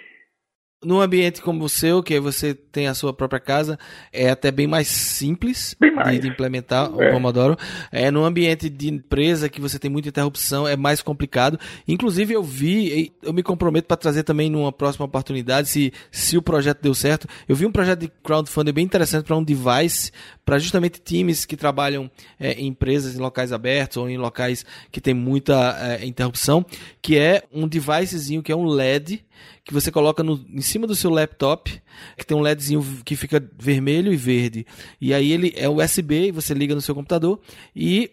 num 0.84 1.00
ambiente 1.00 1.42
como 1.42 1.64
o 1.64 1.68
seu, 1.68 2.02
que 2.02 2.20
você 2.20 2.54
tem 2.54 2.86
a 2.86 2.94
sua 2.94 3.12
própria 3.12 3.40
casa, 3.40 3.78
é 4.12 4.30
até 4.30 4.50
bem 4.50 4.66
mais 4.66 4.86
simples 4.86 5.74
bem 5.78 5.92
mais. 5.92 6.12
De, 6.12 6.20
de, 6.20 6.28
implementar 6.28 6.86
é. 6.86 7.08
o 7.08 7.12
Pomodoro. 7.12 7.56
É 7.90 8.10
num 8.10 8.24
ambiente 8.24 8.70
de 8.70 8.88
empresa 8.88 9.48
que 9.48 9.60
você 9.60 9.78
tem 9.78 9.90
muita 9.90 10.08
interrupção, 10.08 10.68
é 10.68 10.76
mais 10.76 11.02
complicado. 11.02 11.58
Inclusive 11.86 12.34
eu 12.34 12.42
vi, 12.42 13.12
eu 13.22 13.32
me 13.32 13.42
comprometo 13.42 13.88
para 13.88 13.96
trazer 13.96 14.22
também 14.22 14.48
numa 14.48 14.72
próxima 14.72 15.04
oportunidade, 15.04 15.68
se, 15.68 15.92
se 16.12 16.36
o 16.36 16.42
projeto 16.42 16.80
deu 16.80 16.94
certo. 16.94 17.26
Eu 17.48 17.56
vi 17.56 17.66
um 17.66 17.72
projeto 17.72 18.00
de 18.00 18.08
crowdfunding 18.22 18.72
bem 18.72 18.84
interessante 18.84 19.24
para 19.24 19.36
um 19.36 19.42
device, 19.42 20.12
para 20.44 20.60
justamente 20.60 21.00
times 21.00 21.44
que 21.44 21.56
trabalham 21.56 22.08
é, 22.38 22.52
em 22.52 22.68
empresas 22.68 23.16
em 23.16 23.18
locais 23.18 23.52
abertos 23.52 23.96
ou 23.96 24.08
em 24.08 24.16
locais 24.16 24.64
que 24.92 25.00
tem 25.00 25.12
muita 25.12 25.76
é, 25.80 26.06
interrupção, 26.06 26.64
que 27.02 27.18
é 27.18 27.42
um 27.52 27.66
devicezinho 27.66 28.42
que 28.42 28.52
é 28.52 28.56
um 28.56 28.64
LED 28.64 29.24
que 29.64 29.72
você 29.72 29.90
coloca 29.90 30.22
no, 30.22 30.44
em 30.48 30.60
cima 30.60 30.86
do 30.86 30.94
seu 30.94 31.10
laptop, 31.10 31.82
que 32.16 32.26
tem 32.26 32.36
um 32.36 32.40
LEDzinho 32.40 32.84
que 33.04 33.16
fica 33.16 33.42
vermelho 33.58 34.12
e 34.12 34.16
verde. 34.16 34.66
E 35.00 35.12
aí 35.12 35.32
ele 35.32 35.52
é 35.56 35.68
USB, 35.68 36.32
você 36.32 36.54
liga 36.54 36.74
no 36.74 36.80
seu 36.80 36.94
computador 36.94 37.40
e 37.74 38.10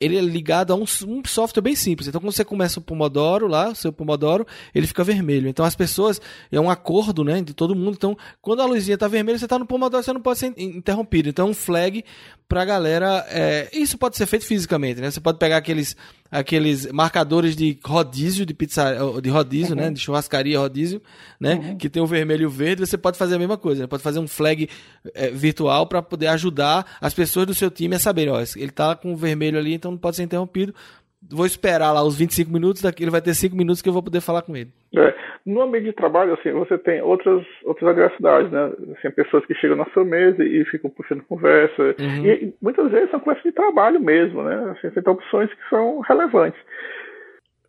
ele 0.00 0.16
é 0.16 0.20
ligado 0.20 0.72
a 0.72 0.76
um, 0.76 0.84
um, 1.06 1.22
software 1.26 1.62
bem 1.62 1.76
simples. 1.76 2.08
Então, 2.08 2.20
quando 2.20 2.32
você 2.32 2.44
começa 2.44 2.80
o 2.80 2.82
Pomodoro 2.82 3.46
lá, 3.46 3.68
o 3.68 3.74
seu 3.74 3.92
Pomodoro, 3.92 4.46
ele 4.74 4.86
fica 4.86 5.04
vermelho. 5.04 5.46
Então, 5.46 5.62
as 5.64 5.76
pessoas, 5.76 6.20
é 6.50 6.58
um 6.58 6.70
acordo, 6.70 7.22
né, 7.22 7.42
de 7.42 7.52
todo 7.52 7.76
mundo. 7.76 7.96
Então, 7.96 8.16
quando 8.40 8.62
a 8.62 8.64
luzinha 8.64 8.94
está 8.94 9.06
vermelha, 9.06 9.38
você 9.38 9.44
está 9.44 9.58
no 9.58 9.66
Pomodoro, 9.66 10.02
você 10.02 10.12
não 10.12 10.22
pode 10.22 10.38
ser 10.38 10.54
interrompido. 10.56 11.28
Então, 11.28 11.48
é 11.48 11.50
um 11.50 11.54
flag 11.54 12.02
para 12.48 12.62
a 12.62 12.64
galera. 12.64 13.26
É, 13.28 13.68
isso 13.74 13.98
pode 13.98 14.16
ser 14.16 14.24
feito 14.24 14.46
fisicamente, 14.46 15.02
né? 15.02 15.10
Você 15.10 15.20
pode 15.20 15.38
pegar 15.38 15.58
aqueles 15.58 15.94
aqueles 16.30 16.90
marcadores 16.92 17.56
de 17.56 17.78
rodízio 17.84 18.46
de 18.46 18.54
pizza 18.54 18.94
de 19.20 19.28
rodízio, 19.28 19.74
né? 19.74 19.82
uhum. 19.82 19.88
né, 19.88 19.94
de 19.94 20.00
churrascaria 20.00 20.58
rodízio, 20.58 21.02
né, 21.38 21.54
uhum. 21.54 21.76
que 21.76 21.88
tem 21.88 22.02
o 22.02 22.06
vermelho 22.06 22.42
e 22.42 22.46
o 22.46 22.50
verde, 22.50 22.86
você 22.86 22.96
pode 22.96 23.18
fazer 23.18 23.34
a 23.34 23.38
mesma 23.38 23.56
coisa, 23.56 23.82
né? 23.82 23.86
pode 23.86 24.02
fazer 24.02 24.20
um 24.20 24.28
flag 24.28 24.68
é, 25.14 25.30
virtual 25.30 25.86
para 25.86 26.00
poder 26.00 26.28
ajudar 26.28 26.86
as 27.00 27.12
pessoas 27.12 27.46
do 27.46 27.54
seu 27.54 27.70
time 27.70 27.96
a 27.96 27.98
saberem, 27.98 28.32
ó, 28.32 28.40
ele 28.40 28.66
está 28.66 28.94
com 28.94 29.12
o 29.12 29.16
vermelho 29.16 29.58
ali, 29.58 29.74
então 29.74 29.90
não 29.90 29.98
pode 29.98 30.16
ser 30.16 30.22
interrompido. 30.22 30.74
Vou 31.28 31.44
esperar 31.44 31.92
lá 31.92 32.02
os 32.02 32.16
25 32.16 32.50
minutos, 32.50 32.82
daqui 32.82 33.04
ele 33.04 33.10
vai 33.10 33.20
ter 33.20 33.34
5 33.34 33.54
minutos 33.54 33.82
que 33.82 33.88
eu 33.88 33.92
vou 33.92 34.02
poder 34.02 34.20
falar 34.20 34.42
com 34.42 34.56
ele. 34.56 34.72
É, 34.96 35.14
no 35.46 35.62
ambiente 35.62 35.86
de 35.86 35.92
trabalho, 35.92 36.34
assim, 36.34 36.52
você 36.52 36.76
tem 36.78 37.00
outras, 37.02 37.44
outras 37.64 37.90
adversidades, 37.90 38.50
né? 38.50 38.72
Assim, 38.96 39.10
pessoas 39.10 39.44
que 39.46 39.54
chegam 39.54 39.76
na 39.76 39.86
sua 39.86 40.04
mesa 40.04 40.44
e 40.44 40.64
ficam 40.66 40.90
puxando 40.90 41.22
conversa. 41.24 41.82
Uhum. 41.98 42.26
E 42.26 42.54
muitas 42.60 42.90
vezes 42.90 43.10
são 43.10 43.20
conversas 43.20 43.44
de 43.44 43.52
trabalho 43.52 44.00
mesmo, 44.00 44.42
né? 44.42 44.72
Assim, 44.72 44.90
você 44.90 45.02
tem 45.02 45.12
opções 45.12 45.52
que 45.52 45.68
são 45.68 46.00
relevantes. 46.00 46.60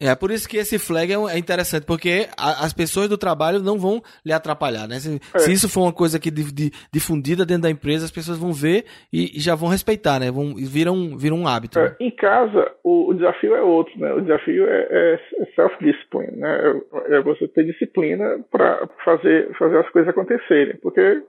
É 0.01 0.15
por 0.15 0.31
isso 0.31 0.49
que 0.49 0.57
esse 0.57 0.79
flag 0.79 1.13
é, 1.13 1.35
é 1.35 1.37
interessante, 1.37 1.85
porque 1.85 2.27
a, 2.35 2.65
as 2.65 2.73
pessoas 2.73 3.07
do 3.07 3.17
trabalho 3.17 3.59
não 3.59 3.77
vão 3.77 4.01
lhe 4.25 4.33
atrapalhar, 4.33 4.87
né? 4.87 4.95
Se, 4.95 5.19
é. 5.35 5.39
se 5.39 5.51
isso 5.51 5.69
for 5.69 5.81
uma 5.81 5.93
coisa 5.93 6.19
que 6.19 6.31
de, 6.31 6.51
de, 6.51 6.71
difundida 6.91 7.45
dentro 7.45 7.63
da 7.63 7.69
empresa, 7.69 8.05
as 8.05 8.11
pessoas 8.11 8.39
vão 8.39 8.51
ver 8.51 8.85
e, 9.13 9.37
e 9.37 9.39
já 9.39 9.53
vão 9.53 9.69
respeitar, 9.69 10.19
né? 10.19 10.31
Vão, 10.31 10.55
viram, 10.55 11.15
viram 11.17 11.37
um 11.37 11.47
hábito. 11.47 11.77
É, 11.77 11.95
Em 11.99 12.09
casa, 12.09 12.71
o, 12.83 13.11
o, 13.11 13.13
desafio 13.13 13.55
é 13.55 13.61
outro, 13.61 13.97
né? 13.99 14.11
O 14.13 14.21
desafio 14.21 14.67
é, 14.67 14.87
é, 14.89 15.19
é 15.39 15.45
self-discipline, 15.55 16.37
né? 16.37 16.81
É, 17.09 17.17
é, 17.17 17.21
você 17.21 17.47
ter 17.47 17.63
disciplina 17.65 18.39
para 18.49 18.89
fazer, 19.05 19.55
fazer 19.57 19.77
as 19.77 19.89
coisas 19.91 20.09
acontecerem, 20.09 20.77
porque 20.81 21.21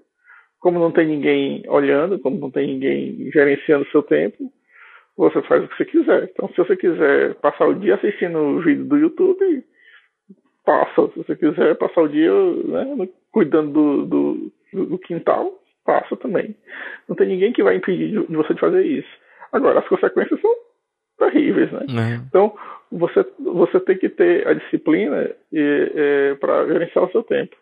como 0.58 0.78
não 0.78 0.92
tem 0.92 1.06
ninguém 1.06 1.62
olhando, 1.68 2.18
como 2.20 2.38
não 2.38 2.50
tem 2.50 2.68
ninguém 2.68 3.30
gerenciando 3.32 3.84
o 3.84 3.90
seu 3.90 4.02
tempo, 4.02 4.50
você 5.16 5.42
faz 5.42 5.64
o 5.64 5.68
que 5.68 5.76
você 5.76 5.84
quiser. 5.84 6.30
Então, 6.32 6.48
se 6.48 6.56
você 6.56 6.76
quiser 6.76 7.34
passar 7.36 7.66
o 7.66 7.74
dia 7.74 7.94
assistindo 7.94 8.38
o 8.38 8.60
vídeo 8.60 8.84
do 8.84 8.96
YouTube, 8.96 9.64
passa. 10.64 11.08
Se 11.08 11.18
você 11.18 11.36
quiser 11.36 11.76
passar 11.76 12.02
o 12.02 12.08
dia 12.08 12.32
né, 12.32 13.08
cuidando 13.30 13.72
do, 13.72 14.06
do, 14.72 14.86
do, 14.86 14.98
quintal, 14.98 15.52
passa 15.84 16.16
também. 16.16 16.56
Não 17.08 17.16
tem 17.16 17.28
ninguém 17.28 17.52
que 17.52 17.62
vai 17.62 17.76
impedir 17.76 18.26
de 18.26 18.36
você 18.36 18.54
de 18.54 18.60
fazer 18.60 18.84
isso. 18.84 19.10
Agora, 19.52 19.80
as 19.80 19.88
consequências 19.88 20.40
são 20.40 20.50
terríveis, 21.18 21.70
né? 21.72 21.86
Uhum. 21.88 22.24
Então, 22.28 22.54
você, 22.90 23.24
você 23.38 23.80
tem 23.80 23.98
que 23.98 24.08
ter 24.08 24.46
a 24.46 24.54
disciplina 24.54 25.30
é, 25.52 26.34
para 26.36 26.66
gerenciar 26.66 27.04
o 27.04 27.10
seu 27.10 27.22
tempo. 27.22 27.54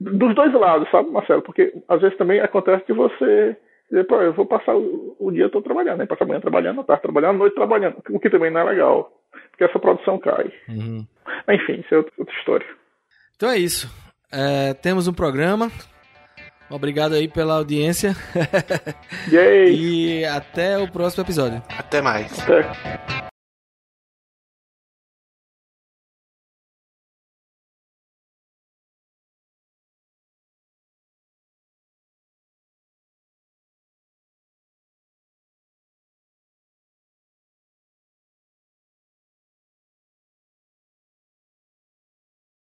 Dos 0.00 0.34
dois 0.34 0.52
lados, 0.54 0.88
sabe, 0.90 1.10
Marcelo? 1.10 1.42
Porque 1.42 1.72
às 1.88 2.00
vezes 2.00 2.16
também 2.16 2.40
acontece 2.40 2.84
que 2.84 2.92
você 2.92 3.56
depois 3.90 4.22
eu 4.22 4.32
vou 4.32 4.46
passar 4.46 4.76
o, 4.76 5.16
o 5.18 5.30
dia 5.32 5.48
todo 5.48 5.64
trabalhando, 5.64 5.98
né? 5.98 6.06
Passar 6.06 6.24
a 6.24 6.28
manhã 6.28 6.40
trabalhando, 6.40 6.80
a 6.80 6.84
tarde 6.84 7.02
trabalhando, 7.02 7.34
a 7.34 7.38
noite 7.38 7.54
trabalhando, 7.54 7.96
o 8.10 8.20
que 8.20 8.30
também 8.30 8.50
não 8.50 8.60
é 8.60 8.64
legal, 8.64 9.12
porque 9.50 9.64
essa 9.64 9.78
produção 9.78 10.18
cai. 10.18 10.52
Uhum. 10.68 11.06
Enfim, 11.48 11.80
isso 11.80 11.94
é 11.94 11.98
outra, 11.98 12.12
outra 12.18 12.34
história. 12.36 12.66
Então 13.36 13.50
é 13.50 13.58
isso. 13.58 13.88
É, 14.32 14.74
temos 14.74 15.08
um 15.08 15.12
programa. 15.12 15.70
Obrigado 16.70 17.14
aí 17.14 17.26
pela 17.26 17.54
audiência. 17.54 18.14
e 19.32 20.24
até 20.30 20.78
o 20.78 20.90
próximo 20.90 21.24
episódio. 21.24 21.60
Até 21.76 22.00
mais. 22.00 22.38
Até. 22.40 23.29